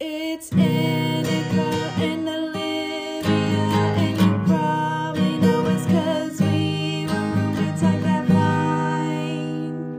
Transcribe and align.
It's 0.00 0.50
Annika 0.50 1.72
and 1.98 2.28
Olivia, 2.28 3.64
and 3.98 4.18
you 4.20 4.46
probably 4.46 5.38
know 5.38 5.66
us 5.66 5.86
'cause 5.86 6.40
we 6.40 7.06
were 7.08 7.34
roommates 7.34 7.82
at 7.82 8.02
that 8.04 8.28
line. 8.30 9.98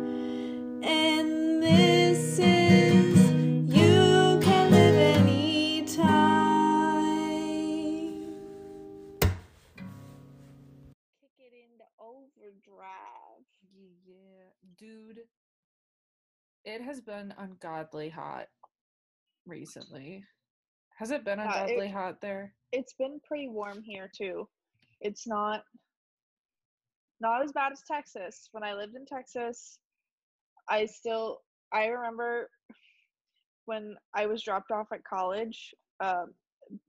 And 0.84 1.62
this 1.64 2.40
is 2.40 3.32
You 3.76 4.40
Can 4.42 4.72
Live 4.72 5.18
Anytime. 5.18 6.06
kick 11.22 11.34
it 11.40 11.54
into 11.54 11.86
overdrive. 12.00 13.46
Yeah, 14.06 14.52
dude. 14.78 15.28
It 16.66 16.82
has 16.82 17.02
been 17.02 17.34
ungodly 17.38 18.10
hot 18.10 18.50
recently. 19.50 20.24
Has 20.98 21.12
it 21.12 21.26
been 21.26 21.40
Yeah, 21.40 21.66
it- 21.66 21.92
hot 21.92 22.22
there? 22.22 22.54
It's 22.72 22.94
been 22.94 23.20
pretty 23.28 23.50
warm 23.50 23.82
here 23.82 24.10
too. 24.16 24.48
It's 25.02 25.26
not 25.28 25.64
not 27.22 27.44
as 27.44 27.52
bad 27.52 27.72
as 27.74 27.82
Texas. 27.84 28.48
When 28.52 28.64
I 28.64 28.74
lived 28.74 28.96
in 28.96 29.06
Texas, 29.06 29.80
I 30.70 30.86
still 30.86 31.42
I 31.72 31.88
remember 31.88 32.50
when 33.66 33.96
I 34.16 34.26
was 34.26 34.42
dropped 34.44 34.72
off 34.72 34.88
at 34.92 35.04
college, 35.04 35.74
um, 36.00 36.34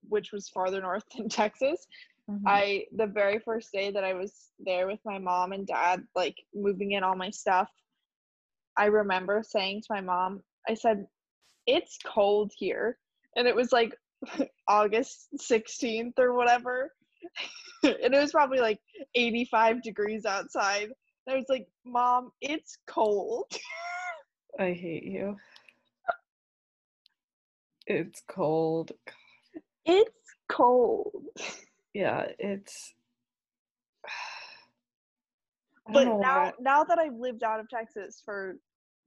which 0.08 0.32
was 0.32 0.48
farther 0.48 0.80
north 0.80 1.04
than 1.16 1.28
Texas. 1.42 1.86
Mhm. 2.28 2.42
I 2.46 2.86
the 2.92 3.06
very 3.06 3.38
first 3.40 3.72
day 3.72 3.90
that 3.90 4.04
I 4.04 4.14
was 4.14 4.50
there 4.58 4.86
with 4.86 5.00
my 5.04 5.18
mom 5.18 5.52
and 5.52 5.66
dad, 5.66 6.06
like 6.14 6.36
moving 6.54 6.92
in 6.92 7.02
all 7.02 7.16
my 7.16 7.30
stuff, 7.30 7.68
I 8.76 8.86
remember 8.86 9.42
saying 9.42 9.82
to 9.82 9.86
my 9.94 10.00
mom, 10.00 10.42
I 10.68 10.74
said, 10.74 11.06
It's 11.66 11.98
cold 12.04 12.52
here. 12.56 12.98
And 13.36 13.46
it 13.46 13.54
was 13.54 13.72
like 13.72 13.94
August 14.68 15.28
16th 15.36 16.18
or 16.18 16.34
whatever. 16.34 16.92
and 17.82 18.14
it 18.14 18.20
was 18.20 18.32
probably 18.32 18.60
like 18.60 18.80
85 19.14 19.82
degrees 19.82 20.24
outside. 20.24 20.88
And 21.26 21.34
I 21.34 21.36
was 21.36 21.46
like, 21.48 21.66
Mom, 21.84 22.30
it's 22.40 22.78
cold. 22.86 23.46
I 24.58 24.72
hate 24.72 25.04
you. 25.04 25.36
It's 27.86 28.22
cold. 28.28 28.92
It's 29.84 30.10
cold. 30.48 31.24
Yeah, 31.94 32.26
it's. 32.38 32.94
But 35.92 36.04
now 36.04 36.44
why- 36.44 36.52
now 36.60 36.84
that 36.84 37.00
I've 37.00 37.16
lived 37.16 37.42
out 37.42 37.58
of 37.58 37.68
Texas 37.68 38.22
for 38.24 38.58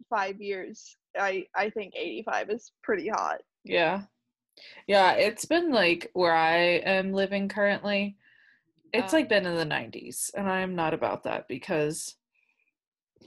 five 0.09 0.41
years, 0.41 0.97
I, 1.17 1.45
I 1.55 1.69
think 1.69 1.93
85 1.95 2.49
is 2.49 2.71
pretty 2.83 3.09
hot. 3.09 3.41
Yeah. 3.63 4.03
Yeah, 4.87 5.13
it's 5.13 5.45
been 5.45 5.71
like 5.71 6.09
where 6.13 6.33
I 6.35 6.57
am 6.57 7.13
living 7.13 7.49
currently. 7.49 8.17
It's 8.93 9.13
Um, 9.13 9.19
like 9.19 9.29
been 9.29 9.45
in 9.45 9.55
the 9.55 9.65
90s, 9.65 10.29
and 10.35 10.47
I 10.47 10.61
am 10.61 10.75
not 10.75 10.93
about 10.93 11.23
that 11.23 11.47
because 11.47 12.15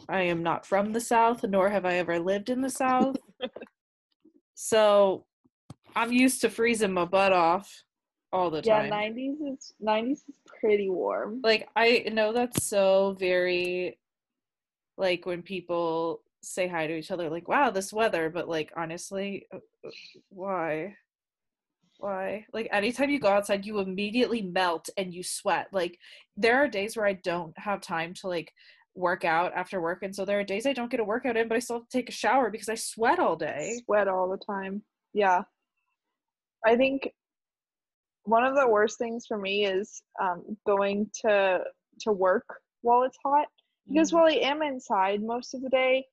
I 0.08 0.22
am 0.22 0.42
not 0.42 0.64
from 0.64 0.92
the 0.92 1.00
South, 1.00 1.42
nor 1.42 1.68
have 1.70 1.84
I 1.84 1.94
ever 1.94 2.20
lived 2.20 2.48
in 2.50 2.60
the 2.60 2.70
South. 2.70 3.16
so 4.54 5.26
I'm 5.96 6.12
used 6.12 6.40
to 6.42 6.50
freezing 6.50 6.92
my 6.92 7.04
butt 7.04 7.32
off 7.32 7.82
all 8.32 8.50
the 8.50 8.62
time. 8.62 8.86
Yeah, 8.86 8.90
90s 8.90 9.54
is 9.54 9.74
90s 9.82 10.22
is 10.28 10.38
pretty 10.46 10.88
warm. 10.88 11.40
like 11.42 11.68
I 11.74 12.04
know 12.12 12.32
that's 12.32 12.64
so 12.64 13.16
very 13.18 13.98
like 14.96 15.26
when 15.26 15.42
people 15.42 16.22
say 16.46 16.68
hi 16.68 16.86
to 16.86 16.96
each 16.96 17.10
other 17.10 17.28
like 17.28 17.48
wow 17.48 17.70
this 17.70 17.92
weather 17.92 18.30
but 18.30 18.48
like 18.48 18.72
honestly 18.76 19.46
uh, 19.52 19.58
uh, 19.86 19.90
why 20.28 20.94
why 21.98 22.44
like 22.52 22.68
anytime 22.72 23.10
you 23.10 23.18
go 23.18 23.28
outside 23.28 23.64
you 23.66 23.78
immediately 23.80 24.42
melt 24.42 24.88
and 24.96 25.12
you 25.14 25.22
sweat 25.22 25.66
like 25.72 25.98
there 26.36 26.56
are 26.56 26.68
days 26.68 26.96
where 26.96 27.06
i 27.06 27.12
don't 27.14 27.58
have 27.58 27.80
time 27.80 28.12
to 28.14 28.28
like 28.28 28.52
work 28.94 29.24
out 29.24 29.52
after 29.54 29.80
work 29.80 30.02
and 30.02 30.14
so 30.14 30.24
there 30.24 30.38
are 30.38 30.44
days 30.44 30.66
i 30.66 30.72
don't 30.72 30.90
get 30.90 31.00
a 31.00 31.04
workout 31.04 31.36
in 31.36 31.48
but 31.48 31.56
i 31.56 31.58
still 31.58 31.76
have 31.78 31.88
to 31.88 31.98
take 31.98 32.08
a 32.08 32.12
shower 32.12 32.50
because 32.50 32.68
i 32.68 32.74
sweat 32.74 33.18
all 33.18 33.36
day 33.36 33.80
Sweat 33.84 34.08
all 34.08 34.28
the 34.28 34.38
time. 34.38 34.82
Yeah. 35.12 35.42
I 36.64 36.76
think 36.76 37.12
one 38.24 38.44
of 38.44 38.54
the 38.56 38.68
worst 38.68 38.98
things 38.98 39.24
for 39.26 39.38
me 39.38 39.66
is 39.66 40.02
um, 40.20 40.56
going 40.66 41.10
to 41.22 41.60
to 42.00 42.12
work 42.12 42.44
while 42.82 43.02
it's 43.04 43.18
hot 43.24 43.46
because 43.88 44.10
Mhm. 44.10 44.14
while 44.14 44.26
I 44.26 44.38
am 44.42 44.62
inside 44.62 45.22
most 45.22 45.54
of 45.54 45.62
the 45.62 45.70
day, 45.70 46.06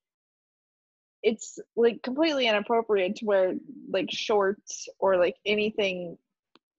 it's 1.23 1.57
like 1.75 2.01
completely 2.03 2.47
inappropriate 2.47 3.16
to 3.16 3.25
wear 3.25 3.53
like 3.89 4.11
shorts 4.11 4.88
or 5.00 5.17
like 5.17 5.35
anything 5.45 6.17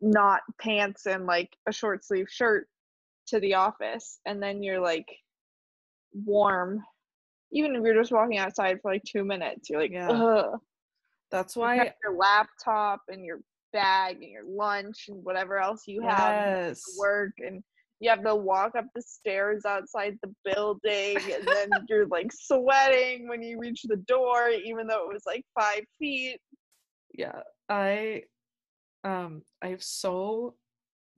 not 0.00 0.42
pants 0.60 1.06
and 1.06 1.24
like 1.26 1.56
a 1.66 1.72
short 1.72 2.04
sleeve 2.04 2.28
shirt 2.30 2.68
to 3.26 3.40
the 3.40 3.54
office 3.54 4.20
and 4.26 4.42
then 4.42 4.62
you're 4.62 4.80
like 4.80 5.08
warm 6.12 6.84
even 7.52 7.74
if 7.74 7.82
you're 7.82 7.94
just 7.94 8.12
walking 8.12 8.36
outside 8.36 8.78
for 8.82 8.92
like 8.92 9.02
two 9.04 9.24
minutes 9.24 9.70
you're 9.70 9.80
like 9.80 9.90
Yeah. 9.90 10.10
Ugh. 10.10 10.60
that's 11.30 11.56
You 11.56 11.62
why 11.62 11.76
have 11.76 11.94
your 12.04 12.16
laptop 12.16 13.00
and 13.08 13.24
your 13.24 13.40
bag 13.72 14.16
and 14.22 14.30
your 14.30 14.44
lunch 14.46 15.06
and 15.08 15.24
whatever 15.24 15.58
else 15.58 15.84
you 15.86 16.02
have 16.02 16.34
yes 16.34 16.84
to 16.84 17.00
work 17.00 17.32
and 17.38 17.64
you 18.04 18.10
have 18.10 18.22
to 18.22 18.36
walk 18.36 18.72
up 18.76 18.84
the 18.94 19.00
stairs 19.00 19.64
outside 19.66 20.18
the 20.22 20.32
building 20.44 21.16
and 21.32 21.46
then 21.46 21.70
you're 21.88 22.06
like 22.08 22.30
sweating 22.30 23.26
when 23.28 23.42
you 23.42 23.58
reach 23.58 23.82
the 23.84 23.96
door 23.96 24.50
even 24.50 24.86
though 24.86 25.08
it 25.08 25.12
was 25.12 25.22
like 25.26 25.44
five 25.58 25.82
feet. 25.98 26.38
Yeah 27.14 27.40
i 27.70 28.22
um 29.04 29.40
i 29.62 29.68
have 29.68 29.82
so 29.82 30.54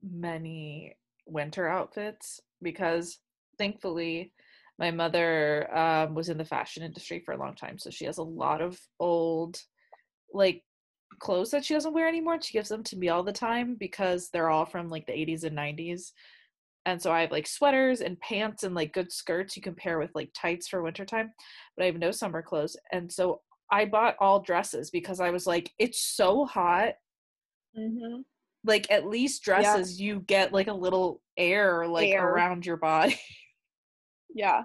many 0.01 0.95
winter 1.25 1.67
outfits 1.67 2.39
because 2.61 3.19
thankfully 3.57 4.31
my 4.79 4.91
mother 4.91 5.67
um, 5.75 6.13
was 6.13 6.29
in 6.29 6.37
the 6.37 6.45
fashion 6.45 6.83
industry 6.83 7.19
for 7.19 7.33
a 7.33 7.37
long 7.37 7.53
time 7.55 7.77
so 7.77 7.89
she 7.89 8.05
has 8.05 8.17
a 8.17 8.23
lot 8.23 8.61
of 8.61 8.79
old 8.99 9.61
like 10.31 10.63
clothes 11.19 11.51
that 11.51 11.65
she 11.65 11.73
doesn't 11.73 11.93
wear 11.93 12.07
anymore 12.07 12.39
she 12.41 12.53
gives 12.53 12.69
them 12.69 12.83
to 12.83 12.95
me 12.95 13.09
all 13.09 13.23
the 13.23 13.33
time 13.33 13.75
because 13.77 14.29
they're 14.29 14.49
all 14.49 14.65
from 14.65 14.87
like 14.87 15.05
the 15.05 15.11
80s 15.11 15.43
and 15.43 15.57
90s 15.57 16.11
and 16.87 16.99
so 17.01 17.11
i 17.11 17.21
have 17.21 17.31
like 17.31 17.45
sweaters 17.45 18.01
and 18.01 18.19
pants 18.21 18.63
and 18.63 18.73
like 18.73 18.93
good 18.93 19.11
skirts 19.11 19.55
you 19.55 19.61
can 19.61 19.75
pair 19.75 19.99
with 19.99 20.09
like 20.15 20.31
tights 20.33 20.67
for 20.67 20.81
wintertime 20.81 21.29
but 21.75 21.83
i 21.83 21.85
have 21.85 21.97
no 21.97 22.09
summer 22.09 22.41
clothes 22.41 22.75
and 22.91 23.11
so 23.11 23.41
i 23.71 23.85
bought 23.85 24.15
all 24.19 24.41
dresses 24.41 24.89
because 24.89 25.19
i 25.19 25.29
was 25.29 25.45
like 25.45 25.69
it's 25.77 26.01
so 26.01 26.45
hot. 26.45 26.93
Mm-hmm. 27.77 28.21
like 28.63 28.89
at 28.89 29.05
least 29.05 29.43
dresses 29.43 30.01
you 30.01 30.21
get 30.21 30.51
like 30.51 30.67
a 30.67 30.73
little 30.73 31.21
air 31.37 31.85
like 31.85 32.09
Air. 32.09 32.27
around 32.27 32.65
your 32.65 32.77
body. 32.77 33.19
Yeah. 34.33 34.63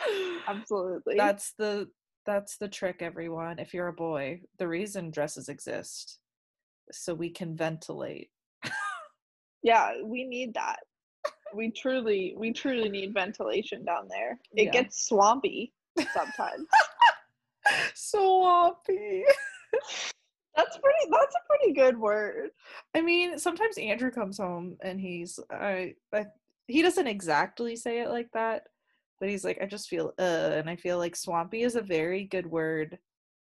Absolutely. 0.48 1.14
That's 1.16 1.52
the 1.56 1.88
that's 2.26 2.56
the 2.56 2.66
trick 2.66 3.02
everyone 3.02 3.60
if 3.60 3.72
you're 3.72 3.86
a 3.88 3.92
boy 3.92 4.40
the 4.58 4.66
reason 4.66 5.12
dresses 5.12 5.48
exist 5.48 6.18
so 6.90 7.14
we 7.14 7.30
can 7.30 7.56
ventilate. 7.56 8.30
Yeah 9.62 9.92
we 10.04 10.24
need 10.24 10.54
that 10.54 10.80
we 11.54 11.70
truly 11.70 12.34
we 12.36 12.52
truly 12.52 12.88
need 12.88 13.14
ventilation 13.14 13.84
down 13.84 14.08
there. 14.08 14.38
It 14.54 14.64
Yeah. 14.64 14.72
gets 14.72 15.06
swampy 15.06 15.72
sometimes. 16.12 16.66
Swampy. 17.94 19.24
That's 20.56 20.78
pretty 20.78 21.10
that's 21.10 21.34
a 21.34 21.48
pretty 21.48 21.72
good 21.72 21.98
word. 21.98 22.50
I 22.94 23.00
mean 23.00 23.38
sometimes 23.38 23.78
andrew 23.78 24.10
comes 24.10 24.38
home 24.38 24.76
and 24.82 25.00
he's 25.00 25.38
i, 25.50 25.94
I 26.12 26.26
he 26.66 26.82
doesn't 26.82 27.06
exactly 27.06 27.76
say 27.76 28.00
it 28.00 28.08
like 28.08 28.28
that 28.34 28.64
but 29.20 29.28
he's 29.28 29.44
like 29.44 29.58
i 29.62 29.66
just 29.66 29.88
feel 29.88 30.12
uh 30.18 30.50
and 30.54 30.68
i 30.70 30.76
feel 30.76 30.98
like 30.98 31.16
swampy 31.16 31.62
is 31.62 31.76
a 31.76 31.82
very 31.82 32.24
good 32.24 32.46
word 32.46 32.98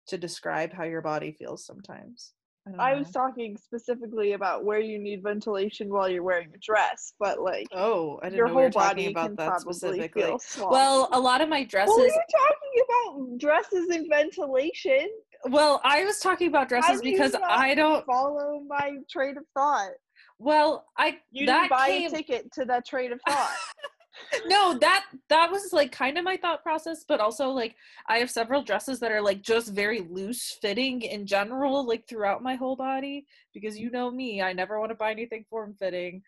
to 0.08 0.18
describe 0.18 0.74
how 0.74 0.84
your 0.84 1.02
body 1.02 1.32
feels 1.38 1.66
sometimes 1.66 2.34
i 2.80 2.94
was 2.94 3.08
uh-huh. 3.08 3.28
talking 3.28 3.58
specifically 3.58 4.34
about 4.34 4.64
where 4.64 4.80
you 4.80 5.00
need 5.00 5.24
ventilation 5.24 5.90
while 5.90 6.08
you're 6.08 6.24
wearing 6.24 6.50
a 6.54 6.58
dress 6.60 7.14
but 7.20 7.42
like 7.42 7.68
Oh, 7.74 8.20
I 8.22 8.26
didn't 8.26 8.38
your 8.38 8.48
know 8.48 8.56
we 8.56 8.62
whole 8.64 8.72
talking 8.72 8.90
body 8.90 9.12
about 9.12 9.28
can 9.28 9.36
that 9.38 9.62
specifically. 9.62 10.36
Well, 10.60 11.10
a 11.12 11.20
lot 11.20 11.42
of 11.42 11.50
my 11.50 11.64
dresses. 11.64 11.96
were 11.96 12.04
dresses. 12.04 12.16
you 12.16 12.40
talking 12.40 13.30
about 13.30 13.38
dresses 13.40 13.90
and 13.90 14.08
ventilation? 14.10 15.10
Well, 15.50 15.82
I 15.84 16.04
was 16.04 16.20
talking 16.20 16.48
about 16.48 16.70
dresses 16.70 17.02
because 17.02 17.36
I 17.44 17.74
don't. 17.74 18.06
follow 18.06 18.62
my 18.68 18.98
train 19.10 19.38
of 19.38 19.44
thought. 19.54 19.92
Well, 20.38 20.86
I 20.98 21.18
You 21.32 21.46
that 21.46 21.62
didn't 21.64 21.70
buy 21.70 21.88
came. 21.88 22.08
a 22.08 22.16
ticket 22.18 22.52
to 22.54 22.66
that 22.66 22.86
train 22.86 23.12
of 23.14 23.22
thought. 23.28 23.56
no, 24.46 24.78
that 24.80 25.06
that 25.30 25.52
was 25.52 25.74
like 25.74 25.92
kind 25.92 26.18
of 26.18 26.24
my 26.24 26.38
thought 26.38 26.64
process, 26.64 27.06
but 27.08 27.20
also 27.20 27.50
like 27.50 27.76
I 28.08 28.18
have 28.18 28.30
several 28.30 28.64
dresses 28.64 29.00
that 29.00 29.12
are 29.12 29.22
like 29.22 29.42
just 29.42 29.74
very 29.74 30.02
loose 30.10 30.58
fitting 30.62 31.02
in 31.02 31.26
general, 31.26 31.88
like 31.88 32.08
throughout 32.08 32.44
my 32.44 32.56
whole 32.56 32.76
body. 32.76 33.26
Because 33.54 33.78
you 33.78 33.90
know 33.92 34.12
me, 34.12 34.42
I 34.42 34.54
never 34.54 34.80
want 34.80 34.92
to 34.92 34.96
buy 34.96 35.12
anything 35.12 35.46
form 35.50 35.76
fitting. 35.78 36.22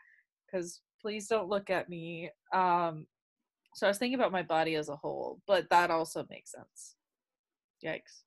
Because 0.45 0.81
please 1.01 1.27
don't 1.27 1.49
look 1.49 1.69
at 1.69 1.89
me. 1.89 2.29
Um, 2.53 3.07
so 3.75 3.87
I 3.87 3.89
was 3.89 3.97
thinking 3.97 4.19
about 4.19 4.31
my 4.31 4.43
body 4.43 4.75
as 4.75 4.89
a 4.89 4.95
whole, 4.95 5.39
but 5.47 5.69
that 5.69 5.89
also 5.89 6.25
makes 6.29 6.51
sense. 6.51 6.95
Yikes. 7.83 8.21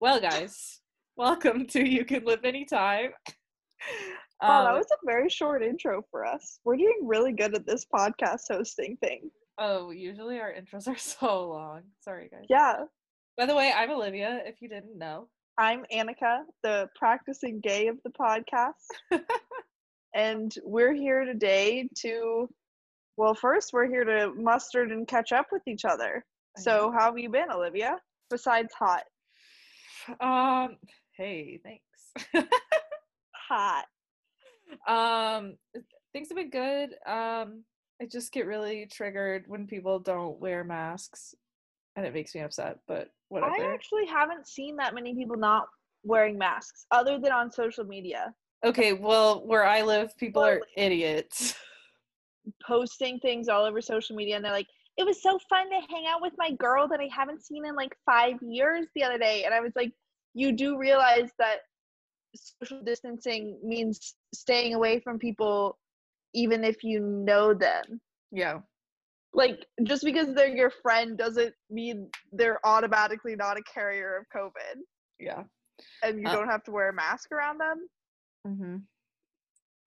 Well, 0.00 0.20
guys, 0.20 0.80
Welcome 1.18 1.66
to 1.70 1.84
You 1.84 2.04
Can 2.04 2.24
Live 2.24 2.44
Anytime. 2.44 3.10
Wow, 4.42 4.62
that 4.64 4.70
Um, 4.72 4.76
was 4.78 4.86
a 4.92 4.96
very 5.06 5.28
short 5.28 5.62
intro 5.62 6.02
for 6.10 6.24
us. 6.24 6.60
We're 6.64 6.76
doing 6.76 7.00
really 7.02 7.32
good 7.32 7.54
at 7.54 7.66
this 7.66 7.84
podcast 7.84 8.42
hosting 8.48 8.96
thing. 8.98 9.30
oh, 9.58 9.90
usually 9.90 10.38
our 10.38 10.52
intros 10.52 10.86
are 10.86 10.96
so 11.18 11.48
long. 11.48 11.82
Sorry, 12.00 12.28
guys. 12.30 12.44
Yeah. 12.48 12.84
By 13.36 13.46
the 13.46 13.54
way, 13.54 13.72
I'm 13.76 13.90
Olivia, 13.90 14.40
if 14.44 14.60
you 14.62 14.68
didn't 14.68 14.96
know. 14.98 15.28
I'm 15.58 15.84
Annika, 15.92 16.42
the 16.62 16.88
practicing 16.94 17.58
gay 17.60 17.88
of 17.88 17.98
the 18.04 18.10
podcast. 18.10 19.20
and 20.14 20.54
we're 20.64 20.92
here 20.94 21.24
today 21.24 21.88
to, 21.98 22.48
well, 23.16 23.34
first, 23.34 23.72
we're 23.72 23.88
here 23.88 24.04
to 24.04 24.32
mustard 24.36 24.92
and 24.92 25.06
catch 25.08 25.32
up 25.32 25.46
with 25.50 25.62
each 25.66 25.84
other. 25.84 26.24
I 26.56 26.60
So, 26.60 26.92
how 26.92 27.06
have 27.06 27.18
you 27.18 27.28
been, 27.28 27.50
Olivia? 27.50 27.98
Besides 28.30 28.72
hot. 28.78 29.02
Um, 30.20 30.76
hey, 31.16 31.60
thanks. 31.64 32.48
Hot. 33.48 33.84
Um, 34.86 35.56
things 36.12 36.28
have 36.28 36.36
been 36.36 36.50
good. 36.50 36.90
Um, 37.06 37.64
I 38.00 38.06
just 38.10 38.32
get 38.32 38.46
really 38.46 38.86
triggered 38.90 39.44
when 39.46 39.66
people 39.66 39.98
don't 39.98 40.38
wear 40.38 40.64
masks, 40.64 41.34
and 41.96 42.06
it 42.06 42.14
makes 42.14 42.34
me 42.34 42.42
upset. 42.42 42.78
But 42.86 43.10
whatever. 43.28 43.54
I 43.54 43.74
actually 43.74 44.06
haven't 44.06 44.46
seen 44.46 44.76
that 44.76 44.94
many 44.94 45.14
people 45.14 45.36
not 45.36 45.66
wearing 46.04 46.38
masks 46.38 46.86
other 46.90 47.18
than 47.18 47.32
on 47.32 47.50
social 47.50 47.84
media. 47.84 48.32
Okay, 48.64 48.92
well, 48.92 49.46
where 49.46 49.64
I 49.64 49.82
live, 49.82 50.16
people 50.16 50.44
are 50.44 50.60
idiots. 50.76 51.54
posting 52.66 53.18
things 53.20 53.48
all 53.48 53.64
over 53.64 53.80
social 53.80 54.16
media 54.16 54.36
and 54.36 54.44
they're 54.44 54.52
like 54.52 54.68
it 54.96 55.04
was 55.04 55.22
so 55.22 55.38
fun 55.48 55.68
to 55.68 55.80
hang 55.90 56.06
out 56.08 56.22
with 56.22 56.32
my 56.38 56.50
girl 56.52 56.88
that 56.88 57.00
i 57.00 57.08
haven't 57.14 57.44
seen 57.44 57.66
in 57.66 57.74
like 57.74 57.94
five 58.06 58.36
years 58.42 58.86
the 58.94 59.02
other 59.02 59.18
day 59.18 59.44
and 59.44 59.54
i 59.54 59.60
was 59.60 59.72
like 59.76 59.92
you 60.34 60.52
do 60.52 60.78
realize 60.78 61.30
that 61.38 61.58
social 62.34 62.82
distancing 62.82 63.58
means 63.62 64.14
staying 64.34 64.74
away 64.74 65.00
from 65.00 65.18
people 65.18 65.78
even 66.34 66.62
if 66.64 66.84
you 66.84 67.00
know 67.00 67.54
them 67.54 68.00
Yeah. 68.30 68.60
like 69.32 69.64
just 69.84 70.04
because 70.04 70.34
they're 70.34 70.54
your 70.54 70.70
friend 70.82 71.16
doesn't 71.16 71.54
mean 71.70 72.10
they're 72.32 72.60
automatically 72.64 73.34
not 73.36 73.56
a 73.58 73.62
carrier 73.62 74.16
of 74.18 74.26
covid 74.36 74.76
Yeah. 75.18 75.44
and 76.02 76.20
you 76.20 76.28
Uh, 76.28 76.32
don't 76.32 76.48
have 76.48 76.62
to 76.64 76.70
wear 76.70 76.90
a 76.90 76.94
mask 76.94 77.32
around 77.32 77.58
them 77.58 77.88
Mm-hmm. 78.46 78.76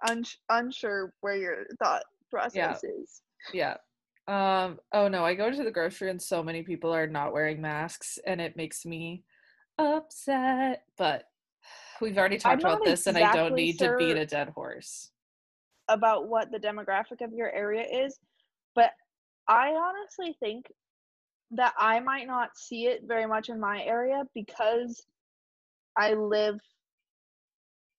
Uns- 0.10 0.38
unsure 0.50 1.14
where 1.22 1.36
your 1.36 1.66
thought 1.82 2.04
process 2.30 2.84
is 2.84 3.22
Yeah. 3.54 3.78
Um, 4.28 4.80
oh 4.94 5.08
no, 5.08 5.26
I 5.26 5.34
go 5.34 5.50
to 5.52 5.64
the 5.64 5.72
grocery 5.72 6.10
and 6.10 6.22
so 6.22 6.44
many 6.44 6.62
people 6.64 6.94
are 6.94 7.08
not 7.08 7.34
wearing 7.34 7.60
masks 7.60 8.18
and 8.26 8.40
it 8.40 8.56
makes 8.56 8.86
me 8.86 9.24
upset. 9.80 10.84
But 10.98 11.26
we've 12.02 12.18
already 12.18 12.38
talked 12.38 12.62
about 12.62 12.84
this 12.84 13.08
and 13.08 13.18
I 13.18 13.34
don't 13.34 13.58
exactly 13.58 13.64
need 13.64 13.80
to 13.80 13.96
beat 13.98 14.18
a 14.18 14.26
dead 14.26 14.50
horse. 14.50 15.12
about 15.88 16.28
what 16.28 16.52
the 16.52 16.58
demographic 16.60 17.22
of 17.24 17.34
your 17.34 17.52
area 17.52 17.86
is, 18.06 18.18
but 18.76 18.92
I 19.48 19.70
honestly 19.70 20.36
think 20.40 20.66
that 21.52 21.74
I 21.78 22.00
might 22.00 22.28
not 22.28 22.50
see 22.56 22.86
it 22.86 23.02
very 23.06 23.26
much 23.26 23.50
in 23.50 23.60
my 23.60 23.84
area 23.84 24.24
because 24.34 25.04
I 25.98 26.14
live 26.14 26.60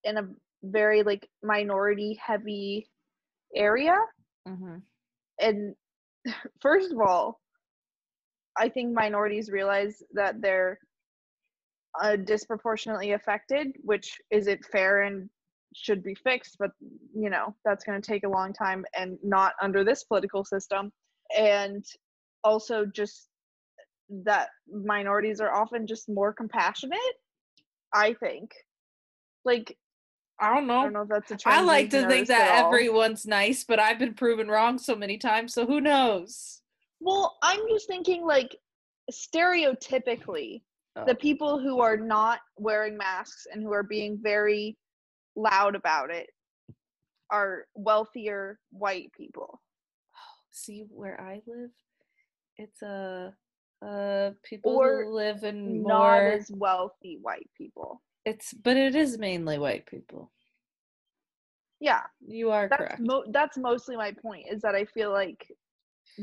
in 0.04 0.16
a 0.18 0.28
very 0.62 1.02
like 1.02 1.28
minority 1.42 2.18
heavy 2.24 2.88
area 3.54 3.96
Mm-hmm. 4.48 4.78
and 5.38 5.74
first 6.60 6.90
of 6.90 6.98
all 6.98 7.38
I 8.58 8.68
think 8.68 8.92
minorities 8.92 9.50
realize 9.50 10.02
that 10.14 10.40
they're 10.40 10.78
uh, 12.00 12.16
disproportionately 12.16 13.12
affected, 13.12 13.68
which 13.82 14.18
isn't 14.30 14.64
fair 14.66 15.02
and 15.02 15.28
should 15.74 16.02
be 16.02 16.14
fixed, 16.14 16.56
but 16.58 16.70
you 17.14 17.30
know, 17.30 17.54
that's 17.64 17.84
going 17.84 18.00
to 18.00 18.06
take 18.06 18.24
a 18.24 18.28
long 18.28 18.52
time 18.52 18.84
and 18.96 19.18
not 19.22 19.54
under 19.60 19.84
this 19.84 20.04
political 20.04 20.44
system. 20.44 20.92
And 21.36 21.84
also, 22.44 22.84
just 22.84 23.28
that 24.24 24.48
minorities 24.70 25.40
are 25.40 25.54
often 25.54 25.86
just 25.86 26.08
more 26.08 26.32
compassionate, 26.32 26.98
I 27.94 28.14
think. 28.14 28.52
Like, 29.44 29.76
I 30.40 30.54
don't 30.54 30.66
know. 30.66 30.80
I 30.80 30.82
don't 30.84 30.92
know 30.92 31.02
if 31.02 31.08
that's 31.08 31.30
a 31.30 31.36
trend. 31.36 31.58
I 31.58 31.62
like 31.62 31.90
to 31.90 32.06
think 32.06 32.28
that 32.28 32.64
everyone's 32.64 33.26
nice, 33.26 33.64
but 33.64 33.78
I've 33.78 33.98
been 33.98 34.14
proven 34.14 34.48
wrong 34.48 34.78
so 34.78 34.94
many 34.94 35.16
times, 35.18 35.54
so 35.54 35.66
who 35.66 35.80
knows? 35.80 36.60
Well, 37.00 37.36
I'm 37.42 37.60
just 37.70 37.86
thinking, 37.86 38.24
like, 38.26 38.56
stereotypically, 39.10 40.62
the 40.96 41.12
Oh, 41.12 41.14
people 41.14 41.58
who 41.60 41.80
are 41.80 41.96
not 41.96 42.40
wearing 42.58 42.96
masks 42.96 43.46
and 43.52 43.62
who 43.62 43.72
are 43.72 43.82
being 43.82 44.18
very 44.22 44.76
loud 45.36 45.74
about 45.74 46.10
it 46.10 46.28
are 47.30 47.66
wealthier 47.74 48.58
white 48.70 49.10
people. 49.16 49.60
see 50.50 50.84
where 50.90 51.20
I 51.20 51.40
live? 51.46 51.70
It's 52.58 52.82
a 52.82 53.34
uh, 53.82 53.84
uh 53.84 54.30
people 54.44 54.72
Or 54.78 55.04
who 55.04 55.14
live 55.14 55.44
in 55.44 55.82
Not 55.82 55.88
more 55.88 56.14
as 56.26 56.50
wealthy 56.52 57.18
white 57.22 57.50
people. 57.56 58.02
it's 58.24 58.52
but 58.52 58.76
it 58.76 58.94
is 58.94 59.18
mainly 59.18 59.58
white 59.58 59.86
people. 59.86 60.30
Yeah, 61.80 62.02
You 62.26 62.50
are 62.50 62.68
that's 62.68 62.78
correct. 62.78 63.00
mo- 63.00 63.24
that's 63.30 63.58
mostly 63.58 63.96
my 63.96 64.12
point. 64.12 64.46
Is 64.50 64.62
that 64.62 64.74
I 64.74 64.84
feel 64.84 65.10
like 65.10 65.46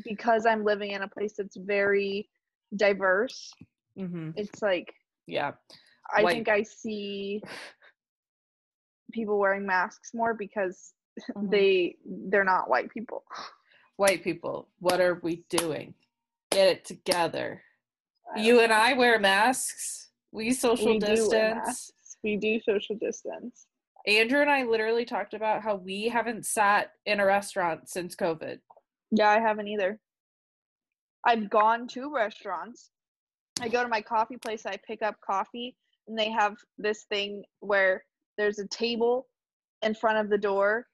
because 0.06 0.45
I'm 0.45 0.63
living 0.63 0.92
in 0.92 1.01
a 1.01 1.07
place 1.07 1.33
that's 1.38 1.57
very 1.57 2.30
diverse, 2.75 3.51
mm-hmm. 3.98 4.32
it's 4.36 4.62
like 4.62 4.94
Yeah. 5.28 5.52
I 6.16 6.24
White- 6.24 6.34
think 6.34 6.50
I 6.50 6.64
see 6.64 7.42
people 9.12 9.40
wearing 9.40 9.66
masks 9.66 10.12
more 10.14 10.34
because 10.34 10.94
Mhm. 11.36 11.50
they 11.52 11.96
they're 12.06 12.44
not 12.44 12.70
white 12.70 12.90
people. 12.92 13.24
White 13.98 14.24
people, 14.24 14.70
what 14.80 15.02
are 15.02 15.20
we 15.24 15.44
doing? 15.50 15.94
Get 16.52 16.70
it 16.70 16.86
together. 16.86 17.62
You 18.38 18.62
and 18.62 18.72
I 18.72 18.94
wear 18.94 19.20
masks. 19.20 20.12
We 20.32 20.54
social 20.54 20.94
we 20.94 21.00
distance. 21.00 21.92
We 22.24 22.38
do 22.38 22.62
social 22.62 22.96
distance. 22.96 23.68
Andrew 24.08 24.40
and 24.40 24.50
I 24.50 24.64
literally 24.64 25.04
talked 25.04 25.34
about 25.34 25.64
how 25.64 25.76
we 25.76 26.08
haven't 26.08 26.46
sat 26.46 26.94
in 27.06 27.20
a 27.20 27.26
restaurant 27.26 27.90
since 27.90 28.16
COVID. 28.16 28.60
Yeah, 29.12 29.30
I 29.30 29.42
haven't 29.42 29.68
either. 29.68 30.00
I've 31.26 31.50
gone 31.50 31.86
to 31.90 32.14
restaurants. 32.14 32.92
I 33.62 33.68
go 33.68 33.84
to 33.84 33.90
my 33.90 34.02
coffee 34.02 34.38
place, 34.38 34.66
I 34.66 34.78
pick 34.88 35.02
up 35.02 35.16
coffee, 35.22 35.76
and 36.08 36.18
they 36.18 36.30
have 36.30 36.56
this 36.78 37.04
thing 37.04 37.44
where 37.60 38.04
there's 38.38 38.60
a 38.60 38.68
table 38.68 39.28
in 39.81 39.94
front 39.94 40.18
of 40.18 40.30
the 40.30 40.38
door, 40.38 40.88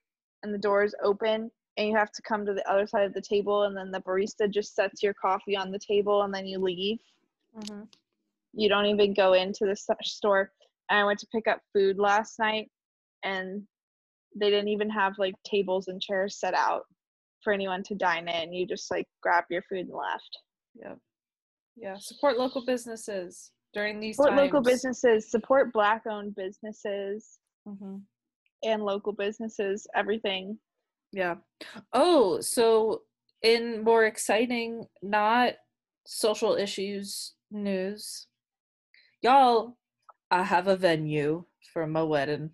and 0.44 0.54
the 0.54 0.60
door 0.60 0.84
is 0.84 0.96
open, 1.04 1.52
and 1.78 1.88
you 1.88 1.96
have 1.96 2.12
to 2.12 2.22
come 2.22 2.46
to 2.46 2.54
the 2.54 2.70
other 2.70 2.88
side 2.88 3.06
of 3.06 3.14
the 3.14 3.22
table, 3.22 3.64
and 3.64 3.76
then 3.76 3.92
the 3.92 4.02
barista 4.02 4.50
just 4.50 4.76
sets 4.76 5.04
your 5.04 5.14
coffee 5.14 5.56
on 5.56 5.72
the 5.72 5.80
table, 5.80 6.24
and 6.24 6.34
then 6.34 6.46
you 6.46 6.60
leave. 6.60 7.00
Mm-hmm. 7.58 7.84
You 8.54 8.70
don't 8.70 8.86
even 8.86 9.14
go 9.14 9.34
into 9.34 9.66
the 9.66 9.76
store. 10.04 10.52
And 10.90 11.00
I 11.00 11.04
went 11.04 11.20
to 11.20 11.28
pick 11.28 11.48
up 11.48 11.62
food 11.74 11.98
last 11.98 12.40
night, 12.40 12.70
and 13.24 13.64
they 14.36 14.50
didn't 14.50 14.70
even 14.70 14.90
have 14.90 15.14
like 15.18 15.36
tables 15.44 15.88
and 15.88 16.02
chairs 16.02 16.40
set 16.40 16.54
out 16.54 16.84
for 17.44 17.54
anyone 17.54 17.84
to 17.84 17.96
dine 17.96 18.28
in. 18.28 18.54
You 18.54 18.66
just 18.66 18.90
like 18.92 19.08
grab 19.22 19.46
your 19.50 19.62
food 19.64 19.88
and 19.88 19.90
left. 19.90 20.38
Yep. 20.76 20.98
Yeah. 21.76 21.98
Support 21.98 22.38
local 22.38 22.66
businesses 22.66 23.52
during 23.74 24.00
these 24.00 24.16
Support 24.16 24.32
times. 24.32 24.42
local 24.42 24.62
businesses, 24.62 25.30
support 25.30 25.74
black 25.74 26.04
owned 26.10 26.36
businesses 26.36 27.40
hmm 27.68 27.98
and 28.64 28.84
local 28.84 29.12
businesses, 29.14 29.86
everything. 29.96 30.58
Yeah. 31.12 31.36
Oh, 31.94 32.40
so 32.42 33.04
in 33.44 33.84
more 33.84 34.06
exciting, 34.06 34.88
not 35.04 35.54
social 36.06 36.56
issues 36.56 37.34
news, 37.52 38.28
y'all, 39.22 39.78
I 40.32 40.44
have 40.44 40.68
a 40.68 40.76
venue 40.76 41.46
for 41.74 41.86
my 41.86 42.02
wedding. 42.02 42.50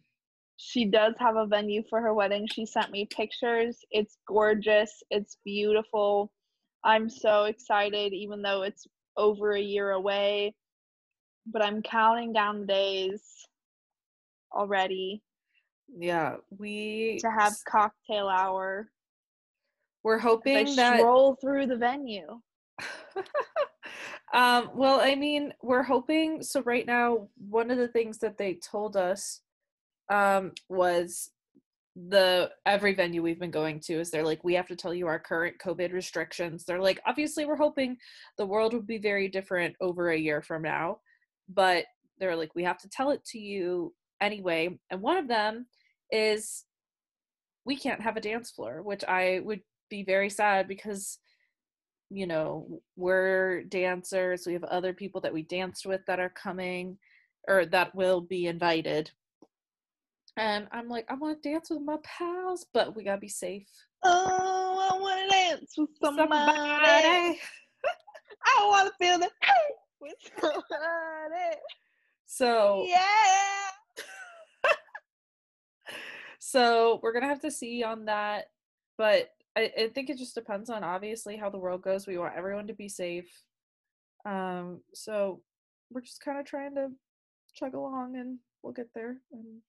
She 0.57 0.85
does 0.85 1.13
have 1.19 1.37
a 1.37 1.45
venue 1.45 1.81
for 1.89 2.01
her 2.01 2.13
wedding. 2.13 2.45
She 2.51 2.65
sent 2.65 2.91
me 2.91 3.05
pictures. 3.05 3.77
It's 3.89 4.17
gorgeous. 4.27 5.01
It's 5.09 5.37
beautiful. 5.45 6.31
I'm 6.83 7.09
so 7.09 7.45
excited, 7.45 8.11
even 8.13 8.41
though 8.41 8.63
it's 8.63 8.85
over 9.17 9.51
a 9.51 9.61
year 9.61 9.91
away. 9.91 10.53
But 11.45 11.63
I'm 11.65 11.81
counting 11.81 12.33
down 12.33 12.61
the 12.61 12.67
days 12.67 13.21
already 14.53 15.21
Yeah, 15.97 16.35
we 16.57 17.19
to 17.21 17.31
have 17.31 17.53
cocktail 17.67 18.27
hour. 18.27 18.89
we're 20.03 20.17
hoping 20.17 20.75
that 20.75 20.99
stroll 20.99 21.35
through 21.41 21.67
the 21.67 21.77
venue. 21.77 22.39
um 24.33 24.69
well 24.73 24.99
i 25.01 25.13
mean 25.13 25.53
we're 25.61 25.83
hoping 25.83 26.41
so 26.41 26.61
right 26.63 26.87
now 26.87 27.27
one 27.49 27.69
of 27.69 27.77
the 27.77 27.87
things 27.89 28.17
that 28.17 28.37
they 28.37 28.53
told 28.55 28.95
us 28.95 29.41
um 30.09 30.51
was 30.69 31.31
the 31.95 32.49
every 32.65 32.93
venue 32.93 33.21
we've 33.21 33.39
been 33.39 33.51
going 33.51 33.77
to 33.77 33.99
is 33.99 34.09
they're 34.09 34.23
like 34.23 34.43
we 34.45 34.53
have 34.53 34.67
to 34.67 34.77
tell 34.77 34.93
you 34.93 35.07
our 35.07 35.19
current 35.19 35.57
covid 35.61 35.91
restrictions 35.91 36.63
they're 36.63 36.79
like 36.79 37.01
obviously 37.05 37.43
we're 37.43 37.57
hoping 37.57 37.97
the 38.37 38.45
world 38.45 38.73
would 38.73 38.87
be 38.87 38.97
very 38.97 39.27
different 39.27 39.75
over 39.81 40.11
a 40.11 40.17
year 40.17 40.41
from 40.41 40.61
now 40.61 40.97
but 41.53 41.85
they're 42.19 42.35
like, 42.35 42.55
we 42.55 42.63
have 42.63 42.77
to 42.77 42.89
tell 42.89 43.11
it 43.11 43.25
to 43.25 43.39
you 43.39 43.93
anyway. 44.21 44.77
And 44.89 45.01
one 45.01 45.17
of 45.17 45.27
them 45.27 45.65
is 46.11 46.65
we 47.65 47.75
can't 47.75 48.01
have 48.01 48.15
a 48.15 48.21
dance 48.21 48.51
floor, 48.51 48.81
which 48.81 49.03
I 49.03 49.41
would 49.43 49.61
be 49.89 50.03
very 50.03 50.29
sad 50.29 50.67
because 50.67 51.19
you 52.13 52.27
know 52.27 52.81
we're 52.97 53.63
dancers 53.63 54.45
we 54.45 54.51
have 54.51 54.65
other 54.65 54.93
people 54.93 55.21
that 55.21 55.33
we 55.33 55.43
danced 55.43 55.85
with 55.85 56.01
that 56.07 56.19
are 56.19 56.29
coming 56.29 56.97
or 57.47 57.65
that 57.65 57.95
will 57.95 58.19
be 58.19 58.47
invited 58.47 59.09
and 60.37 60.67
i'm 60.71 60.87
like 60.87 61.05
i 61.09 61.13
want 61.15 61.41
to 61.41 61.49
dance 61.49 61.69
with 61.69 61.81
my 61.81 61.97
pals 62.03 62.65
but 62.73 62.95
we 62.95 63.03
gotta 63.03 63.19
be 63.19 63.27
safe 63.27 63.67
Oh, 64.03 64.89
I 64.91 64.99
want 64.99 65.21
to 65.21 65.27
dance 65.37 65.73
with 65.77 65.89
somebody. 66.01 66.29
Somebody. 66.29 67.39
I 68.45 68.67
want 68.67 68.91
to 68.91 68.93
feel 69.05 69.19
the 69.19 69.29
with 69.99 70.15
somebody. 70.39 71.57
so 72.25 72.85
Yeah. 72.87 73.05
so 76.39 76.99
we're 77.03 77.13
gonna 77.13 77.27
have 77.27 77.41
to 77.41 77.51
see 77.51 77.83
on 77.83 78.05
that 78.05 78.45
but 78.97 79.29
I, 79.55 79.71
I 79.77 79.87
think 79.93 80.09
it 80.09 80.17
just 80.17 80.33
depends 80.33 80.69
on 80.69 80.83
obviously 80.83 81.37
how 81.37 81.49
the 81.49 81.59
world 81.59 81.83
goes 81.83 82.07
we 82.07 82.17
want 82.17 82.35
everyone 82.35 82.67
to 82.67 82.73
be 82.73 82.89
safe 82.89 83.29
um 84.25 84.81
so 84.93 85.41
we're 85.91 86.01
just 86.01 86.21
kind 86.21 86.39
of 86.39 86.45
trying 86.45 86.73
to 86.75 86.87
chug 87.53 87.75
along 87.75 88.15
and 88.15 88.39
we'll 88.63 88.73
get 88.73 88.89
there 88.95 89.17
and 89.31 89.61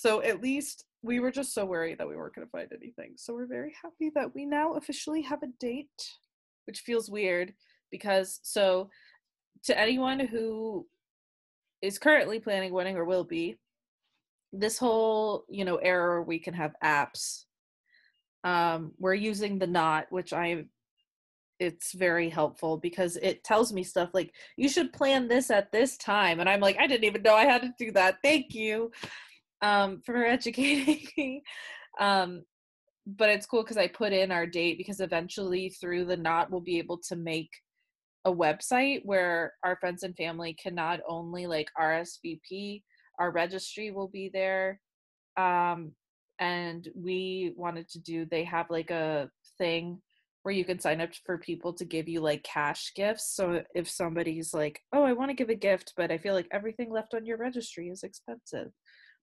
so 0.00 0.22
at 0.22 0.40
least 0.40 0.86
we 1.02 1.20
were 1.20 1.30
just 1.30 1.52
so 1.52 1.66
worried 1.66 1.98
that 1.98 2.08
we 2.08 2.16
weren't 2.16 2.34
going 2.34 2.46
to 2.46 2.50
find 2.50 2.72
anything. 2.72 3.12
So 3.16 3.34
we're 3.34 3.44
very 3.44 3.74
happy 3.82 4.10
that 4.14 4.34
we 4.34 4.46
now 4.46 4.72
officially 4.72 5.20
have 5.20 5.42
a 5.42 5.48
date 5.60 5.88
which 6.66 6.80
feels 6.80 7.10
weird 7.10 7.52
because 7.90 8.40
so 8.42 8.88
to 9.64 9.78
anyone 9.78 10.18
who 10.18 10.86
is 11.82 11.98
currently 11.98 12.38
planning 12.38 12.72
wedding 12.72 12.96
or 12.96 13.04
will 13.04 13.24
be 13.24 13.58
this 14.54 14.78
whole 14.78 15.44
you 15.50 15.64
know 15.64 15.76
era 15.76 16.22
we 16.22 16.38
can 16.38 16.54
have 16.54 16.74
apps 16.82 17.44
um 18.44 18.92
we're 18.98 19.14
using 19.14 19.58
the 19.58 19.66
knot 19.66 20.06
which 20.10 20.32
i 20.32 20.64
it's 21.58 21.92
very 21.92 22.28
helpful 22.28 22.76
because 22.76 23.16
it 23.16 23.42
tells 23.42 23.72
me 23.72 23.82
stuff 23.82 24.10
like 24.12 24.32
you 24.56 24.68
should 24.68 24.92
plan 24.92 25.28
this 25.28 25.50
at 25.50 25.72
this 25.72 25.96
time 25.96 26.40
and 26.40 26.48
i'm 26.48 26.60
like 26.60 26.76
i 26.78 26.86
didn't 26.86 27.04
even 27.04 27.22
know 27.22 27.34
i 27.34 27.44
had 27.44 27.62
to 27.62 27.74
do 27.78 27.90
that. 27.90 28.18
Thank 28.22 28.54
you 28.54 28.90
um 29.62 30.00
for 30.04 30.24
educating 30.24 31.42
um 32.00 32.42
but 33.06 33.30
it's 33.30 33.46
cool 33.46 33.62
because 33.62 33.76
i 33.76 33.86
put 33.86 34.12
in 34.12 34.30
our 34.30 34.46
date 34.46 34.78
because 34.78 35.00
eventually 35.00 35.70
through 35.80 36.04
the 36.04 36.16
knot 36.16 36.50
we'll 36.50 36.60
be 36.60 36.78
able 36.78 36.98
to 36.98 37.16
make 37.16 37.50
a 38.26 38.32
website 38.32 39.00
where 39.04 39.54
our 39.64 39.76
friends 39.76 40.02
and 40.02 40.16
family 40.16 40.54
can 40.62 40.74
not 40.74 41.00
only 41.08 41.46
like 41.46 41.68
rsvp 41.80 42.82
our 43.18 43.30
registry 43.30 43.90
will 43.90 44.08
be 44.08 44.30
there 44.32 44.80
um 45.36 45.92
and 46.38 46.88
we 46.94 47.52
wanted 47.56 47.88
to 47.88 47.98
do 47.98 48.26
they 48.26 48.44
have 48.44 48.66
like 48.70 48.90
a 48.90 49.30
thing 49.58 50.00
where 50.42 50.54
you 50.54 50.64
can 50.64 50.78
sign 50.78 51.00
up 51.00 51.10
for 51.26 51.38
people 51.38 51.72
to 51.74 51.84
give 51.84 52.08
you 52.08 52.20
like 52.20 52.42
cash 52.42 52.92
gifts. 52.96 53.34
So 53.34 53.62
if 53.74 53.88
somebody's 53.88 54.54
like 54.54 54.80
oh 54.92 55.02
i 55.02 55.12
want 55.12 55.30
to 55.30 55.34
give 55.34 55.50
a 55.50 55.54
gift 55.54 55.92
but 55.96 56.10
i 56.10 56.18
feel 56.18 56.34
like 56.34 56.48
everything 56.50 56.90
left 56.90 57.14
on 57.14 57.26
your 57.26 57.36
registry 57.36 57.88
is 57.88 58.02
expensive 58.02 58.72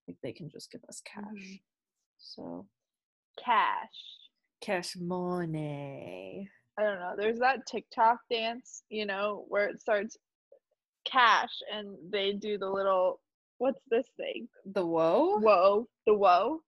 like 0.08 0.18
they 0.24 0.32
can 0.32 0.50
just 0.50 0.72
give 0.72 0.82
us 0.90 1.02
cash 1.02 1.24
Mhm. 1.36 1.62
so 2.18 2.68
Cash. 3.44 3.90
cash 4.62 4.96
money 4.98 6.50
I 6.80 6.84
don't 6.84 7.00
know. 7.00 7.16
There's 7.18 7.40
that 7.40 7.66
TikTok 7.66 8.20
dance, 8.30 8.84
you 8.90 9.08
know, 9.08 9.46
where 9.48 9.68
it 9.68 9.82
starts 9.82 10.16
cash 11.06 11.50
and 11.74 11.98
they 12.12 12.34
do 12.34 12.60
the 12.60 12.70
little 12.70 13.20
what's 13.58 13.82
this 13.90 14.06
thing? 14.18 14.48
the 14.66 14.86
whoa? 14.86 15.40
Whoa, 15.40 15.88
the 16.06 16.14
whoa. 16.14 16.62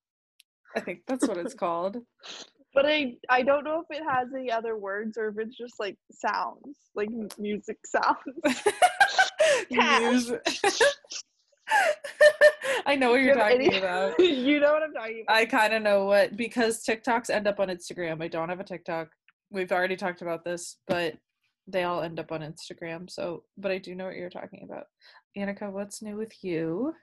i 0.75 0.79
think 0.79 1.01
that's 1.05 1.27
what 1.27 1.37
it's 1.37 1.53
called 1.53 1.97
But 2.73 2.85
I 2.85 3.17
I 3.29 3.41
don't 3.41 3.63
know 3.63 3.81
if 3.81 3.87
it 3.97 4.03
has 4.07 4.27
any 4.33 4.51
other 4.51 4.77
words 4.77 5.17
or 5.17 5.27
if 5.29 5.39
it's 5.39 5.57
just 5.57 5.79
like 5.79 5.97
sounds, 6.11 6.77
like 6.95 7.09
music 7.39 7.77
sounds. 7.85 8.17
Cash. 9.73 10.29
I 12.85 12.95
know 12.95 13.11
what 13.11 13.19
You 13.21 13.27
you're 13.27 13.35
talking 13.35 13.61
any- 13.61 13.77
about. 13.77 14.19
you 14.19 14.59
know 14.59 14.73
what 14.73 14.83
I'm 14.83 14.93
talking 14.93 15.23
about. 15.27 15.35
I 15.35 15.45
kind 15.45 15.73
of 15.73 15.81
know 15.81 16.05
what 16.05 16.35
because 16.35 16.83
TikToks 16.83 17.29
end 17.29 17.47
up 17.47 17.59
on 17.59 17.67
Instagram. 17.69 18.21
I 18.21 18.27
don't 18.27 18.49
have 18.49 18.59
a 18.59 18.63
TikTok. 18.63 19.09
We've 19.51 19.71
already 19.71 19.95
talked 19.95 20.21
about 20.21 20.43
this, 20.43 20.77
but 20.87 21.15
they 21.67 21.83
all 21.83 22.01
end 22.01 22.19
up 22.19 22.31
on 22.31 22.41
Instagram. 22.41 23.09
So, 23.09 23.43
but 23.57 23.71
I 23.71 23.77
do 23.77 23.95
know 23.95 24.05
what 24.05 24.15
you're 24.15 24.29
talking 24.29 24.63
about. 24.69 24.85
Annika, 25.37 25.71
what's 25.71 26.01
new 26.01 26.15
with 26.17 26.33
you? 26.43 26.93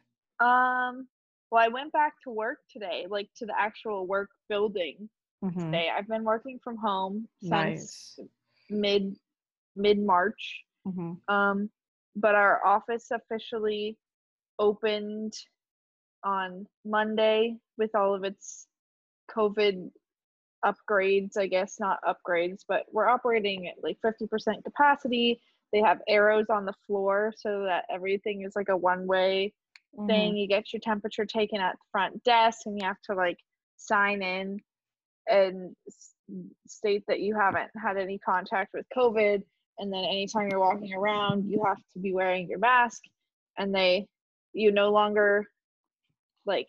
Um, 0.40 1.08
well, 1.50 1.62
I 1.64 1.68
went 1.68 1.92
back 1.92 2.14
to 2.24 2.30
work 2.30 2.58
today, 2.70 3.06
like 3.08 3.28
to 3.36 3.46
the 3.46 3.54
actual 3.58 4.06
work 4.06 4.28
building 4.48 5.08
Mhm. 5.44 5.58
today. 5.66 5.88
I've 5.96 6.08
been 6.08 6.24
working 6.24 6.58
from 6.62 6.76
home 6.76 7.28
since 7.40 7.50
Nice. 7.50 8.18
mid 8.70 9.16
mid 9.76 9.98
March. 9.98 10.64
Mhm. 10.86 11.20
Um, 11.28 11.70
but 12.16 12.34
our 12.34 12.64
office 12.66 13.10
officially 13.10 13.96
opened 14.58 15.34
on 16.26 16.66
Monday 16.84 17.56
with 17.78 17.94
all 17.94 18.14
of 18.14 18.24
its 18.24 18.66
COVID 19.30 19.90
upgrades, 20.64 21.36
I 21.38 21.46
guess 21.46 21.76
not 21.78 22.00
upgrades, 22.02 22.62
but 22.68 22.84
we're 22.92 23.08
operating 23.08 23.68
at 23.68 23.74
like 23.82 23.98
50% 24.04 24.64
capacity. 24.64 25.40
They 25.72 25.80
have 25.80 26.00
arrows 26.08 26.46
on 26.50 26.64
the 26.64 26.74
floor 26.86 27.32
so 27.36 27.62
that 27.62 27.84
everything 27.90 28.42
is 28.42 28.56
like 28.56 28.68
a 28.68 28.76
one 28.76 29.06
way 29.06 29.52
thing. 30.06 30.34
Mhm. 30.34 30.38
You 30.38 30.48
get 30.48 30.72
your 30.72 30.80
temperature 30.80 31.24
taken 31.24 31.60
at 31.60 31.74
the 31.74 31.84
front 31.92 32.22
desk 32.24 32.66
and 32.66 32.78
you 32.78 32.84
have 32.86 33.00
to 33.02 33.14
like 33.14 33.38
sign 33.76 34.22
in 34.22 34.60
and 35.28 35.76
state 36.66 37.04
that 37.06 37.20
you 37.20 37.36
haven't 37.36 37.70
had 37.80 37.96
any 37.96 38.18
contact 38.18 38.74
with 38.74 38.84
COVID. 38.96 39.42
And 39.78 39.92
then 39.92 40.04
anytime 40.04 40.48
you're 40.50 40.60
walking 40.60 40.92
around, 40.94 41.48
you 41.50 41.62
have 41.64 41.78
to 41.92 41.98
be 42.00 42.12
wearing 42.12 42.48
your 42.48 42.58
mask. 42.58 43.02
And 43.58 43.74
they, 43.74 44.08
you 44.52 44.72
no 44.72 44.90
longer 44.90 45.46
like 46.46 46.68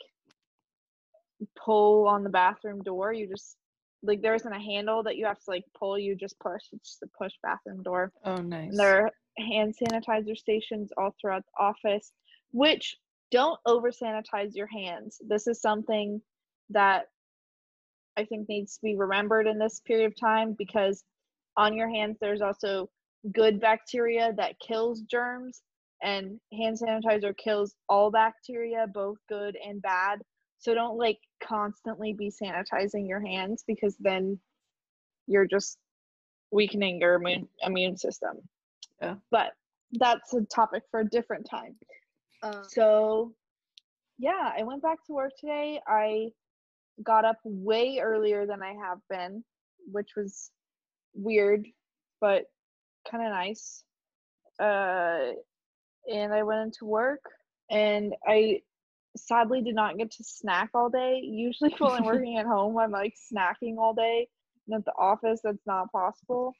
pull 1.56 2.08
on 2.08 2.24
the 2.24 2.30
bathroom 2.30 2.82
door. 2.84 3.14
You 3.14 3.28
just, 3.28 3.58
like, 4.04 4.22
there 4.22 4.36
isn't 4.36 4.52
a 4.52 4.60
handle 4.60 5.04
that 5.04 5.18
you 5.18 5.26
have 5.26 5.38
to 5.38 5.50
like 5.50 5.64
pull. 5.78 5.98
You 5.98 6.16
just 6.16 6.40
push. 6.40 6.64
It's 6.72 6.90
just 6.90 7.04
a 7.04 7.08
push 7.18 7.34
bathroom 7.44 7.84
door. 7.84 8.12
Oh, 8.26 8.38
nice. 8.38 8.70
And 8.70 8.80
there 8.80 9.06
are 9.06 9.12
hand 9.38 9.76
sanitizer 9.82 10.36
stations 10.36 10.92
all 10.98 11.16
throughout 11.20 11.44
the 11.46 11.64
office, 11.64 12.12
which 12.52 12.98
don't 13.32 13.60
over 13.66 13.92
sanitize 13.92 14.56
your 14.56 14.68
hands. 14.68 15.22
This 15.28 15.48
is 15.48 15.62
something 15.62 16.22
that 16.70 17.06
I 18.18 18.26
think 18.26 18.50
needs 18.50 18.76
to 18.76 18.84
be 18.84 18.96
remembered 18.96 19.48
in 19.48 19.60
this 19.60 19.82
period 19.86 20.08
of 20.08 20.20
time 20.20 20.56
because 20.58 21.04
on 21.56 21.76
your 21.76 21.90
hands 21.90 22.18
there's 22.20 22.42
also 22.42 22.90
good 23.34 23.60
bacteria 23.60 24.34
that 24.38 24.60
kills 24.60 25.02
germs 25.02 25.62
and 26.02 26.40
hand 26.58 26.78
sanitizer 26.80 27.36
kills 27.38 27.76
all 27.90 28.12
bacteria, 28.12 28.86
both 28.94 29.18
good 29.30 29.58
and 29.66 29.82
bad. 29.82 30.20
So 30.60 30.74
don't 30.74 30.98
like 30.98 31.20
constantly 31.44 32.14
be 32.14 32.32
sanitizing 32.32 33.08
your 33.08 33.26
hands 33.26 33.64
because 33.68 33.96
then 34.00 34.40
you're 35.28 35.48
just 35.48 35.78
weakening 36.52 37.00
your 37.00 37.16
immune, 37.16 37.48
immune 37.62 37.98
system. 37.98 38.38
Yeah. 39.02 39.16
But 39.30 39.52
that's 39.94 40.34
a 40.34 40.42
topic 40.54 40.84
for 40.90 41.02
a 41.02 41.10
different 41.10 41.48
time. 41.50 41.76
so, 42.68 43.34
yeah, 44.18 44.52
I 44.58 44.64
went 44.64 44.82
back 44.82 45.06
to 45.08 45.14
work 45.14 45.32
today. 45.40 45.80
I 45.88 46.30
got 47.04 47.26
up 47.26 47.38
way 47.44 48.00
earlier 48.02 48.46
than 48.46 48.64
I 48.64 48.74
have 48.74 49.00
been, 49.10 49.44
which 49.92 50.10
was 50.16 50.50
weird, 51.14 51.68
but 52.20 52.46
kind 53.10 53.24
of 53.26 53.32
nice. 53.32 53.84
Uh, 54.60 55.34
and 56.12 56.34
I 56.34 56.44
went 56.44 56.62
into 56.62 56.86
work, 56.86 57.22
and 57.70 58.14
I 58.28 58.62
sadly 59.18 59.62
did 59.62 59.76
not 59.76 59.98
get 59.98 60.12
to 60.12 60.24
snack 60.24 60.70
all 60.74 60.90
day. 60.90 61.20
Usually, 61.24 61.72
while 61.80 61.94
I'm 61.94 62.06
working 62.06 62.38
at 62.38 62.46
home, 62.46 62.78
I'm 62.78 62.92
like 62.92 63.16
snacking 63.32 63.78
all 63.78 63.94
day. 63.94 64.28
And 64.68 64.78
at 64.78 64.86
the 64.86 64.94
office, 64.98 65.42
that's 65.44 65.66
not 65.66 65.92
possible. 65.92 66.54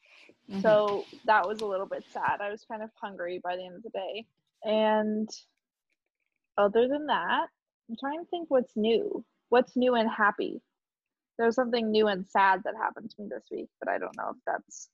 Mhm. 0.50 0.62
So 0.62 1.08
that 1.26 1.48
was 1.48 1.62
a 1.62 1.66
little 1.66 1.88
bit 1.88 2.06
sad. 2.10 2.42
I 2.42 2.50
was 2.52 2.66
kind 2.66 2.84
of 2.84 2.90
hungry 3.02 3.40
by 3.44 3.56
the 3.56 3.66
end 3.66 3.76
of 3.76 3.84
the 3.84 3.90
day. 3.90 4.26
And 4.64 5.30
other 6.58 6.88
than 6.88 7.08
that, 7.08 7.48
I'm 7.90 7.96
trying 8.00 8.20
to 8.20 8.30
think 8.30 8.50
what's 8.50 8.76
new. 8.76 9.26
What's 9.50 9.76
new 9.78 9.96
and 9.96 10.10
happy? 10.10 10.62
There 11.38 11.46
was 11.46 11.56
something 11.56 11.92
new 11.92 12.08
and 12.08 12.28
sad 12.28 12.64
that 12.64 12.76
happened 12.76 13.12
to 13.12 13.22
me 13.22 13.30
this 13.30 13.46
week, 13.52 13.70
but 13.80 13.90
I 13.90 13.98
don't 13.98 14.16
know 14.18 14.32
if 14.32 14.38
that's 14.46 14.90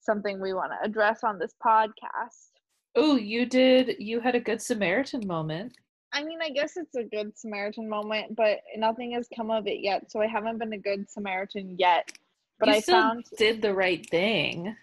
something 0.00 0.40
we 0.40 0.54
want 0.54 0.72
to 0.72 0.86
address 0.86 1.24
on 1.24 1.38
this 1.38 1.54
podcast. 1.64 2.50
Oh, 2.98 3.16
you 3.16 3.46
did. 3.46 3.96
You 3.98 4.20
had 4.20 4.34
a 4.34 4.40
good 4.40 4.60
Samaritan 4.60 5.26
moment. 5.26 5.72
I 6.12 6.24
mean, 6.24 6.40
I 6.42 6.50
guess 6.50 6.76
it's 6.76 6.96
a 6.96 7.04
good 7.04 7.38
Samaritan 7.38 7.88
moment, 7.88 8.34
but 8.34 8.60
nothing 8.76 9.12
has 9.12 9.28
come 9.34 9.50
of 9.50 9.66
it 9.66 9.80
yet. 9.80 10.10
So 10.10 10.20
I 10.20 10.26
haven't 10.26 10.58
been 10.58 10.72
a 10.72 10.78
good 10.78 11.08
Samaritan 11.08 11.76
yet. 11.78 12.10
But 12.58 12.70
you 12.70 12.74
I 12.74 12.80
found 12.80 13.24
did 13.36 13.62
the 13.62 13.74
right 13.74 14.08
thing. 14.10 14.74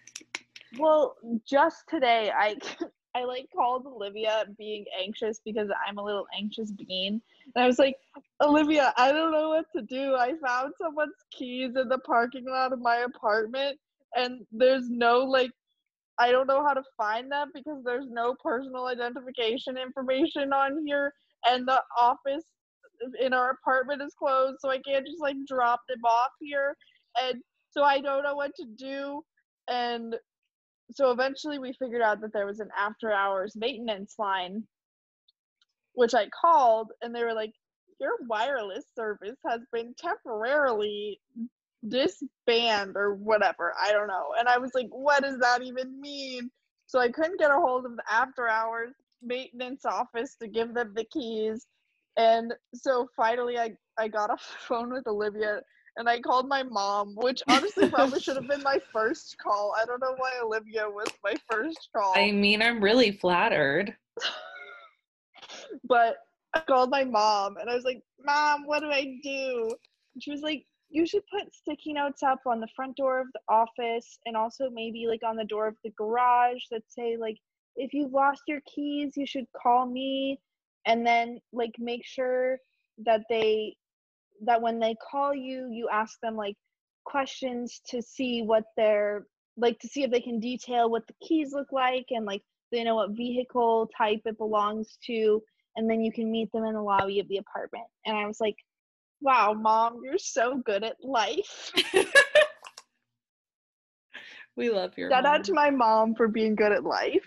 Well, 0.77 1.15
just 1.48 1.84
today, 1.89 2.31
I 2.34 2.55
I 3.15 3.24
like 3.24 3.48
called 3.55 3.86
Olivia 3.86 4.45
being 4.57 4.86
anxious 5.01 5.39
because 5.45 5.69
I'm 5.88 5.98
a 5.98 6.03
little 6.03 6.27
anxious 6.38 6.72
bean. 6.72 7.22
And 7.55 7.63
I 7.63 7.65
was 7.65 7.79
like, 7.79 7.95
Olivia, 8.41 8.93
I 8.98 9.13
don't 9.13 9.31
know 9.31 9.50
what 9.50 9.65
to 9.74 9.81
do. 9.81 10.15
I 10.15 10.34
found 10.45 10.74
someone's 10.81 11.13
keys 11.31 11.75
in 11.77 11.88
the 11.88 12.00
parking 12.00 12.45
lot 12.45 12.74
of 12.74 12.81
my 12.81 12.98
apartment 12.98 13.79
and 14.15 14.45
there's 14.51 14.89
no 14.89 15.19
like 15.19 15.51
I 16.19 16.31
don't 16.31 16.48
know 16.48 16.63
how 16.65 16.74
to 16.74 16.84
find 16.98 17.31
them 17.31 17.51
because 17.53 17.84
there's 17.84 18.07
no 18.10 18.36
personal 18.43 18.88
identification 18.88 19.77
information 19.77 20.53
on 20.53 20.86
here 20.86 21.13
and 21.45 21.67
the 21.67 21.81
office 21.98 22.45
in 23.19 23.34
our 23.34 23.51
apartment 23.51 24.01
is 24.01 24.13
closed 24.17 24.57
so 24.60 24.69
I 24.69 24.79
can't 24.79 25.05
just 25.05 25.22
like 25.22 25.36
drop 25.48 25.81
them 25.89 26.03
off 26.05 26.31
here 26.39 26.75
and 27.22 27.41
so 27.72 27.84
I 27.84 28.00
don't 28.00 28.24
know 28.24 28.36
what 28.36 28.51
to 28.55 28.65
do 28.77 29.22
and 29.69 30.15
so 30.91 31.12
eventually 31.12 31.60
we 31.60 31.74
figured 31.74 32.01
out 32.01 32.22
that 32.22 32.31
there 32.34 32.45
was 32.45 32.60
an 32.60 32.69
after 32.77 33.12
hours 33.12 33.53
maintenance 33.55 34.15
line 34.17 34.63
which 35.93 36.13
I 36.13 36.27
called 36.29 36.91
and 37.01 37.13
they 37.13 37.24
were 37.24 37.34
like 37.34 37.51
your 38.00 38.12
wireless 38.27 38.86
service 38.95 39.38
has 39.48 39.62
been 39.72 39.93
temporarily 39.98 41.19
disband 41.89 42.95
or 42.95 43.15
whatever. 43.15 43.73
I 43.81 43.91
don't 43.91 44.07
know. 44.07 44.33
And 44.37 44.47
I 44.47 44.57
was 44.57 44.71
like, 44.73 44.87
what 44.89 45.23
does 45.23 45.39
that 45.39 45.61
even 45.61 45.99
mean? 45.99 46.49
So 46.87 46.99
I 46.99 47.09
couldn't 47.09 47.39
get 47.39 47.51
a 47.51 47.55
hold 47.55 47.85
of 47.85 47.95
the 47.95 48.03
after 48.09 48.47
hours 48.47 48.93
maintenance 49.21 49.85
office 49.85 50.35
to 50.41 50.47
give 50.47 50.73
them 50.73 50.93
the 50.95 51.05
keys. 51.05 51.65
And 52.17 52.53
so 52.73 53.07
finally 53.15 53.57
I, 53.57 53.71
I 53.97 54.07
got 54.07 54.29
off 54.29 54.47
the 54.47 54.65
phone 54.67 54.93
with 54.93 55.07
Olivia 55.07 55.61
and 55.97 56.09
I 56.09 56.19
called 56.19 56.47
my 56.47 56.63
mom, 56.63 57.15
which 57.15 57.41
honestly 57.47 57.89
probably 57.89 58.19
should 58.19 58.35
have 58.35 58.47
been 58.47 58.63
my 58.63 58.79
first 58.91 59.37
call. 59.41 59.73
I 59.81 59.85
don't 59.85 60.01
know 60.01 60.15
why 60.17 60.31
Olivia 60.43 60.89
was 60.89 61.07
my 61.23 61.35
first 61.49 61.89
call. 61.95 62.13
I 62.15 62.31
mean, 62.31 62.61
I'm 62.61 62.83
really 62.83 63.11
flattered. 63.11 63.95
but 65.87 66.17
I 66.53 66.59
called 66.61 66.89
my 66.89 67.03
mom 67.03 67.57
and 67.57 67.69
I 67.69 67.75
was 67.75 67.85
like, 67.85 68.01
Mom, 68.23 68.65
what 68.65 68.81
do 68.81 68.91
I 68.91 69.19
do? 69.23 69.75
And 70.13 70.23
she 70.23 70.31
was 70.31 70.41
like, 70.41 70.65
You 70.89 71.05
should 71.05 71.23
put 71.27 71.53
sticky 71.53 71.93
notes 71.93 72.23
up 72.23 72.39
on 72.45 72.59
the 72.59 72.67
front 72.75 72.95
door 72.95 73.19
of 73.19 73.27
the 73.33 73.39
office 73.49 74.19
and 74.25 74.37
also 74.37 74.69
maybe 74.69 75.07
like 75.07 75.21
on 75.25 75.35
the 75.35 75.43
door 75.45 75.67
of 75.67 75.75
the 75.83 75.91
garage 75.97 76.61
that 76.71 76.83
say, 76.87 77.17
like, 77.19 77.37
if 77.75 77.93
you've 77.93 78.13
lost 78.13 78.43
your 78.47 78.61
keys, 78.73 79.13
you 79.17 79.25
should 79.25 79.45
call 79.61 79.85
me. 79.85 80.39
And 80.85 81.05
then, 81.05 81.39
like, 81.51 81.73
make 81.79 82.05
sure 82.05 82.59
that 82.99 83.23
they, 83.29 83.75
that 84.45 84.61
when 84.61 84.79
they 84.79 84.95
call 85.11 85.33
you, 85.33 85.69
you 85.71 85.89
ask 85.91 86.19
them, 86.21 86.35
like, 86.35 86.55
questions 87.05 87.81
to 87.89 88.01
see 88.01 88.43
what 88.43 88.63
they're, 88.77 89.25
like, 89.57 89.79
to 89.79 89.87
see 89.87 90.03
if 90.03 90.11
they 90.11 90.21
can 90.21 90.39
detail 90.39 90.89
what 90.89 91.07
the 91.07 91.15
keys 91.27 91.51
look 91.51 91.71
like 91.71 92.05
and, 92.11 92.25
like, 92.25 92.43
they 92.71 92.83
know 92.83 92.95
what 92.95 93.11
vehicle 93.11 93.89
type 93.97 94.21
it 94.25 94.37
belongs 94.37 94.97
to 95.07 95.41
and 95.75 95.89
then 95.89 96.01
you 96.01 96.11
can 96.11 96.31
meet 96.31 96.51
them 96.51 96.63
in 96.63 96.73
the 96.73 96.81
lobby 96.81 97.19
of 97.19 97.27
the 97.27 97.37
apartment. 97.37 97.85
And 98.05 98.15
I 98.15 98.25
was 98.25 98.39
like, 98.39 98.55
wow, 99.25 99.53
mom, 99.53 100.01
you're 100.03 100.20
so 100.20 100.62
good 100.63 100.84
at 100.84 100.98
life. 101.03 101.72
we 104.55 104.70
love 104.70 104.96
your 104.98 105.10
Shout 105.10 105.24
mom. 105.24 105.34
out 105.34 105.44
to 105.46 105.53
my 105.53 105.72
mom 105.72 106.13
for 106.15 106.27
being 106.27 106.55
good 106.55 106.72
at 106.72 106.84
life. 106.84 107.25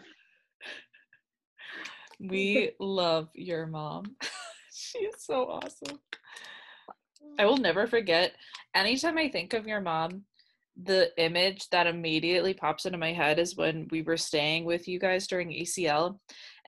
We 2.21 2.71
love 2.79 3.29
your 3.35 3.67
mom. 3.67 4.17
she 4.73 4.99
is 5.01 5.17
so 5.19 5.47
awesome. 5.49 5.99
I 7.39 7.45
will 7.45 7.57
never 7.57 7.89
forget. 7.89 8.33
Anytime 8.75 9.19
I 9.19 9.29
think 9.29 9.53
of 9.53 9.67
your 9.67 9.81
mom, 9.81 10.23
the 10.83 11.11
image 11.17 11.69
that 11.71 11.87
immediately 11.87 12.55
pops 12.55 12.87
into 12.87 12.99
my 12.99 13.13
head 13.13 13.39
is 13.39 13.57
when 13.57 13.89
we 13.91 14.03
were 14.03 14.17
staying 14.17 14.65
with 14.65 14.87
you 14.87 15.01
guys 15.01 15.27
during 15.27 15.49
ACL 15.49 16.19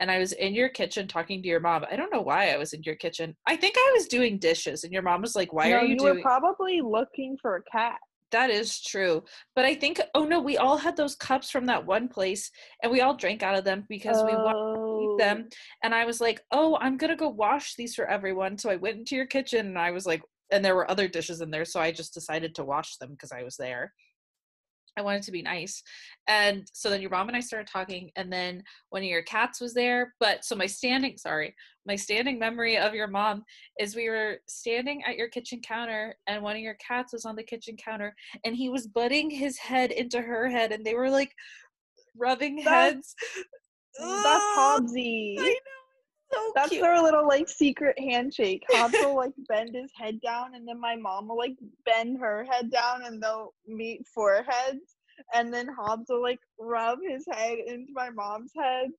and 0.00 0.11
I 0.11 0.19
was 0.19 0.33
in 0.33 0.55
your 0.55 0.71
kitchen 0.71 1.07
talking 1.07 1.43
to 1.43 1.49
your 1.49 1.61
mom. 1.61 1.85
I 1.90 1.95
don't 1.95 2.12
know 2.12 2.23
why 2.23 2.50
I 2.50 2.57
was 2.57 2.73
in 2.73 2.83
your 2.83 2.97
kitchen. 2.97 3.37
I 3.47 3.55
think 3.55 3.75
I 3.76 3.93
was 3.95 4.09
doing 4.09 4.38
dishes 4.38 4.83
and 4.83 4.93
your 4.93 5.02
mom 5.02 5.21
was 5.21 5.37
like, 5.37 5.52
"Why 5.52 5.71
no, 5.71 5.76
are 5.76 5.83
you, 5.83 5.90
you 5.90 5.99
doing 5.99 6.17
were 6.17 6.23
probably 6.23 6.81
looking 6.81 7.37
for 7.40 7.57
a 7.57 7.62
cat. 7.70 7.99
That 8.33 8.51
is 8.51 8.81
true. 8.81 9.25
But 9.55 9.64
I 9.64 9.75
think 9.75 10.01
oh 10.14 10.25
no, 10.25 10.40
we 10.40 10.57
all 10.57 10.77
had 10.77 10.96
those 10.96 11.16
cups 11.16 11.51
from 11.51 11.66
that 11.66 11.85
one 11.85 12.09
place 12.09 12.51
and 12.83 12.90
we 12.90 13.03
all 13.03 13.14
drank 13.14 13.42
out 13.42 13.59
of 13.59 13.64
them 13.64 13.85
because 13.88 14.25
we 14.25 14.33
wanted 14.33 14.79
oh. 14.79 15.16
them 15.18 15.49
and 15.85 15.94
I 15.94 16.05
was 16.05 16.20
like, 16.20 16.40
"Oh, 16.51 16.79
I'm 16.81 16.96
going 16.96 17.11
to 17.11 17.16
go 17.16 17.29
wash 17.29 17.75
these 17.75 17.94
for 17.94 18.09
everyone." 18.09 18.57
So 18.57 18.70
I 18.70 18.77
went 18.77 18.99
into 18.99 19.16
your 19.16 19.27
kitchen 19.27 19.66
and 19.66 19.79
I 19.79 19.90
was 19.90 20.07
like 20.07 20.23
and 20.53 20.65
there 20.65 20.75
were 20.75 20.91
other 20.91 21.09
dishes 21.09 21.41
in 21.41 21.51
there, 21.51 21.65
so 21.65 21.81
I 21.81 21.93
just 21.93 22.15
decided 22.15 22.55
to 22.57 22.65
wash 22.65 22.97
them 22.97 23.11
because 23.13 23.33
I 23.33 23.43
was 23.43 23.57
there. 23.57 23.93
I 24.99 25.03
wanted 25.03 25.23
to 25.23 25.31
be 25.33 25.41
nice. 25.41 25.83
And 26.27 26.67
so 26.73 26.91
then 26.91 27.01
your 27.01 27.11
mom 27.11 27.29
and 27.29 27.37
I 27.37 27.41
started 27.41 27.69
talking 27.69 28.11
and 28.17 28.31
then 28.31 28.63
one 28.91 29.03
of 29.03 29.09
your 29.09 29.23
cats 29.23 29.61
was 29.61 29.73
there, 29.73 30.15
but 30.19 30.45
so 30.45 30.57
my 30.57 30.67
standing 30.67 31.17
sorry, 31.17 31.55
my 31.87 31.95
standing 31.95 32.39
memory 32.41 32.77
of 32.77 32.93
your 32.93 33.07
mom 33.07 33.45
is 33.79 33.95
we 33.95 34.09
were 34.09 34.39
standing 34.49 35.03
at 35.05 35.17
your 35.17 35.29
kitchen 35.29 35.61
counter 35.61 36.17
and 36.27 36.43
one 36.43 36.57
of 36.57 36.63
your 36.63 36.75
cats 36.75 37.13
was 37.13 37.25
on 37.25 37.37
the 37.37 37.43
kitchen 37.43 37.77
counter 37.77 38.15
and 38.45 38.57
he 38.57 38.69
was 38.69 38.89
butting 38.89 39.31
his 39.31 39.57
head 39.59 39.93
into 39.93 40.21
her 40.21 40.49
head 40.49 40.73
and 40.73 40.85
they 40.85 40.95
were 40.95 41.09
like 41.11 41.33
rubbing 42.19 42.57
That's- 42.57 42.93
heads. 42.95 43.15
That's 43.99 44.45
Ah, 44.45 44.77
Hobbsy. 44.81 45.37
I 45.39 45.43
know. 45.45 45.80
So 46.33 46.53
That's 46.55 46.69
cute. 46.69 46.83
their 46.83 47.03
little 47.03 47.27
like 47.27 47.49
secret 47.49 47.99
handshake. 47.99 48.64
Hobbs 48.71 48.95
will 49.01 49.16
like 49.16 49.33
bend 49.49 49.75
his 49.75 49.90
head 49.97 50.21
down, 50.21 50.55
and 50.55 50.66
then 50.66 50.81
my 50.81 50.97
mom 50.97 51.29
will 51.29 51.38
like 51.38 51.57
bend 51.85 52.19
her 52.21 52.45
head 52.51 52.71
down, 52.71 53.05
and 53.05 53.23
they'll 53.23 53.53
meet 53.66 54.07
foreheads. 54.07 54.97
And 55.35 55.53
then 55.53 55.69
Hobbs 55.69 56.07
will 56.09 56.23
like 56.23 56.40
rub 56.59 56.99
his 57.07 57.25
head 57.31 57.59
into 57.66 57.93
my 57.93 58.11
mom's 58.11 58.53
head. 58.57 58.90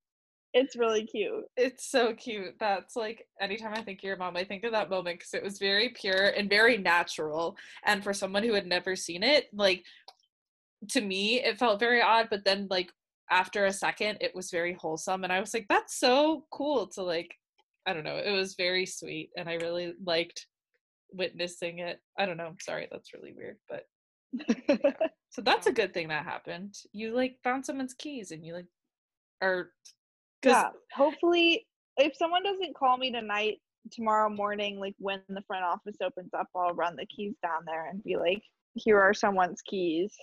It's 0.54 0.76
really 0.76 1.06
cute. 1.06 1.46
It's 1.56 1.90
so 1.90 2.14
cute. 2.14 2.56
That's 2.60 2.98
like 2.98 3.26
anytime 3.40 3.74
I 3.74 3.82
think 3.82 4.00
of 4.00 4.04
your 4.04 4.18
mom, 4.18 4.36
I 4.36 4.44
think 4.44 4.66
of 4.66 4.74
that 4.74 4.90
moment 4.90 5.20
because 5.20 5.34
it 5.34 5.44
was 5.44 5.60
very 5.60 5.90
pure 5.90 6.30
and 6.30 6.50
very 6.50 6.78
natural. 6.78 7.56
And 7.86 8.04
for 8.04 8.14
someone 8.14 8.44
who 8.44 8.54
had 8.54 8.68
never 8.68 8.96
seen 8.98 9.24
it, 9.24 9.48
like 9.54 9.86
to 10.90 11.02
me, 11.02 11.42
it 11.42 11.58
felt 11.58 11.80
very 11.80 12.02
odd. 12.02 12.28
But 12.30 12.44
then, 12.44 12.68
like 12.70 12.92
after 13.32 13.66
a 13.66 13.74
second, 13.74 14.18
it 14.22 14.36
was 14.36 14.52
very 14.52 14.74
wholesome, 14.74 15.24
and 15.24 15.34
I 15.34 15.40
was 15.40 15.54
like, 15.54 15.66
"That's 15.70 15.98
so 15.98 16.46
cool!" 16.52 16.88
To 16.88 17.04
like, 17.04 17.34
I 17.86 17.94
don't 17.94 18.04
know, 18.04 18.18
it 18.18 18.32
was 18.32 18.56
very 18.56 18.86
sweet, 18.86 19.32
and 19.38 19.50
I 19.50 19.54
really 19.56 19.94
liked 20.06 20.48
witnessing 21.14 21.80
it. 21.80 22.00
I 22.20 22.26
don't 22.26 22.38
know. 22.38 22.48
i'm 22.48 22.60
Sorry, 22.60 22.88
that's 22.92 23.14
really 23.14 23.34
weird, 23.34 23.58
but 23.70 23.88
so 25.30 25.42
that's 25.42 25.68
a 25.68 25.72
good 25.72 25.94
thing 25.94 26.10
that 26.10 26.26
happened. 26.26 26.76
You 26.92 27.16
like 27.16 27.38
found 27.44 27.66
someone's 27.66 27.94
keys, 27.94 28.32
and 28.32 28.46
you 28.46 28.54
like, 28.54 28.68
or 29.42 29.72
yeah. 30.44 30.70
Hopefully, 30.94 31.66
if 31.98 32.16
someone 32.18 32.44
doesn't 32.44 32.76
call 32.76 32.98
me 32.98 33.12
tonight, 33.12 33.60
tomorrow 33.92 34.30
morning, 34.30 34.78
like 34.78 34.96
when 35.00 35.22
the 35.30 35.44
front 35.48 35.64
office 35.64 35.98
opens 36.04 36.34
up, 36.38 36.48
I'll 36.56 36.74
run 36.76 36.98
the 36.98 37.06
keys 37.06 37.36
down 37.42 37.62
there 37.66 37.88
and 37.90 38.04
be 38.04 38.18
like, 38.18 38.44
"Here 38.76 39.00
are 39.00 39.14
someone's 39.14 39.62
keys." 39.62 40.14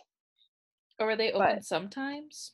or 1.01 1.11
are 1.11 1.16
they 1.16 1.33
open 1.33 1.57
but- 1.57 1.64
sometimes? 1.64 2.53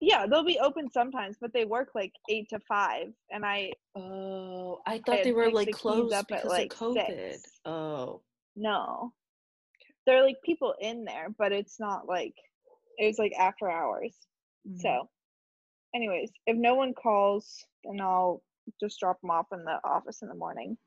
Yeah, 0.00 0.26
they'll 0.26 0.44
be 0.44 0.58
open 0.58 0.90
sometimes, 0.90 1.36
but 1.40 1.52
they 1.52 1.66
work 1.66 1.90
like 1.94 2.12
eight 2.30 2.48
to 2.50 2.58
five, 2.60 3.12
and 3.30 3.44
I 3.44 3.72
Oh, 3.94 4.80
I 4.86 4.94
I 4.94 4.98
thought 4.98 5.22
they 5.24 5.32
were 5.32 5.50
like 5.50 5.66
the 5.66 5.72
closed 5.72 6.14
up 6.14 6.26
at, 6.30 6.42
because 6.42 6.48
like, 6.48 6.72
of 6.72 6.78
COVID. 6.78 7.06
six. 7.34 7.60
Oh, 7.64 8.22
No. 8.56 9.12
There 10.06 10.16
are 10.18 10.24
like 10.24 10.38
people 10.42 10.74
in 10.80 11.04
there, 11.04 11.28
but 11.38 11.52
it's 11.52 11.78
not 11.78 12.06
like 12.08 12.34
it 12.98 13.06
was 13.06 13.18
like 13.18 13.32
after 13.38 13.70
hours. 13.70 14.16
mhm. 14.66 14.80
So, 14.80 15.10
anyways, 15.94 16.30
if 16.46 16.56
no 16.56 16.74
one 16.74 16.94
calls, 16.94 17.64
then 17.84 18.00
I'll 18.00 18.42
just 18.80 18.98
drop 19.00 19.20
them 19.20 19.30
off 19.30 19.46
in 19.52 19.64
the 19.64 19.78
office 19.84 20.22
in 20.22 20.28
the 20.28 20.34
morning. 20.34 20.78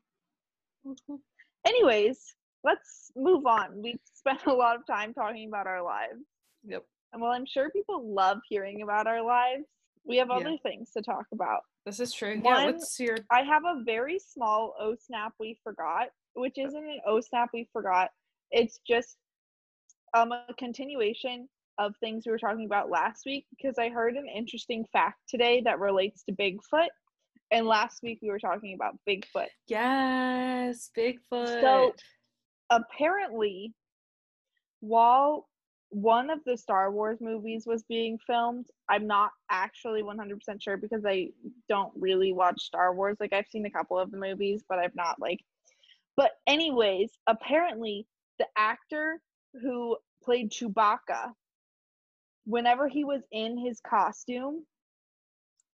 Mhm. 0.84 1.20
Anyways, 1.64 2.34
let's 2.64 3.12
move 3.14 3.46
on. 3.46 3.80
We've 3.80 4.00
spent 4.12 4.44
a 4.46 4.52
lot 4.52 4.76
of 4.76 4.86
time 4.86 5.14
talking 5.14 5.48
about 5.48 5.66
our 5.68 5.82
lives. 5.82 6.24
Yep. 6.64 6.84
And 7.14 7.22
while 7.22 7.30
I'm 7.30 7.46
sure 7.46 7.70
people 7.70 8.12
love 8.12 8.38
hearing 8.48 8.82
about 8.82 9.06
our 9.06 9.22
lives, 9.22 9.64
we 10.04 10.16
have 10.16 10.28
Yeah. 10.28 10.38
other 10.38 10.58
things 10.64 10.90
to 10.92 11.00
talk 11.00 11.26
about. 11.32 11.62
This 11.86 12.00
is 12.00 12.12
true. 12.12 12.40
yeah. 12.44 12.64
What's 12.64 12.98
your? 12.98 13.18
I 13.30 13.42
have 13.42 13.64
a 13.64 13.82
very 13.84 14.18
small 14.18 14.74
O 14.80 14.96
snap 14.96 15.32
we 15.38 15.54
forgot, 15.62 16.08
which 16.34 16.58
isn't 16.58 16.84
an 16.84 17.00
O 17.06 17.20
snap 17.20 17.50
we 17.54 17.68
forgot. 17.72 18.10
It's 18.50 18.80
just 18.86 19.16
um 20.12 20.32
a 20.32 20.46
continuation 20.58 21.48
of 21.78 21.94
things 21.98 22.24
we 22.26 22.32
were 22.32 22.38
talking 22.38 22.66
about 22.66 22.90
last 22.90 23.24
week 23.26 23.46
because 23.50 23.78
I 23.78 23.88
heard 23.90 24.16
an 24.16 24.28
interesting 24.28 24.84
fact 24.92 25.20
today 25.28 25.60
that 25.64 25.78
relates 25.78 26.24
to 26.24 26.32
Bigfoot. 26.32 26.88
And 27.52 27.66
last 27.66 28.02
week 28.02 28.18
we 28.22 28.30
were 28.30 28.38
talking 28.40 28.74
about 28.74 28.98
Bigfoot. 29.08 29.48
Yes, 29.68 30.90
Bigfoot. 30.96 31.60
So 31.60 31.94
apparently, 32.70 33.72
while 34.80 35.48
one 35.94 36.28
of 36.28 36.40
the 36.44 36.56
Star 36.56 36.90
Wars 36.90 37.18
movies 37.20 37.64
was 37.66 37.84
being 37.84 38.18
filmed, 38.26 38.66
I'm 38.88 39.06
not 39.06 39.30
actually 39.48 40.02
100% 40.02 40.38
sure 40.60 40.76
because 40.76 41.04
I 41.06 41.28
don't 41.68 41.92
really 41.94 42.32
watch 42.32 42.62
Star 42.62 42.92
Wars. 42.92 43.16
Like, 43.20 43.32
I've 43.32 43.46
seen 43.46 43.64
a 43.64 43.70
couple 43.70 43.96
of 43.96 44.10
the 44.10 44.18
movies, 44.18 44.64
but 44.68 44.80
I've 44.80 44.96
not, 44.96 45.20
like. 45.20 45.38
But, 46.16 46.32
anyways, 46.48 47.10
apparently, 47.28 48.08
the 48.40 48.46
actor 48.58 49.20
who 49.62 49.96
played 50.24 50.50
Chewbacca, 50.50 51.32
whenever 52.44 52.88
he 52.88 53.04
was 53.04 53.22
in 53.30 53.56
his 53.56 53.80
costume, 53.80 54.64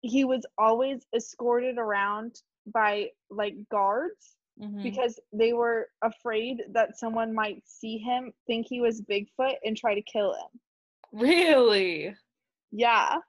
he 0.02 0.26
was 0.26 0.46
always 0.58 1.06
escorted 1.16 1.78
around 1.78 2.36
by 2.66 3.10
like 3.30 3.56
guards 3.70 4.37
Mhm. 4.60 4.82
because 4.84 5.20
they 5.32 5.54
were 5.54 5.90
afraid 6.02 6.64
that 6.70 6.98
someone 6.98 7.34
might 7.34 7.62
see 7.68 7.98
him, 7.98 8.34
think 8.48 8.68
he 8.68 8.82
was 8.82 9.02
Bigfoot, 9.02 9.56
and 9.64 9.78
try 9.78 9.94
to 9.96 10.02
kill 10.02 10.34
him. 10.34 10.60
Really? 11.12 12.16
Yeah, 12.72 13.20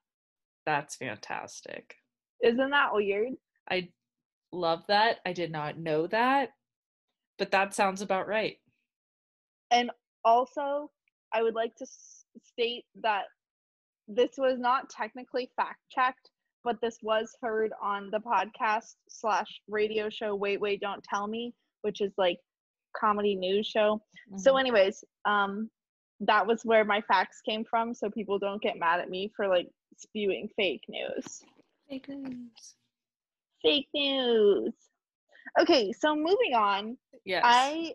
That's 0.64 0.96
fantastic. 0.96 1.96
isn't 2.42 2.70
that 2.70 2.92
weird? 2.92 3.34
I 3.70 3.92
love 4.52 4.86
that. 4.88 5.20
I 5.26 5.32
did 5.32 5.50
not 5.50 5.78
know 5.78 6.06
that, 6.08 6.50
but 7.38 7.50
that 7.52 7.74
sounds 7.74 8.00
about 8.02 8.26
right. 8.28 8.60
And 9.70 9.90
also, 10.24 10.90
I 11.32 11.42
would 11.42 11.54
like 11.54 11.74
to 11.76 11.84
s- 11.84 12.24
state 12.42 12.86
that 12.96 13.24
this 14.08 14.36
was 14.38 14.58
not 14.58 14.88
technically 14.90 15.50
fact 15.56 15.80
checked, 15.90 16.30
but 16.64 16.80
this 16.80 16.98
was 17.02 17.36
heard 17.42 17.72
on 17.82 18.10
the 18.10 18.18
podcast 18.20 18.96
slash 19.08 19.60
radio 19.68 20.08
show 20.10 20.34
Wait 20.34 20.60
Wait 20.60 20.80
Don't 20.80 21.02
Tell 21.04 21.26
Me, 21.26 21.54
which 21.82 22.00
is 22.00 22.12
like 22.18 22.38
comedy 22.96 23.34
news 23.34 23.66
show. 23.66 24.02
So, 24.36 24.54
Mhm. 24.54 24.60
anyways, 24.60 25.04
um, 25.24 25.70
that 26.20 26.46
was 26.46 26.64
where 26.64 26.84
my 26.84 27.00
facts 27.02 27.40
came 27.42 27.64
from, 27.64 27.94
so 27.94 28.10
people 28.10 28.38
don't 28.38 28.60
get 28.62 28.76
mad 28.78 29.00
at 29.00 29.08
me 29.08 29.28
for 29.36 29.46
like 29.48 29.70
spewing 29.96 30.48
fake 30.56 30.84
news. 30.88 31.44
fake 31.88 32.06
news. 32.08 32.76
Fake 33.62 33.88
news. 33.94 34.74
Okay, 35.58 35.90
so 35.92 36.14
moving 36.14 36.54
on, 36.54 36.98
Yes. 37.24 37.42
I 37.44 37.94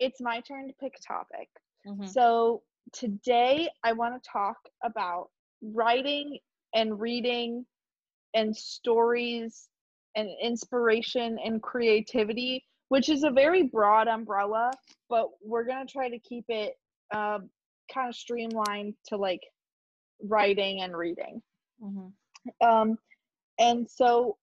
it's 0.00 0.20
my 0.20 0.40
turn 0.40 0.66
to 0.66 0.74
pick 0.74 0.96
a 0.98 1.02
topic. 1.02 1.48
Mhm. 1.86 2.08
So 2.08 2.64
today 2.92 3.70
I 3.84 3.92
want 3.92 4.20
to 4.20 4.28
talk 4.28 4.56
about 4.82 5.30
writing 5.62 6.40
and 6.74 6.98
reading 7.00 7.64
and 8.34 8.56
stories 8.56 9.68
and 10.16 10.28
inspiration 10.40 11.38
and 11.44 11.62
creativity, 11.62 12.64
which 12.88 13.08
is 13.08 13.24
a 13.24 13.30
very 13.30 13.64
broad 13.64 14.08
umbrella, 14.08 14.70
but 15.08 15.28
we're 15.42 15.64
going 15.64 15.86
to 15.86 15.92
try 15.92 16.08
to 16.08 16.18
keep 16.18 16.44
it 16.48 16.74
uh, 17.12 17.38
kind 17.92 18.08
of 18.08 18.14
streamlined 18.14 18.94
to 19.06 19.16
like 19.16 19.42
writing 20.22 20.82
and 20.82 20.96
reading. 20.96 21.42
Mhm. 21.82 22.12
Um, 22.60 22.98
and 23.58 23.88
so 23.88 24.36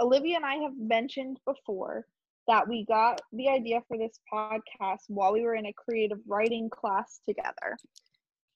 Olivia 0.00 0.36
and 0.36 0.46
I 0.46 0.56
have 0.56 0.76
mentioned 0.76 1.38
before 1.46 2.06
that 2.46 2.68
we 2.68 2.84
got 2.84 3.20
the 3.32 3.48
idea 3.48 3.80
for 3.88 3.96
this 3.96 4.20
podcast 4.32 5.04
while 5.08 5.32
we 5.32 5.42
were 5.42 5.54
in 5.54 5.66
a 5.66 5.72
creative 5.72 6.18
writing 6.26 6.68
class 6.68 7.20
together. 7.26 7.78